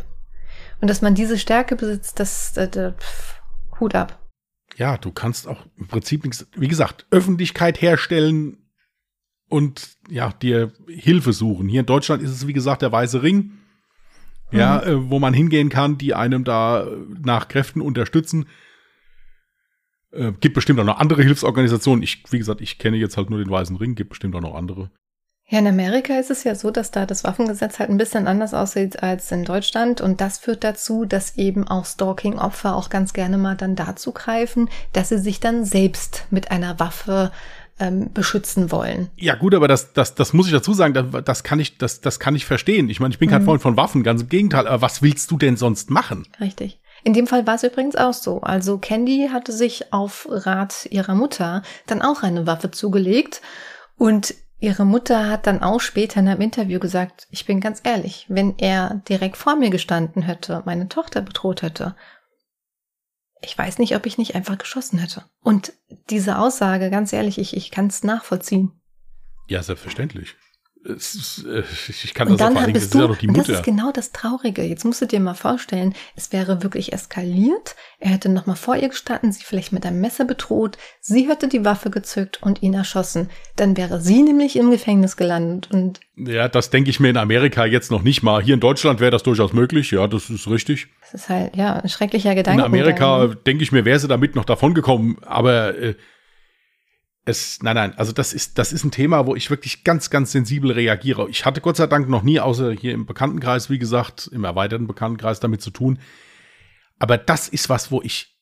Und 0.81 0.89
dass 0.91 1.01
man 1.01 1.15
diese 1.15 1.39
Stärke 1.39 1.77
besitzt, 1.77 2.19
das, 2.19 2.53
das, 2.53 2.71
das 2.73 2.95
pff, 2.95 3.41
Hut 3.79 3.95
ab. 3.95 4.19
Ja, 4.77 4.97
du 4.97 5.13
kannst 5.13 5.47
auch 5.47 5.65
im 5.77 5.87
Prinzip 5.87 6.25
nichts, 6.25 6.47
wie 6.57 6.69
gesagt, 6.69 7.07
Öffentlichkeit 7.11 7.81
herstellen, 7.81 8.62
und 9.53 9.99
ja, 10.09 10.33
dir 10.33 10.73
Hilfe 10.89 11.35
suchen. 11.35 11.69
Hier 11.69 11.81
in 11.81 11.87
Deutschland 11.87 12.23
ist 12.23 12.31
es, 12.31 12.47
wie 12.47 12.55
gesagt, 12.55 12.81
der 12.81 12.91
Weiße 12.91 13.23
Ring, 13.23 13.53
mhm. 14.51 14.59
ja, 14.59 14.83
äh, 14.83 15.11
wo 15.11 15.19
man 15.19 15.35
hingehen 15.35 15.69
kann, 15.69 15.99
die 15.99 16.15
einem 16.15 16.45
da 16.45 16.87
nach 17.23 17.49
Kräften 17.49 17.83
unterstützen. 17.83 18.47
Äh, 20.11 20.33
gibt 20.41 20.55
bestimmt 20.55 20.81
auch 20.81 20.85
noch 20.85 20.99
andere 20.99 21.23
Hilfsorganisationen. 21.23 22.03
Ich, 22.03 22.25
wie 22.31 22.39
gesagt, 22.39 22.63
ich 22.63 22.79
kenne 22.79 22.97
jetzt 22.97 23.19
halt 23.19 23.29
nur 23.29 23.39
den 23.39 23.51
Weißen 23.51 23.77
Ring, 23.77 23.95
gibt 23.95 24.11
bestimmt 24.11 24.35
auch 24.35 24.41
noch 24.41 24.55
andere. 24.55 24.91
Ja, 25.49 25.59
in 25.59 25.67
Amerika 25.67 26.19
ist 26.19 26.31
es 26.31 26.45
ja 26.45 26.55
so, 26.55 26.71
dass 26.71 26.93
da 26.93 27.05
das 27.05 27.25
Waffengesetz 27.25 27.79
halt 27.79 27.91
ein 27.91 27.99
bisschen 27.99 28.27
anders 28.27 28.55
aussieht 28.55 29.03
als 29.03 29.31
in 29.33 29.45
Deutschland 29.45 30.01
und 30.01 30.23
das 30.23 30.39
führt 30.39 30.65
dazu, 30.65 31.05
dass 31.05 31.37
eben 31.37 31.69
auch 31.69 31.85
Stalking-Opfer 31.85 32.75
auch 32.75 32.89
ganz 32.89 33.13
gerne 33.13 33.37
mal 33.37 33.55
dann 33.55 33.77
dazu 33.77 34.13
greifen, 34.13 34.71
dass 34.95 35.11
sie 35.11 35.19
sich 35.19 35.41
dann 35.41 35.67
selbst 35.67 36.27
mit 36.31 36.51
einer 36.51 36.81
Waffe 36.81 37.33
ähm, 37.83 38.13
beschützen 38.13 38.71
wollen. 38.71 39.11
Ja, 39.17 39.35
gut, 39.35 39.55
aber 39.55 39.67
das, 39.67 39.93
das, 39.93 40.15
das 40.15 40.33
muss 40.33 40.47
ich 40.47 40.53
dazu 40.53 40.73
sagen, 40.73 40.95
das, 40.95 41.25
das 41.25 41.43
kann 41.43 41.59
ich, 41.59 41.79
das, 41.79 42.01
das 42.01 42.21
kann 42.21 42.37
ich 42.37 42.45
verstehen. 42.45 42.89
Ich 42.89 43.01
meine, 43.01 43.13
ich 43.13 43.19
bin 43.19 43.29
kein 43.29 43.43
mhm. 43.43 43.47
Freund 43.47 43.63
von 43.63 43.77
Waffen, 43.77 44.03
ganz 44.05 44.23
im 44.23 44.29
Gegenteil, 44.29 44.67
aber 44.67 44.83
was 44.83 45.03
willst 45.03 45.31
du 45.31 45.37
denn 45.37 45.57
sonst 45.57 45.91
machen? 45.91 46.27
Richtig. 46.41 46.81
In 47.05 47.15
dem 47.15 47.27
Fall 47.27 47.47
war 47.47 47.57
es 47.57 47.65
übrigens 47.65 47.97
auch 47.97 48.13
so. 48.13 48.41
Also 48.43 48.79
Candy 48.79 49.31
hatte 49.33 49.51
sich 49.51 49.93
auf 49.93 50.29
Rat 50.31 50.87
ihrer 50.91 51.17
Mutter 51.17 51.63
dann 51.87 52.01
auch 52.01 52.23
eine 52.23 52.47
Waffe 52.47 52.71
zugelegt 52.71 53.43
und 53.99 54.35
ihre 54.61 54.85
Mutter 54.85 55.29
hat 55.29 55.49
dann 55.49 55.61
auch 55.63 55.81
später 55.81 56.21
in 56.21 56.29
einem 56.29 56.41
Interview 56.41 56.79
gesagt, 56.79 57.27
ich 57.31 57.47
bin 57.47 57.59
ganz 57.59 57.81
ehrlich, 57.83 58.27
wenn 58.29 58.55
er 58.59 59.03
direkt 59.09 59.37
vor 59.37 59.57
mir 59.57 59.71
gestanden 59.71 60.23
hätte, 60.23 60.63
meine 60.65 60.89
Tochter 60.89 61.21
bedroht 61.21 61.63
hätte, 61.63 61.97
ich 63.43 63.57
weiß 63.57 63.79
nicht, 63.79 63.95
ob 63.97 64.07
ich 64.07 64.19
nicht 64.19 64.35
einfach 64.35 64.59
geschossen 64.59 64.99
hätte. 64.99 65.25
Und 65.41 65.73
diese 66.11 66.39
Aussage, 66.39 66.91
ganz 66.91 67.13
ehrlich, 67.13 67.39
ich, 67.39 67.57
ich 67.57 67.71
kann 67.71 67.89
es 67.89 68.03
nachvollziehen. 68.03 68.73
Ja, 69.49 69.63
selbstverständlich. 69.63 70.37
Ist, 70.85 71.45
äh, 71.47 71.63
ich 71.89 72.13
kann 72.13 72.27
und 72.29 72.41
das 72.41 72.53
dann 72.53 72.73
bist 72.73 72.87
das 72.87 72.91
du, 72.91 72.99
ist 72.99 73.03
ja 73.03 73.07
doch 73.09 73.17
die 73.17 73.29
und 73.29 73.37
Mutter. 73.37 73.53
das 73.53 73.61
ist 73.61 73.65
genau 73.65 73.93
das 73.93 74.11
Traurige. 74.11 74.63
Jetzt 74.63 74.85
musst 74.85 75.01
du 75.01 75.07
dir 75.07 75.21
mal 75.21 75.35
vorstellen, 75.35 75.95
es 76.17 76.33
wäre 76.33 76.65
wirklich 76.65 76.93
eskaliert. 76.93 77.77
Er 78.01 78.11
hätte 78.11 78.29
nochmal 78.29 78.57
vor 78.57 78.75
ihr 78.75 78.89
gestanden, 78.89 79.31
sie 79.31 79.45
vielleicht 79.45 79.73
mit 79.73 79.87
einem 79.87 80.01
Messer 80.01 80.25
bedroht. 80.25 80.79
Sie 81.01 81.29
hätte 81.29 81.47
die 81.47 81.65
Waffe 81.65 81.91
gezückt 81.91 82.43
und 82.43 82.63
ihn 82.63 82.75
erschossen. 82.75 83.31
Dann 83.55 83.77
wäre 83.77 84.01
sie 84.01 84.23
nämlich 84.23 84.57
im 84.57 84.73
Gefängnis 84.73 85.17
gelandet 85.17 85.71
und 85.71 86.01
ja, 86.17 86.47
das 86.49 86.69
denke 86.71 86.91
ich 86.91 87.01
mir 87.01 87.09
in 87.09 87.17
Amerika 87.17 87.65
jetzt 87.65 87.91
noch 87.91 88.03
nicht 88.03 88.23
mal. 88.23 88.43
Hier 88.43 88.55
in 88.55 88.61
Deutschland 88.61 89.01
wäre 89.01 89.11
das 89.11 89.23
durchaus 89.23 89.53
möglich. 89.53 89.91
Ja, 89.93 90.07
das 90.09 90.29
ist 90.31 90.49
richtig. 90.49 90.89
es 91.03 91.15
ist 91.15 91.29
halt, 91.29 91.57
ja, 91.57 91.75
ein 91.75 91.89
schrecklicher 91.89 92.31
In 92.33 92.37
Gedanke. 92.37 92.65
Amerika 92.65 93.29
denke 93.29 93.63
ich 93.63 93.73
mir, 93.73 93.85
wäre 93.85 93.99
sie 93.99 94.09
damit 94.09 94.35
noch 94.35 94.45
davon 94.45 94.75
gekommen. 94.75 95.17
Aber 95.23 95.75
äh, 95.79 95.95
es, 97.25 97.63
nein, 97.63 97.77
nein, 97.77 97.95
also 97.97 98.13
das 98.13 98.33
ist, 98.33 98.59
das 98.59 98.73
ist 98.73 98.85
ein 98.85 98.91
Thema, 98.91 99.27
wo 99.27 99.37
ich 99.37 99.49
wirklich 99.49 99.85
ganz, 99.85 100.11
ganz 100.11 100.33
sensibel 100.33 100.73
reagiere. 100.73 101.29
Ich 101.31 101.45
hatte 101.45 101.61
Gott 101.61 101.77
sei 101.77 101.87
Dank 101.87 102.09
noch 102.09 102.23
nie, 102.23 102.41
außer 102.41 102.73
hier 102.73 102.93
im 102.93 103.07
Bekanntenkreis, 103.07 103.71
wie 103.71 103.79
gesagt, 103.79 104.29
im 104.33 104.45
erweiterten 104.45 104.89
Bekanntenkreis 104.89 105.39
damit 105.39 105.63
zu 105.63 105.71
tun. 105.71 106.01
Aber 106.99 107.19
das 107.19 107.49
ist 107.49 107.69
was, 107.69 107.93
wo 107.93 108.03
ich, 108.03 108.37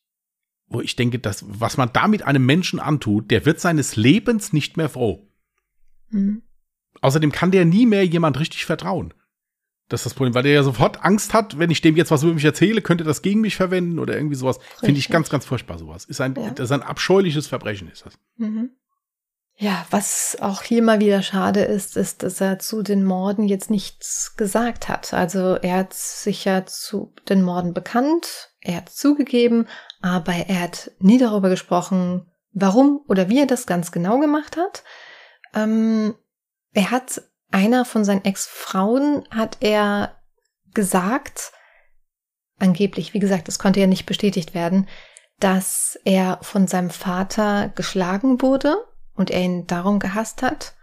wo 0.66 0.80
ich 0.80 0.96
denke, 0.96 1.18
dass, 1.18 1.44
was 1.46 1.76
man 1.76 1.92
da 1.92 2.08
mit 2.08 2.22
einem 2.22 2.46
Menschen 2.46 2.80
antut, 2.80 3.30
der 3.30 3.44
wird 3.44 3.60
seines 3.60 3.96
Lebens 3.96 4.52
nicht 4.52 4.76
mehr 4.76 4.88
froh. 4.88 5.28
Mhm. 6.10 6.42
Außerdem 7.02 7.32
kann 7.32 7.50
der 7.50 7.66
nie 7.66 7.86
mehr 7.86 8.06
jemand 8.06 8.38
richtig 8.40 8.64
vertrauen. 8.64 9.12
Das 9.90 10.00
ist 10.00 10.06
das 10.06 10.14
Problem, 10.14 10.34
weil 10.34 10.44
der 10.44 10.52
ja 10.52 10.62
sofort 10.62 11.04
Angst 11.04 11.34
hat, 11.34 11.58
wenn 11.58 11.70
ich 11.70 11.80
dem 11.82 11.96
jetzt 11.96 12.10
was 12.10 12.22
über 12.22 12.32
mich 12.32 12.44
erzähle, 12.44 12.80
könnte 12.80 13.04
das 13.04 13.22
gegen 13.22 13.40
mich 13.42 13.56
verwenden 13.56 13.98
oder 13.98 14.14
irgendwie 14.14 14.36
sowas. 14.36 14.58
Finde 14.78 14.98
ich 14.98 15.08
ganz, 15.08 15.28
ganz 15.28 15.44
furchtbar 15.44 15.78
sowas. 15.78 16.04
Ist 16.04 16.20
ein, 16.20 16.34
Ja. 16.36 16.50
das 16.50 16.66
ist 16.66 16.72
ein 16.72 16.82
abscheuliches 16.82 17.48
Verbrechen, 17.48 17.90
ist 17.90 18.06
das. 18.06 18.14
Mhm. 18.36 18.70
Ja, 19.56 19.84
was 19.90 20.38
auch 20.40 20.62
hier 20.62 20.82
mal 20.82 21.00
wieder 21.00 21.20
schade 21.22 21.60
ist, 21.60 21.96
ist, 21.98 22.22
dass 22.22 22.40
er 22.40 22.58
zu 22.60 22.82
den 22.82 23.04
Morden 23.04 23.46
jetzt 23.46 23.68
nichts 23.68 24.36
gesagt 24.36 24.88
hat. 24.88 25.12
Also 25.12 25.56
er 25.56 25.78
hat 25.78 25.92
sich 25.92 26.46
ja 26.46 26.64
zu 26.64 27.12
den 27.28 27.42
Morden 27.42 27.74
bekannt, 27.74 28.52
er 28.62 28.76
hat 28.78 28.88
zugegeben, 28.88 29.66
aber 30.00 30.32
er 30.32 30.62
hat 30.62 30.92
nie 30.98 31.18
darüber 31.18 31.50
gesprochen, 31.50 32.26
warum 32.52 33.00
oder 33.06 33.28
wie 33.28 33.40
er 33.40 33.46
das 33.46 33.66
ganz 33.66 33.92
genau 33.92 34.18
gemacht 34.18 34.56
hat. 34.56 34.82
Ähm, 35.54 36.14
er 36.72 36.90
hat 36.90 37.20
einer 37.50 37.84
von 37.84 38.04
seinen 38.04 38.24
Ex-Frauen 38.24 39.26
hat 39.30 39.58
er 39.60 40.16
gesagt, 40.72 41.52
angeblich, 42.58 43.14
wie 43.14 43.18
gesagt, 43.18 43.48
das 43.48 43.58
konnte 43.58 43.80
ja 43.80 43.86
nicht 43.86 44.06
bestätigt 44.06 44.54
werden, 44.54 44.88
dass 45.40 45.98
er 46.04 46.38
von 46.42 46.66
seinem 46.66 46.90
Vater 46.90 47.70
geschlagen 47.74 48.42
wurde 48.42 48.76
und 49.14 49.30
er 49.30 49.40
ihn 49.40 49.66
darum 49.66 49.98
gehasst 49.98 50.42
hat. 50.42 50.74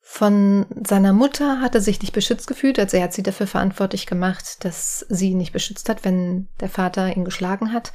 Von 0.00 0.66
seiner 0.86 1.12
Mutter 1.12 1.60
hat 1.60 1.74
er 1.74 1.80
sich 1.80 2.00
nicht 2.00 2.12
beschützt 2.12 2.46
gefühlt, 2.46 2.78
also 2.78 2.96
er 2.96 3.04
hat 3.04 3.12
sie 3.12 3.22
dafür 3.22 3.46
verantwortlich 3.46 4.06
gemacht, 4.06 4.64
dass 4.64 5.04
sie 5.08 5.30
ihn 5.30 5.38
nicht 5.38 5.52
beschützt 5.52 5.88
hat, 5.88 6.04
wenn 6.04 6.48
der 6.60 6.68
Vater 6.68 7.14
ihn 7.14 7.24
geschlagen 7.24 7.72
hat. 7.72 7.92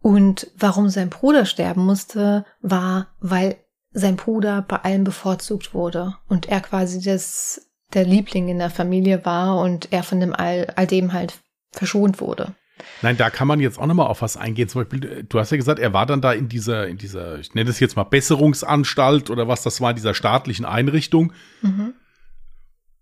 Und 0.00 0.50
warum 0.56 0.88
sein 0.90 1.10
Bruder 1.10 1.46
sterben 1.46 1.86
musste, 1.86 2.44
war, 2.60 3.08
weil 3.20 3.56
sein 3.94 4.16
Bruder 4.16 4.62
bei 4.66 4.76
allem 4.78 5.04
bevorzugt 5.04 5.72
wurde 5.72 6.16
und 6.28 6.46
er 6.46 6.60
quasi 6.60 7.00
das, 7.00 7.70
der 7.94 8.04
Liebling 8.04 8.48
in 8.48 8.58
der 8.58 8.70
Familie 8.70 9.24
war 9.24 9.58
und 9.60 9.92
er 9.92 10.02
von 10.02 10.20
dem 10.20 10.34
all, 10.34 10.72
all 10.76 10.86
dem 10.86 11.12
halt 11.12 11.38
verschont 11.72 12.20
wurde. 12.20 12.54
Nein, 13.02 13.16
da 13.16 13.30
kann 13.30 13.46
man 13.46 13.60
jetzt 13.60 13.78
auch 13.78 13.86
nochmal 13.86 14.08
auf 14.08 14.20
was 14.20 14.36
eingehen. 14.36 14.68
Zum 14.68 14.82
Beispiel, 14.82 15.04
äh, 15.04 15.22
du 15.24 15.38
hast 15.38 15.50
ja 15.52 15.56
gesagt, 15.56 15.78
er 15.78 15.92
war 15.92 16.06
dann 16.06 16.20
da 16.20 16.32
in 16.32 16.48
dieser, 16.48 16.88
in 16.88 16.98
dieser, 16.98 17.38
ich 17.38 17.54
nenne 17.54 17.70
es 17.70 17.78
jetzt 17.78 17.94
mal 17.96 18.02
Besserungsanstalt 18.02 19.30
oder 19.30 19.46
was 19.46 19.62
das 19.62 19.80
war, 19.80 19.90
in 19.90 19.96
dieser 19.96 20.12
staatlichen 20.14 20.64
Einrichtung 20.66 21.32
Mhm. 21.62 21.94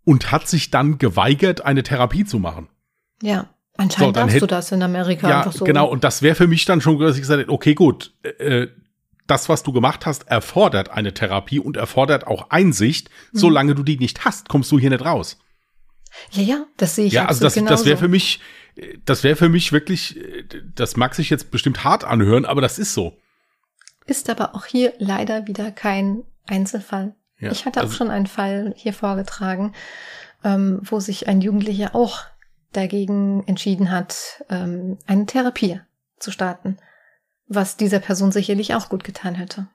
und 0.04 0.30
hat 0.30 0.46
sich 0.46 0.70
dann 0.70 0.98
geweigert, 0.98 1.64
eine 1.64 1.82
Therapie 1.82 2.24
zu 2.24 2.38
machen. 2.38 2.68
Ja, 3.22 3.48
anscheinend 3.78 4.14
So, 4.16 4.20
darfst 4.20 4.36
hätt- 4.36 4.42
du 4.42 4.46
das 4.46 4.72
in 4.72 4.82
Amerika 4.82 5.28
ja, 5.28 5.38
einfach 5.38 5.52
so. 5.52 5.64
genau. 5.64 5.88
Und 5.88 6.04
das 6.04 6.20
wäre 6.22 6.34
für 6.34 6.48
mich 6.48 6.64
dann 6.66 6.80
schon, 6.82 6.98
dass 6.98 7.14
ich 7.16 7.22
gesagt 7.22 7.40
hätte, 7.40 7.50
okay, 7.50 7.74
gut, 7.74 8.14
äh, 8.38 8.66
das, 9.32 9.48
was 9.48 9.62
du 9.62 9.72
gemacht 9.72 10.04
hast, 10.04 10.28
erfordert 10.28 10.90
eine 10.90 11.14
Therapie 11.14 11.58
und 11.58 11.78
erfordert 11.78 12.26
auch 12.26 12.50
Einsicht. 12.50 13.08
Mhm. 13.32 13.38
Solange 13.38 13.74
du 13.74 13.82
die 13.82 13.96
nicht 13.96 14.26
hast, 14.26 14.48
kommst 14.48 14.70
du 14.70 14.78
hier 14.78 14.90
nicht 14.90 15.04
raus. 15.04 15.38
Ja, 16.32 16.42
ja, 16.42 16.66
das 16.76 16.94
sehe 16.94 17.06
ich 17.06 17.14
Ja, 17.14 17.24
also 17.24 17.40
das, 17.42 17.54
das 17.54 17.86
wäre 17.86 17.96
für 17.96 18.08
mich, 18.08 18.40
das 19.06 19.24
wäre 19.24 19.36
für 19.36 19.48
mich 19.48 19.72
wirklich, 19.72 20.20
das 20.74 20.96
mag 20.96 21.14
sich 21.14 21.30
jetzt 21.30 21.50
bestimmt 21.50 21.82
hart 21.82 22.04
anhören, 22.04 22.44
aber 22.44 22.60
das 22.60 22.78
ist 22.78 22.92
so. 22.92 23.16
Ist 24.04 24.28
aber 24.28 24.54
auch 24.54 24.66
hier 24.66 24.92
leider 24.98 25.46
wieder 25.46 25.70
kein 25.70 26.24
Einzelfall. 26.46 27.14
Ja, 27.38 27.50
ich 27.50 27.64
hatte 27.64 27.80
auch 27.80 27.84
also- 27.84 27.96
schon 27.96 28.10
einen 28.10 28.26
Fall 28.26 28.74
hier 28.76 28.92
vorgetragen, 28.92 29.72
ähm, 30.44 30.80
wo 30.82 31.00
sich 31.00 31.28
ein 31.28 31.40
Jugendlicher 31.40 31.94
auch 31.94 32.20
dagegen 32.72 33.44
entschieden 33.46 33.90
hat, 33.90 34.44
ähm, 34.50 34.98
eine 35.06 35.24
Therapie 35.24 35.80
zu 36.18 36.30
starten, 36.30 36.76
was 37.54 37.76
dieser 37.76 37.98
Person 37.98 38.32
sicherlich 38.32 38.74
auch 38.74 38.88
gut 38.88 39.04
getan 39.04 39.34
hätte. 39.34 39.66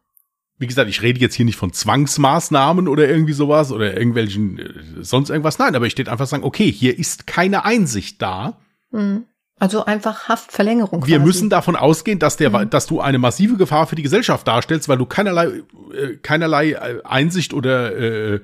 Wie 0.59 0.67
gesagt, 0.67 0.89
ich 0.89 1.01
rede 1.03 1.19
jetzt 1.19 1.35
hier 1.35 1.45
nicht 1.45 1.55
von 1.57 1.71
Zwangsmaßnahmen 1.73 2.87
oder 2.87 3.07
irgendwie 3.07 3.33
sowas 3.33 3.71
oder 3.71 3.95
irgendwelchen 3.95 4.57
äh, 4.59 4.73
sonst 5.01 5.29
irgendwas. 5.29 5.59
Nein, 5.59 5.75
aber 5.75 5.85
ich 5.85 5.91
steht 5.91 6.09
einfach 6.09 6.25
sagen, 6.27 6.43
okay, 6.43 6.71
hier 6.71 6.97
ist 6.97 7.27
keine 7.27 7.63
Einsicht 7.65 8.21
da. 8.21 8.57
Mhm. 8.91 9.25
Also 9.59 9.85
einfach 9.85 10.29
Haftverlängerung. 10.29 11.07
Wir 11.07 11.17
quasi. 11.17 11.25
müssen 11.27 11.49
davon 11.49 11.75
ausgehen, 11.75 12.19
dass 12.19 12.37
der, 12.37 12.49
Mhm. 12.51 12.69
dass 12.69 12.85
du 12.85 13.01
eine 13.01 13.17
massive 13.17 13.57
Gefahr 13.57 13.87
für 13.87 13.95
die 13.95 14.03
Gesellschaft 14.03 14.47
darstellst, 14.47 14.87
weil 14.87 14.97
du 14.97 15.05
keinerlei, 15.05 15.47
äh, 15.93 16.15
keinerlei 16.21 16.71
äh, 16.71 17.01
Einsicht 17.03 17.53
oder 17.53 17.95
äh, 17.95 18.39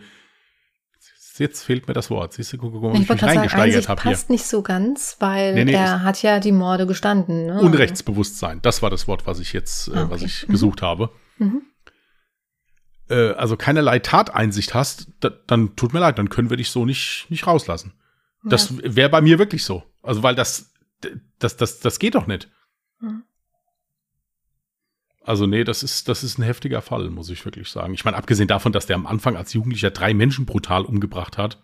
jetzt 1.39 1.63
fehlt 1.63 1.88
mir 1.88 1.93
das 1.93 2.09
Wort. 2.09 2.34
Siehst 2.34 2.53
du, 2.53 2.57
guck, 2.57 2.71
guck, 2.73 2.81
guck, 2.81 2.93
wie 2.93 2.97
Ich 2.97 3.03
ich 3.03 3.09
mich 3.09 3.23
reingesteigert 3.23 3.89
habe 3.89 4.01
hier. 4.03 4.11
passt 4.11 4.29
nicht 4.29 4.45
so 4.45 4.61
ganz, 4.61 5.17
weil 5.19 5.53
Nee, 5.53 5.65
nee, 5.65 5.73
er 5.73 6.03
hat 6.03 6.21
ja 6.21 6.39
die 6.39 6.51
Morde 6.51 6.86
gestanden. 6.88 7.47
Ne? 7.47 7.59
Unrechtsbewusstsein, 7.61 8.61
das 8.61 8.81
war 8.81 8.89
das 8.89 9.07
Wort, 9.07 9.25
was 9.27 9.39
ich 9.39 9.53
jetzt, 9.53 9.88
äh, 9.89 9.93
Ah, 9.95 10.09
was 10.09 10.21
okay. 10.21 10.25
ich 10.25 10.47
Mhm. 10.47 10.51
gesucht 10.51 10.81
habe. 10.81 11.09
Mhm. 11.38 11.61
Äh, 13.09 13.31
also 13.31 13.57
keinerlei 13.57 13.99
Tateinsicht 13.99 14.73
hast, 14.73 15.07
da, 15.19 15.29
dann 15.29 15.75
tut 15.75 15.93
mir 15.93 15.99
leid, 15.99 16.17
dann 16.17 16.29
können 16.29 16.49
wir 16.49 16.57
dich 16.57 16.69
so 16.71 16.86
nicht, 16.86 17.25
nicht 17.29 17.47
rauslassen. 17.47 17.93
Das 18.45 18.69
Ja. 18.69 18.95
wäre 18.95 19.09
bei 19.09 19.21
mir 19.21 19.39
wirklich 19.39 19.63
so. 19.65 19.84
Also, 20.01 20.23
weil 20.23 20.36
das, 20.36 20.71
das, 21.39 21.57
das, 21.57 21.79
das 21.79 21.99
geht 21.99 22.15
doch 22.15 22.27
nicht. 22.27 22.49
Mhm. 22.99 23.23
Also, 25.26 25.47
nee, 25.47 25.63
das 25.63 25.84
ist, 25.84 26.09
das 26.09 26.24
ist 26.24 26.38
ein 26.38 26.43
heftiger 26.43 26.82
Fall, 26.82 27.09
muss 27.09 27.30
ich 27.30 27.43
wirklich 27.45 27.69
sagen. 27.69 27.93
Ich 27.93 28.03
meine, 28.03 28.17
abgesehen 28.17 28.47
davon, 28.47 28.74
dass 28.74 28.86
der 28.86 28.97
am 28.97 29.07
Anfang 29.07 29.38
als 29.38 29.53
Jugendlicher 29.53 29.91
drei 29.91 30.13
Menschen 30.13 30.45
brutal 30.45 30.84
umgebracht 30.84 31.38
hat, 31.38 31.61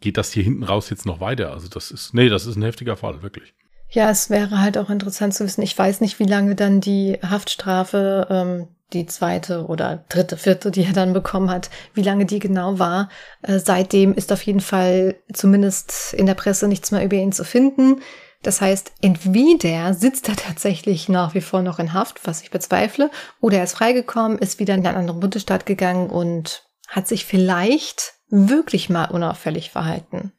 geht 0.00 0.16
das 0.16 0.32
hier 0.32 0.44
hinten 0.44 0.62
raus 0.62 0.90
jetzt 0.90 1.06
noch 1.06 1.20
weiter. 1.20 1.52
Also, 1.52 1.68
das 1.68 1.90
ist, 1.90 2.14
nee, 2.14 2.28
das 2.28 2.46
ist 2.46 2.56
ein 2.56 2.62
heftiger 2.62 2.96
Fall, 2.96 3.22
wirklich. 3.22 3.54
Ja, 3.88 4.08
es 4.10 4.30
wäre 4.30 4.60
halt 4.60 4.78
auch 4.78 4.88
interessant 4.88 5.34
zu 5.34 5.44
wissen. 5.44 5.62
Ich 5.62 5.76
weiß 5.76 6.00
nicht, 6.00 6.20
wie 6.20 6.24
lange 6.24 6.54
dann 6.54 6.80
die 6.80 7.18
Haftstrafe, 7.22 8.28
ähm, 8.30 8.68
die 8.92 9.06
zweite 9.06 9.66
oder 9.66 10.04
dritte, 10.08 10.36
vierte, 10.36 10.70
die 10.70 10.84
er 10.84 10.92
dann 10.92 11.12
bekommen 11.12 11.50
hat, 11.50 11.70
wie 11.94 12.02
lange 12.02 12.26
die 12.26 12.38
genau 12.38 12.78
war. 12.78 13.08
Äh, 13.42 13.58
seitdem 13.58 14.14
ist 14.14 14.32
auf 14.32 14.42
jeden 14.42 14.60
Fall 14.60 15.16
zumindest 15.32 16.14
in 16.14 16.26
der 16.26 16.34
Presse 16.34 16.68
nichts 16.68 16.92
mehr 16.92 17.04
über 17.04 17.16
ihn 17.16 17.32
zu 17.32 17.44
finden. 17.44 18.00
Das 18.42 18.62
heißt, 18.62 18.92
entweder 19.02 19.92
sitzt 19.92 20.28
er 20.28 20.36
tatsächlich 20.36 21.08
nach 21.08 21.34
wie 21.34 21.42
vor 21.42 21.62
noch 21.62 21.78
in 21.78 21.92
Haft, 21.92 22.26
was 22.26 22.42
ich 22.42 22.50
bezweifle, 22.50 23.10
oder 23.40 23.58
er 23.58 23.64
ist 23.64 23.74
freigekommen, 23.76 24.38
ist 24.38 24.58
wieder 24.58 24.74
in 24.74 24.86
einen 24.86 24.96
anderen 24.96 25.20
Bundesstaat 25.20 25.66
gegangen 25.66 26.08
und 26.08 26.64
hat 26.88 27.06
sich 27.06 27.26
vielleicht 27.26 28.14
wirklich 28.30 28.88
mal 28.88 29.06
unauffällig 29.06 29.70
verhalten. 29.70 30.32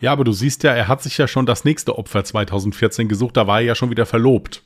Ja, 0.00 0.12
aber 0.12 0.24
du 0.24 0.32
siehst 0.32 0.62
ja, 0.62 0.72
er 0.72 0.88
hat 0.88 1.02
sich 1.02 1.18
ja 1.18 1.28
schon 1.28 1.46
das 1.46 1.64
nächste 1.64 1.98
Opfer 1.98 2.24
2014 2.24 3.08
gesucht, 3.08 3.36
da 3.36 3.46
war 3.46 3.60
er 3.60 3.66
ja 3.66 3.74
schon 3.74 3.90
wieder 3.90 4.06
verlobt. 4.06 4.64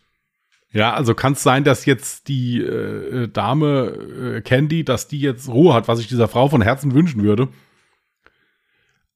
Ja, 0.70 0.92
also 0.92 1.14
kann 1.14 1.32
es 1.32 1.42
sein, 1.42 1.64
dass 1.64 1.86
jetzt 1.86 2.28
die 2.28 2.60
äh, 2.60 3.28
Dame 3.28 4.36
äh, 4.36 4.40
Candy, 4.42 4.84
dass 4.84 5.08
die 5.08 5.20
jetzt 5.20 5.48
Ruhe 5.48 5.72
hat, 5.72 5.88
was 5.88 5.98
ich 5.98 6.08
dieser 6.08 6.28
Frau 6.28 6.48
von 6.48 6.60
Herzen 6.60 6.92
wünschen 6.92 7.22
würde. 7.22 7.48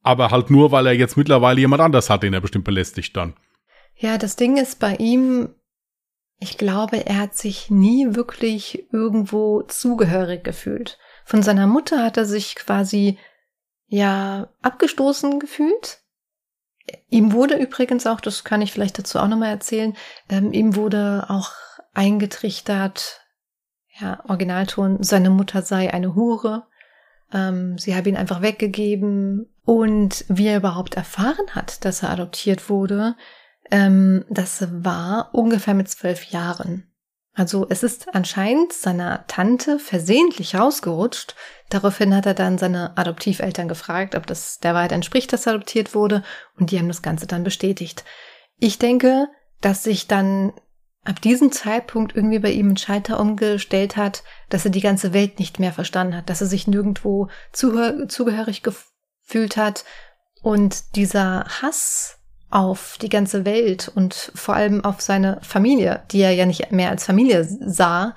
Aber 0.03 0.31
halt 0.31 0.51
nur, 0.51 0.73
weil 0.73 0.87
er 0.87 0.95
jetzt 0.95 1.17
mittlerweile 1.17 1.61
jemand 1.61 1.83
anders 1.83 2.09
hat, 2.09 2.23
den 2.23 2.33
er 2.35 2.41
bestimmt 2.41 2.65
belästigt 2.65 3.17
dann. 3.17 3.35
Ja, 4.03 4.19
das 4.19 4.35
Ding 4.35 4.57
ist 4.57 4.81
bei 4.81 4.97
ihm, 4.97 5.55
ich 6.41 6.59
glaube, 6.59 7.07
er 7.07 7.19
hat 7.21 7.37
sich 7.37 7.71
nie 7.71 8.17
wirklich 8.17 8.93
irgendwo 8.93 9.63
zugehörig 9.63 10.43
gefühlt. 10.43 10.99
Von 11.25 11.45
seiner 11.45 11.69
Mutter 11.69 12.03
hat 12.03 12.17
er 12.17 12.25
sich 12.25 12.57
quasi 12.57 13.17
ja 13.87 14.49
abgestoßen 14.61 15.39
gefühlt. 15.39 16.01
Ihm 17.11 17.33
wurde 17.33 17.55
übrigens 17.55 18.09
auch, 18.09 18.21
das 18.21 18.43
kann 18.43 18.61
ich 18.61 18.73
vielleicht 18.73 18.99
dazu 18.99 19.21
auch 19.21 19.29
nochmal 19.29 19.51
erzählen, 19.51 19.97
ähm, 20.29 20.53
ihm 20.53 20.75
wurde 20.75 21.27
auch 21.29 21.53
eingetrichtert, 21.95 23.21
ja, 24.01 24.19
Originalton, 24.25 25.01
seine 25.05 25.31
Mutter 25.31 25.63
sei 25.63 25.95
eine 25.95 26.17
Hure. 26.17 26.67
Ähm, 27.33 27.79
sie 27.79 27.95
habe 27.95 28.09
ihn 28.09 28.17
einfach 28.17 28.43
weggegeben. 28.43 29.49
Und 29.65 30.25
wie 30.27 30.49
er 30.49 30.57
überhaupt 30.57 30.97
erfahren 30.97 31.55
hat, 31.55 31.85
dass 31.85 32.03
er 32.03 32.11
adoptiert 32.11 32.69
wurde, 32.69 33.15
ähm, 33.73 34.25
das 34.29 34.69
war 34.71 35.31
ungefähr 35.33 35.75
mit 35.75 35.89
zwölf 35.89 36.27
Jahren. 36.27 36.87
Also 37.35 37.67
es 37.71 37.83
ist 37.83 38.15
anscheinend 38.15 38.75
seiner 38.75 39.27
Tante 39.27 39.79
versehentlich 39.79 40.55
rausgerutscht. 40.55 41.35
Daraufhin 41.71 42.15
hat 42.15 42.27
er 42.27 42.35
dann 42.35 42.59
seine 42.59 42.97
Adoptiveltern 42.99 43.69
gefragt, 43.69 44.15
ob 44.15 44.27
das 44.27 44.59
der 44.59 44.75
Wahrheit 44.75 44.93
entspricht, 44.93 45.33
dass 45.33 45.47
er 45.47 45.55
adoptiert 45.55 45.95
wurde, 45.95 46.23
und 46.59 46.71
die 46.71 46.79
haben 46.79 46.89
das 46.89 47.01
Ganze 47.01 47.27
dann 47.27 47.43
bestätigt. 47.43 48.05
Ich 48.59 48.79
denke, 48.79 49.29
dass 49.63 49.83
sich 49.83 50.07
dann 50.07 50.53
ab 51.05 51.23
diesem 51.23 51.51
Zeitpunkt 51.51 52.15
irgendwie 52.15 52.39
bei 52.39 52.51
ihm 52.51 52.73
ein 52.73 52.77
Schalter 52.77 53.19
umgestellt 53.19 53.97
hat, 53.97 54.23
dass 54.51 54.67
er 54.67 54.71
die 54.71 54.83
ganze 54.83 55.15
Welt 55.15 55.39
nicht 55.39 55.59
mehr 55.59 55.73
verstanden 55.73 56.17
hat, 56.17 56.29
dass 56.29 56.43
er 56.43 56.47
sich 56.47 56.67
nirgendwo 56.67 57.29
zugehörig 57.53 58.63
gefühlt 58.63 59.57
hat 59.57 59.87
und 60.43 60.97
dieser 60.97 61.47
Hass 61.63 62.19
auf 62.53 62.99
die 63.01 63.09
ganze 63.09 63.45
Welt 63.45 63.91
und 63.95 64.31
vor 64.35 64.55
allem 64.55 64.85
auf 64.85 65.01
seine 65.01 65.39
Familie, 65.43 66.03
die 66.11 66.21
er 66.21 66.33
ja 66.33 66.47
nicht 66.47 66.71
mehr 66.71 66.91
als 66.91 67.07
Familie 67.07 67.45
sah, 67.45 68.15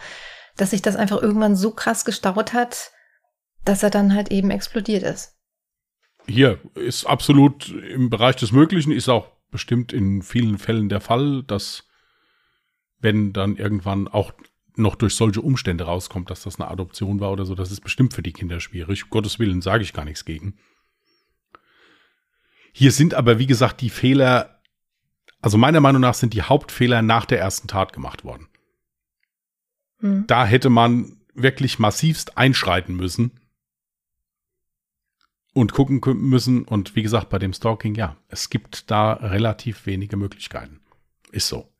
dass 0.57 0.71
sich 0.71 0.81
das 0.81 0.95
einfach 0.95 1.21
irgendwann 1.21 1.55
so 1.55 1.71
krass 1.71 2.05
gestaut 2.05 2.53
hat, 2.53 2.91
dass 3.63 3.81
er 3.81 3.89
dann 3.89 4.13
halt 4.13 4.31
eben 4.31 4.51
explodiert 4.51 5.03
ist. 5.03 5.37
Hier 6.27 6.59
ist 6.75 7.05
absolut 7.05 7.69
im 7.69 8.09
Bereich 8.09 8.35
des 8.35 8.51
Möglichen, 8.51 8.91
ist 8.91 9.09
auch 9.09 9.27
bestimmt 9.51 9.93
in 9.93 10.21
vielen 10.21 10.57
Fällen 10.57 10.89
der 10.89 11.01
Fall, 11.01 11.43
dass 11.43 11.87
wenn 12.99 13.31
dann 13.31 13.55
irgendwann 13.55 14.07
auch 14.07 14.33
noch 14.75 14.95
durch 14.95 15.15
solche 15.15 15.41
Umstände 15.41 15.85
rauskommt, 15.85 16.29
dass 16.29 16.43
das 16.43 16.59
eine 16.59 16.69
Adoption 16.69 17.19
war 17.21 17.31
oder 17.31 17.45
so, 17.45 17.55
das 17.55 17.71
ist 17.71 17.81
bestimmt 17.81 18.13
für 18.13 18.23
die 18.23 18.33
Kinder 18.33 18.59
schwierig. 18.59 19.09
Gottes 19.09 19.39
Willen 19.39 19.61
sage 19.61 19.83
ich 19.83 19.93
gar 19.93 20.03
nichts 20.03 20.25
gegen. 20.25 20.57
Hier 22.77 22.91
sind 22.91 23.13
aber, 23.13 23.39
wie 23.39 23.47
gesagt, 23.47 23.79
die 23.79 23.89
Fehler, 23.89 24.61
also 25.39 25.57
meiner 25.57 25.79
Meinung 25.79 26.01
nach 26.01 26.13
sind 26.13 26.33
die 26.33 26.41
Hauptfehler 26.41 27.01
nach 27.01 27.23
der 27.23 27.39
ersten 27.39 27.69
Tat 27.69 27.93
gemacht 27.93 28.25
worden. 28.25 28.49
Hm. 29.99 30.27
Da 30.27 30.45
hätte 30.45 30.69
man 30.69 31.21
wirklich 31.33 31.79
massivst 31.79 32.37
einschreiten 32.37 32.93
müssen 32.93 33.39
und 35.53 35.71
gucken 35.71 36.01
müssen. 36.19 36.65
Und 36.65 36.97
wie 36.97 37.01
gesagt, 37.01 37.29
bei 37.29 37.39
dem 37.39 37.53
Stalking, 37.53 37.95
ja, 37.95 38.17
es 38.27 38.49
gibt 38.49 38.91
da 38.91 39.13
relativ 39.13 39.85
wenige 39.85 40.17
Möglichkeiten. 40.17 40.81
Ist 41.31 41.47
so. 41.47 41.71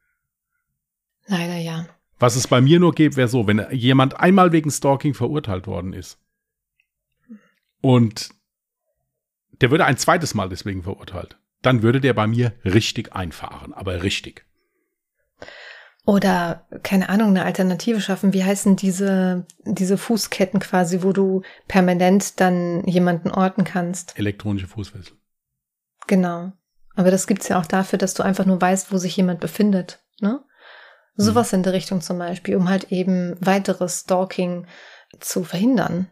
Leider 1.28 1.58
ja. 1.58 1.90
Was 2.20 2.38
es 2.38 2.48
bei 2.48 2.62
mir 2.62 2.80
nur 2.80 2.96
gäbe, 2.96 3.18
wäre 3.18 3.28
so, 3.28 3.48
wenn 3.48 3.70
jemand 3.70 4.22
einmal 4.22 4.54
wegen 4.54 4.72
Stalking 4.72 5.14
verurteilt 5.14 5.68
worden 5.68 5.92
ist 5.92 6.18
und 7.82 8.30
der 9.62 9.72
würde 9.72 9.86
ein 9.86 9.98
zweites 9.98 10.34
Mal 10.34 10.50
deswegen 10.50 10.84
verurteilt, 10.84 11.38
dann 11.62 11.82
würde 11.82 12.02
der 12.02 12.14
bei 12.14 12.28
mir 12.28 12.54
richtig 12.64 13.14
einfahren, 13.14 13.74
aber 13.74 14.04
richtig. 14.04 14.46
Oder, 16.06 16.68
keine 16.84 17.10
Ahnung, 17.10 17.30
eine 17.30 17.46
Alternative 17.46 18.00
schaffen. 18.00 18.32
Wie 18.32 18.44
heißen 18.44 18.76
diese, 18.76 19.48
diese 19.66 19.98
Fußketten 19.98 20.60
quasi, 20.60 21.02
wo 21.02 21.14
du 21.14 21.42
permanent 21.68 22.40
dann 22.40 22.86
jemanden 22.86 23.32
orten 23.32 23.64
kannst? 23.64 24.18
Elektronische 24.18 24.68
Fußfessel. 24.68 25.18
Genau. 26.06 26.54
Aber 26.96 27.10
das 27.10 27.26
gibt's 27.26 27.48
ja 27.48 27.60
auch 27.60 27.66
dafür, 27.66 27.98
dass 27.98 28.14
du 28.14 28.22
einfach 28.22 28.46
nur 28.46 28.62
weißt, 28.62 28.94
wo 28.94 28.98
sich 28.98 29.18
jemand 29.18 29.40
befindet. 29.40 30.04
Ne? 30.22 30.42
Sowas 31.16 31.52
hm. 31.52 31.58
in 31.60 31.64
der 31.64 31.74
Richtung 31.74 32.02
zum 32.02 32.20
Beispiel, 32.20 32.56
um 32.56 32.70
halt 32.70 32.92
eben 32.92 33.36
weiteres 33.40 34.02
Stalking 34.02 34.68
zu 35.20 35.44
verhindern. 35.44 36.08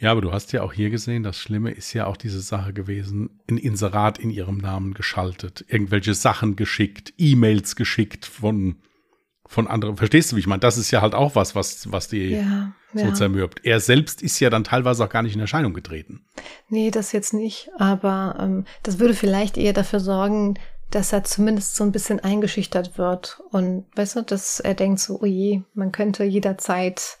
Ja, 0.00 0.12
aber 0.12 0.20
du 0.20 0.32
hast 0.32 0.52
ja 0.52 0.62
auch 0.62 0.72
hier 0.72 0.90
gesehen, 0.90 1.24
das 1.24 1.36
Schlimme 1.36 1.72
ist 1.72 1.92
ja 1.92 2.06
auch 2.06 2.16
diese 2.16 2.40
Sache 2.40 2.72
gewesen, 2.72 3.40
ein 3.50 3.58
Inserat 3.58 4.18
in 4.18 4.30
ihrem 4.30 4.58
Namen 4.58 4.94
geschaltet, 4.94 5.64
irgendwelche 5.68 6.14
Sachen 6.14 6.54
geschickt, 6.54 7.12
E-Mails 7.18 7.74
geschickt 7.74 8.24
von, 8.24 8.76
von 9.44 9.66
anderen. 9.66 9.96
Verstehst 9.96 10.30
du, 10.30 10.36
wie 10.36 10.40
ich 10.40 10.46
meine? 10.46 10.60
Das 10.60 10.78
ist 10.78 10.92
ja 10.92 11.02
halt 11.02 11.14
auch 11.14 11.34
was, 11.34 11.56
was, 11.56 11.90
was 11.90 12.06
die 12.06 12.28
ja, 12.28 12.72
so 12.94 13.06
ja. 13.06 13.14
zermürbt. 13.14 13.64
Er 13.64 13.80
selbst 13.80 14.22
ist 14.22 14.38
ja 14.38 14.50
dann 14.50 14.62
teilweise 14.62 15.04
auch 15.04 15.08
gar 15.08 15.22
nicht 15.22 15.34
in 15.34 15.40
Erscheinung 15.40 15.74
getreten. 15.74 16.24
Nee, 16.68 16.92
das 16.92 17.10
jetzt 17.10 17.34
nicht. 17.34 17.68
Aber 17.76 18.36
ähm, 18.38 18.66
das 18.84 19.00
würde 19.00 19.14
vielleicht 19.14 19.56
eher 19.56 19.72
dafür 19.72 19.98
sorgen, 19.98 20.60
dass 20.92 21.12
er 21.12 21.24
zumindest 21.24 21.74
so 21.74 21.82
ein 21.82 21.92
bisschen 21.92 22.20
eingeschüchtert 22.20 22.98
wird. 22.98 23.40
Und 23.50 23.86
weißt 23.96 24.14
du, 24.14 24.22
dass 24.22 24.60
er 24.60 24.74
denkt 24.74 25.00
so, 25.00 25.20
oh 25.20 25.26
je, 25.26 25.62
man 25.74 25.90
könnte 25.90 26.22
jederzeit 26.22 27.18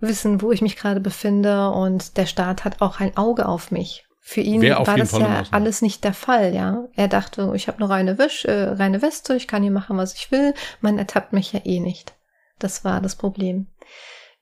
wissen, 0.00 0.42
wo 0.42 0.52
ich 0.52 0.62
mich 0.62 0.76
gerade 0.76 1.00
befinde 1.00 1.70
und 1.70 2.16
der 2.16 2.26
Staat 2.26 2.64
hat 2.64 2.80
auch 2.80 3.00
ein 3.00 3.16
Auge 3.16 3.46
auf 3.46 3.70
mich. 3.70 4.04
Für 4.22 4.42
ihn 4.42 4.62
war 4.62 4.96
das 4.96 5.10
Fall 5.10 5.20
ja 5.22 5.42
alles 5.50 5.82
nicht 5.82 6.04
der 6.04 6.14
Fall, 6.14 6.54
ja. 6.54 6.84
Er 6.94 7.08
dachte, 7.08 7.52
ich 7.54 7.68
habe 7.68 7.78
eine 7.78 7.88
reine, 7.88 8.18
Wisch, 8.18 8.44
äh, 8.44 8.68
reine 8.70 9.02
Weste, 9.02 9.34
ich 9.34 9.48
kann 9.48 9.62
hier 9.62 9.72
machen, 9.72 9.96
was 9.96 10.14
ich 10.14 10.30
will. 10.30 10.54
Man 10.80 10.98
ertappt 10.98 11.32
mich 11.32 11.52
ja 11.52 11.60
eh 11.64 11.80
nicht. 11.80 12.14
Das 12.58 12.84
war 12.84 13.00
das 13.00 13.16
Problem. 13.16 13.66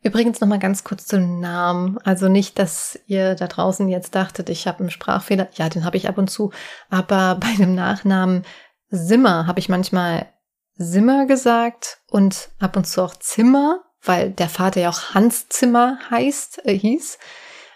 Übrigens 0.03 0.41
noch 0.41 0.49
mal 0.49 0.59
ganz 0.59 0.85
kurz 0.85 1.07
zum 1.07 1.41
Namen. 1.41 1.99
Also 2.05 2.29
nicht, 2.29 2.59
dass 2.59 2.99
ihr 3.07 3.35
da 3.35 3.47
draußen 3.47 3.89
jetzt 3.89 4.15
dachtet, 4.15 4.49
ich 4.49 4.67
habe 4.67 4.81
einen 4.81 4.91
Sprachfehler. 4.91 5.49
Ja, 5.55 5.69
den 5.69 5.85
habe 5.85 5.97
ich 5.97 6.09
ab 6.09 6.19
und 6.19 6.29
zu. 6.29 6.53
Aber 6.91 7.37
bei 7.41 7.55
dem 7.57 7.75
Nachnamen 7.75 8.45
Simmer 8.91 9.47
habe 9.47 9.59
ich 9.59 9.69
manchmal 9.69 10.27
Simmer 10.75 11.27
gesagt 11.27 11.99
und 12.11 12.51
ab 12.61 12.77
und 12.77 12.87
zu 12.87 13.03
auch 13.03 13.15
Zimmer 13.17 13.85
weil 14.03 14.31
der 14.31 14.49
Vater 14.49 14.81
ja 14.81 14.91
auch 14.91 15.15
Hans 15.15 15.49
Zimmer 15.49 15.99
heißt, 16.11 16.67
äh, 16.67 16.79
hieß. 16.79 17.19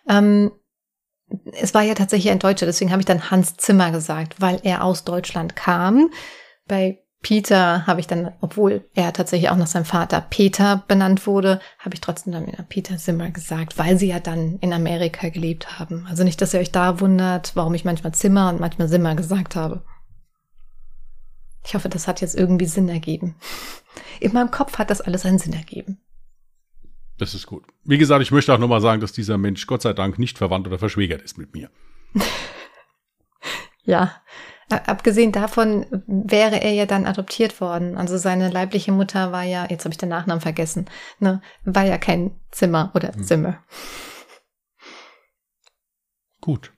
Ähm, 0.08 0.52
es 1.52 1.72
war 1.74 1.82
ja 1.82 1.94
tatsächlich 1.94 2.30
ein 2.30 2.38
Deutscher, 2.38 2.66
deswegen 2.66 2.90
habe 2.90 3.00
ich 3.00 3.06
dann 3.06 3.30
Hans 3.30 3.56
Zimmer 3.56 3.90
gesagt, 3.90 4.40
weil 4.40 4.60
er 4.64 4.84
aus 4.84 5.04
Deutschland 5.04 5.56
kam. 5.56 6.10
Bei 6.66 7.02
Peter 7.22 7.86
habe 7.86 8.00
ich 8.00 8.08
dann, 8.08 8.32
obwohl 8.40 8.84
er 8.94 9.12
tatsächlich 9.12 9.48
auch 9.50 9.56
nach 9.56 9.68
seinem 9.68 9.84
Vater 9.84 10.20
Peter 10.20 10.82
benannt 10.88 11.26
wurde, 11.26 11.60
habe 11.78 11.94
ich 11.94 12.00
trotzdem 12.00 12.32
dann 12.32 12.46
Peter 12.68 12.96
Zimmer 12.98 13.30
gesagt, 13.30 13.78
weil 13.78 13.96
sie 13.96 14.08
ja 14.08 14.18
dann 14.18 14.58
in 14.58 14.72
Amerika 14.72 15.28
gelebt 15.28 15.78
haben. 15.78 16.06
Also 16.10 16.24
nicht, 16.24 16.40
dass 16.40 16.52
ihr 16.52 16.60
euch 16.60 16.72
da 16.72 17.00
wundert, 17.00 17.52
warum 17.54 17.74
ich 17.74 17.84
manchmal 17.84 18.12
Zimmer 18.12 18.48
und 18.50 18.60
manchmal 18.60 18.88
Zimmer 18.88 19.14
gesagt 19.14 19.54
habe. 19.54 19.84
Ich 21.64 21.74
hoffe, 21.76 21.88
das 21.88 22.08
hat 22.08 22.20
jetzt 22.20 22.34
irgendwie 22.34 22.66
Sinn 22.66 22.88
ergeben. 22.88 23.36
In 24.18 24.32
meinem 24.32 24.50
Kopf 24.50 24.78
hat 24.78 24.90
das 24.90 25.00
alles 25.00 25.24
einen 25.24 25.38
Sinn 25.38 25.52
ergeben. 25.52 26.00
Das 27.18 27.34
ist 27.34 27.46
gut. 27.46 27.64
Wie 27.84 27.98
gesagt, 27.98 28.22
ich 28.22 28.32
möchte 28.32 28.52
auch 28.52 28.58
nochmal 28.58 28.80
sagen, 28.80 29.00
dass 29.00 29.12
dieser 29.12 29.38
Mensch 29.38 29.66
Gott 29.66 29.82
sei 29.82 29.92
Dank 29.92 30.18
nicht 30.18 30.38
verwandt 30.38 30.66
oder 30.66 30.78
verschwägert 30.78 31.22
ist 31.22 31.38
mit 31.38 31.54
mir. 31.54 31.70
ja. 33.84 34.12
Abgesehen 34.68 35.32
davon 35.32 35.84
wäre 36.06 36.62
er 36.62 36.72
ja 36.72 36.86
dann 36.86 37.06
adoptiert 37.06 37.60
worden. 37.60 37.98
Also 37.98 38.16
seine 38.16 38.48
leibliche 38.50 38.90
Mutter 38.90 39.30
war 39.30 39.42
ja, 39.42 39.66
jetzt 39.68 39.84
habe 39.84 39.92
ich 39.92 39.98
den 39.98 40.08
Nachnamen 40.08 40.40
vergessen, 40.40 40.86
ne, 41.18 41.42
war 41.64 41.84
ja 41.84 41.98
kein 41.98 42.40
Zimmer 42.50 42.90
oder 42.94 43.12
hm. 43.12 43.22
Zimmer. 43.22 43.62
Gut. 46.40 46.72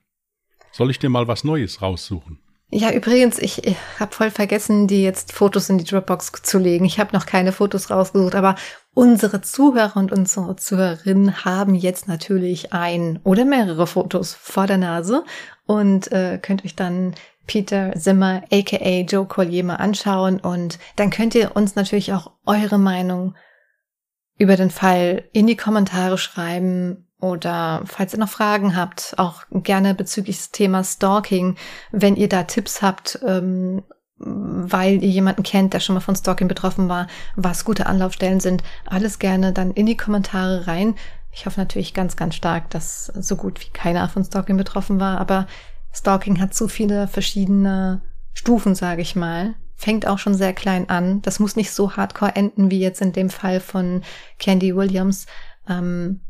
Soll 0.71 0.91
ich 0.91 0.99
dir 0.99 1.09
mal 1.09 1.27
was 1.29 1.45
Neues 1.45 1.81
raussuchen? 1.81 2.39
Ja, 2.71 2.91
übrigens, 2.91 3.37
ich, 3.37 3.61
habe 3.99 4.13
voll 4.13 4.31
vergessen, 4.31 4.87
die 4.87 5.03
jetzt 5.03 5.31
Fotos 5.31 5.69
in 5.69 5.77
die 5.77 5.83
Dropbox 5.83 6.31
zu 6.41 6.57
legen. 6.57 6.83
Ich 6.85 6.99
habe 6.99 7.15
noch 7.15 7.25
keine 7.25 7.51
Fotos 7.51 7.89
rausgesucht, 7.91 8.35
aber 8.35 8.55
unsere 8.93 9.41
Zuhörer 9.41 9.97
und 9.97 10.11
unsere 10.11 10.55
Zuhörerinnen 10.55 11.45
haben 11.45 11.75
jetzt 11.75 12.07
natürlich 12.07 12.73
ein 12.73 13.19
oder 13.23 13.45
mehrere 13.45 13.85
Fotos 13.85 14.33
vor 14.33 14.65
der 14.65 14.77
Nase. 14.77 15.23
Und 15.67 16.11
äh, 16.11 16.39
könnt 16.41 16.65
euch 16.65 16.75
dann 16.75 17.13
Peter 17.45 17.93
Zimmer, 17.93 18.43
aka 18.51 19.01
Joe 19.01 19.25
Collier, 19.25 19.63
mal 19.63 19.75
anschauen. 19.75 20.39
Und 20.39 20.79
dann 20.95 21.11
könnt 21.11 21.35
ihr 21.35 21.55
uns 21.55 21.75
natürlich 21.75 22.13
auch 22.13 22.31
eure 22.45 22.79
Meinung 22.79 23.35
über 24.37 24.57
den 24.57 24.71
Fall 24.71 25.23
in 25.33 25.47
die 25.47 25.55
Kommentare 25.55 26.17
schreiben 26.17 27.07
oder 27.25 27.81
falls 27.85 28.13
ihr 28.13 28.19
noch 28.19 28.29
Fragen 28.29 28.75
habt, 28.75 29.15
auch 29.17 29.43
gerne 29.51 29.95
bezüglich 29.95 30.37
des 30.37 30.51
Themas 30.51 30.93
Stalking, 30.93 31.55
wenn 31.91 32.15
ihr 32.15 32.29
da 32.29 32.43
Tipps 32.43 32.83
habt, 32.83 33.19
ähm, 33.25 33.81
weil 34.17 35.03
ihr 35.03 35.09
jemanden 35.09 35.41
kennt, 35.41 35.73
der 35.73 35.79
schon 35.79 35.95
mal 35.95 36.01
von 36.01 36.15
Stalking 36.15 36.47
betroffen 36.47 36.87
war, 36.87 37.07
was 37.35 37.65
gute 37.65 37.87
Anlaufstellen 37.87 38.39
sind, 38.39 38.63
alles 38.85 39.17
gerne 39.17 39.53
dann 39.53 39.71
in 39.71 39.87
die 39.87 39.97
Kommentare 39.97 40.67
rein. 40.67 40.93
Ich 41.31 41.47
hoffe 41.47 41.59
natürlich 41.59 41.95
ganz, 41.95 42.15
ganz 42.15 42.35
stark, 42.35 42.69
dass 42.69 43.07
so 43.07 43.35
gut 43.35 43.59
wie 43.59 43.71
keiner 43.71 44.07
von 44.07 44.23
Stalking 44.23 44.55
betroffen 44.55 44.99
war, 44.99 45.19
aber 45.19 45.47
Stalking 45.91 46.39
hat 46.39 46.53
so 46.53 46.67
viele 46.67 47.07
verschiedene 47.07 48.01
Stufen, 48.33 48.75
sage 48.75 49.01
ich 49.01 49.15
mal. 49.15 49.55
Fängt 49.75 50.05
auch 50.05 50.19
schon 50.19 50.35
sehr 50.35 50.53
klein 50.53 50.89
an. 50.89 51.23
Das 51.23 51.39
muss 51.39 51.55
nicht 51.55 51.71
so 51.71 51.97
hardcore 51.97 52.35
enden 52.35 52.69
wie 52.69 52.79
jetzt 52.79 53.01
in 53.01 53.13
dem 53.13 53.31
Fall 53.31 53.59
von 53.59 54.03
Candy 54.37 54.75
Williams. 54.75 55.25
Ähm, 55.67 56.21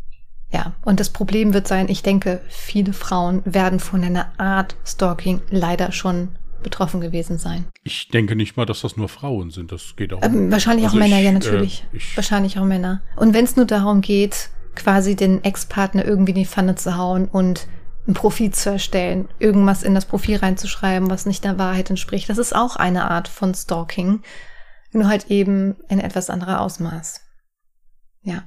Ja, 0.55 0.71
und 0.85 1.01
das 1.01 1.09
Problem 1.09 1.53
wird 1.53 1.67
sein, 1.67 1.89
ich 1.89 2.01
denke, 2.01 2.39
viele 2.47 2.93
Frauen 2.93 3.41
werden 3.43 3.81
von 3.81 4.01
einer 4.05 4.27
Art 4.39 4.77
Stalking 4.85 5.41
leider 5.49 5.91
schon 5.91 6.29
betroffen 6.63 7.01
gewesen 7.01 7.37
sein. 7.37 7.65
Ich 7.83 8.07
denke 8.07 8.37
nicht 8.37 8.55
mal, 8.55 8.65
dass 8.65 8.79
das 8.79 8.95
nur 8.95 9.09
Frauen 9.09 9.51
sind. 9.51 9.73
Das 9.73 9.97
geht 9.97 10.13
auch. 10.13 10.23
Ähm, 10.23 10.49
wahrscheinlich 10.53 10.85
Also 10.85 10.95
auch 10.95 10.99
Männer, 11.01 11.17
ich, 11.17 11.23
ja 11.25 11.29
äh, 11.31 11.33
natürlich. 11.33 11.85
ich- 11.91 12.15
wahrscheinlich 12.15 12.57
auch 12.57 12.63
Männer. 12.63 13.01
Und 13.17 13.33
wenn 13.33 13.43
es 13.43 13.57
nur 13.57 13.65
darum 13.65 13.99
geht, 13.99 14.49
quasi 14.75 15.17
den 15.17 15.43
Ex-Partner 15.43 16.05
irgendwie 16.05 16.31
in 16.31 16.37
die 16.37 16.45
Pfanne 16.45 16.75
zu 16.75 16.95
hauen 16.95 17.25
und 17.27 17.67
ein 18.07 18.13
Profil 18.13 18.51
zu 18.51 18.69
erstellen, 18.71 19.27
irgendwas 19.39 19.83
in 19.83 19.93
das 19.93 20.05
Profil 20.05 20.37
reinzuschreiben, 20.37 21.09
was 21.09 21.25
nicht 21.25 21.43
der 21.43 21.57
Wahrheit 21.59 21.89
entspricht, 21.89 22.29
das 22.29 22.37
ist 22.37 22.55
auch 22.55 22.77
eine 22.77 23.11
Art 23.11 23.27
von 23.27 23.53
Stalking. 23.53 24.21
Nur 24.93 25.09
halt 25.09 25.29
eben 25.29 25.75
in 25.89 25.99
etwas 25.99 26.29
anderer 26.29 26.61
Ausmaß. 26.61 27.19
Ja. 28.23 28.43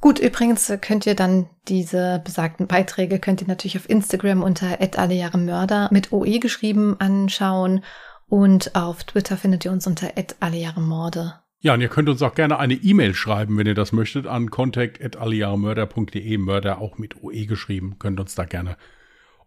Gut, 0.00 0.18
übrigens 0.18 0.72
könnt 0.80 1.04
ihr 1.06 1.14
dann 1.14 1.50
diese 1.68 2.22
besagten 2.24 2.66
Beiträge 2.66 3.18
könnt 3.18 3.42
ihr 3.42 3.48
natürlich 3.48 3.76
auf 3.76 3.88
Instagram 3.88 4.42
unter 4.42 4.78
@allejahremörder 4.80 5.90
mit 5.92 6.10
OE 6.12 6.38
geschrieben 6.38 6.96
anschauen 6.98 7.84
und 8.26 8.74
auf 8.74 9.04
Twitter 9.04 9.36
findet 9.36 9.64
ihr 9.66 9.72
uns 9.72 9.86
unter 9.86 10.10
@allejahremorde. 10.40 11.34
Ja, 11.62 11.74
und 11.74 11.82
ihr 11.82 11.88
könnt 11.88 12.08
uns 12.08 12.22
auch 12.22 12.34
gerne 12.34 12.58
eine 12.58 12.72
E-Mail 12.72 13.12
schreiben, 13.14 13.58
wenn 13.58 13.66
ihr 13.66 13.74
das 13.74 13.92
möchtet, 13.92 14.26
an 14.26 14.50
contact.alliarmörder.de, 14.50 16.38
Mörder 16.38 16.78
auch 16.80 16.96
mit 16.96 17.22
OE 17.22 17.44
geschrieben. 17.44 17.98
Könnt 17.98 18.18
uns 18.18 18.34
da 18.34 18.46
gerne 18.46 18.78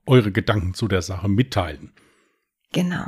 eure 0.06 0.32
Gedanken 0.32 0.76
zu 0.76 0.88
der 0.88 1.02
Sache 1.02 1.28
mitteilen. 1.28 1.92
Genau. 2.72 3.06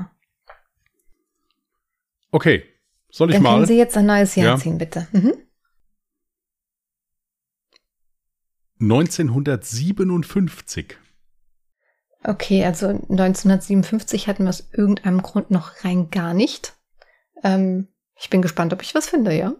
Okay, 2.32 2.64
soll 3.12 3.30
ich 3.30 3.36
Dann 3.36 3.44
können 3.44 3.60
mal? 3.60 3.68
Sie 3.68 3.78
jetzt 3.78 3.96
ein 3.96 4.08
neues 4.08 4.34
Jahr 4.36 4.48
Ja. 4.48 4.58
ziehen, 4.58 4.80
bitte. 4.80 5.08
Mhm. 5.12 5.34
1957. 8.80 10.98
Okay, 12.24 12.66
also 12.66 12.88
1957 12.88 14.28
hatten 14.28 14.44
wir 14.44 14.50
aus 14.50 14.68
irgendeinem 14.72 15.22
Grund 15.22 15.52
noch 15.52 15.84
rein 15.84 16.10
gar 16.10 16.34
nicht. 16.34 16.74
Ähm, 17.44 17.88
ich 18.18 18.30
bin 18.30 18.42
gespannt, 18.42 18.74
ob 18.74 18.82
ich 18.82 18.96
was 18.96 19.08
finde, 19.08 19.34
ja? 19.34 19.54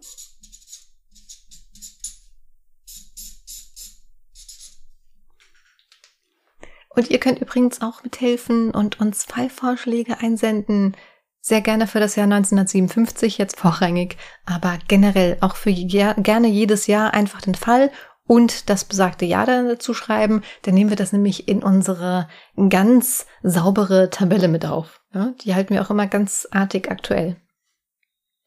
Und 6.90 7.10
ihr 7.10 7.20
könnt 7.20 7.40
übrigens 7.40 7.82
auch 7.82 8.04
mithelfen 8.04 8.72
und 8.72 9.00
uns 9.00 9.26
Fallvorschläge 9.26 10.20
einsenden. 10.20 10.96
Sehr 11.42 11.62
gerne 11.62 11.88
für 11.88 12.00
das 12.00 12.16
Jahr 12.16 12.24
1957, 12.24 13.38
jetzt 13.38 13.60
vorrangig, 13.60 14.18
aber 14.46 14.80
generell 14.88 15.38
auch 15.42 15.56
für 15.56 15.72
gerne 15.72 16.48
jedes 16.48 16.88
Jahr 16.88 17.14
einfach 17.14 17.42
den 17.42 17.54
Fall 17.54 17.92
und 18.28 18.70
das 18.70 18.86
besagte 18.86 19.28
dann 19.28 19.68
dazu 19.68 19.94
schreiben. 19.94 20.42
Dann 20.64 20.74
nehmen 20.74 20.90
wir 20.90 20.98
das 20.98 21.14
nämlich 21.14 21.48
in 21.48 21.64
unsere 21.64 22.28
ganz 22.70 23.28
saubere 23.44 24.10
Tabelle 24.10 24.48
mit 24.48 24.66
auf. 24.66 25.02
Ja, 25.14 25.34
die 25.42 25.54
halten 25.54 25.74
wir 25.74 25.82
auch 25.82 25.92
immer 25.92 26.08
ganz 26.08 26.48
artig 26.52 26.90
aktuell. 26.90 27.38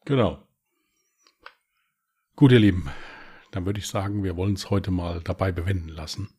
Genau. 0.05 0.39
Gut, 2.35 2.51
ihr 2.51 2.59
Lieben, 2.59 2.89
dann 3.51 3.65
würde 3.65 3.79
ich 3.79 3.87
sagen, 3.87 4.23
wir 4.23 4.37
wollen 4.37 4.53
es 4.53 4.69
heute 4.69 4.91
mal 4.91 5.21
dabei 5.21 5.51
bewenden 5.51 5.89
lassen. 5.89 6.29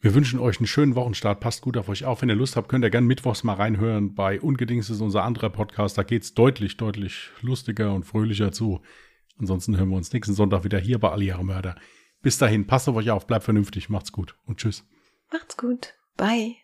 Wir 0.00 0.14
wünschen 0.14 0.40
euch 0.40 0.58
einen 0.58 0.66
schönen 0.66 0.96
Wochenstart. 0.96 1.38
Passt 1.38 1.62
gut 1.62 1.76
auf 1.76 1.88
euch 1.88 2.04
auf. 2.04 2.22
Wenn 2.22 2.28
ihr 2.28 2.34
Lust 2.34 2.56
habt, 2.56 2.68
könnt 2.68 2.84
ihr 2.84 2.90
gerne 2.90 3.06
mittwochs 3.06 3.44
mal 3.44 3.54
reinhören. 3.54 4.14
Bei 4.16 4.40
Ungedings 4.40 4.90
ist 4.90 5.00
unser 5.00 5.22
anderer 5.22 5.50
Podcast. 5.50 5.96
Da 5.96 6.02
geht's 6.02 6.34
deutlich, 6.34 6.76
deutlich 6.76 7.30
lustiger 7.40 7.94
und 7.94 8.02
fröhlicher 8.02 8.50
zu. 8.50 8.82
Ansonsten 9.38 9.76
hören 9.76 9.88
wir 9.88 9.96
uns 9.96 10.12
nächsten 10.12 10.34
Sonntag 10.34 10.64
wieder 10.64 10.78
hier 10.78 10.98
bei 10.98 11.10
Alle 11.10 11.24
Jahre 11.24 11.44
Mörder. 11.44 11.76
Bis 12.22 12.38
dahin, 12.38 12.66
passt 12.66 12.88
auf 12.88 12.96
euch 12.96 13.10
auf, 13.10 13.26
bleibt 13.26 13.44
vernünftig, 13.44 13.88
macht's 13.88 14.12
gut 14.12 14.36
und 14.46 14.58
tschüss. 14.58 14.84
Macht's 15.32 15.56
gut. 15.56 15.94
Bye. 16.16 16.61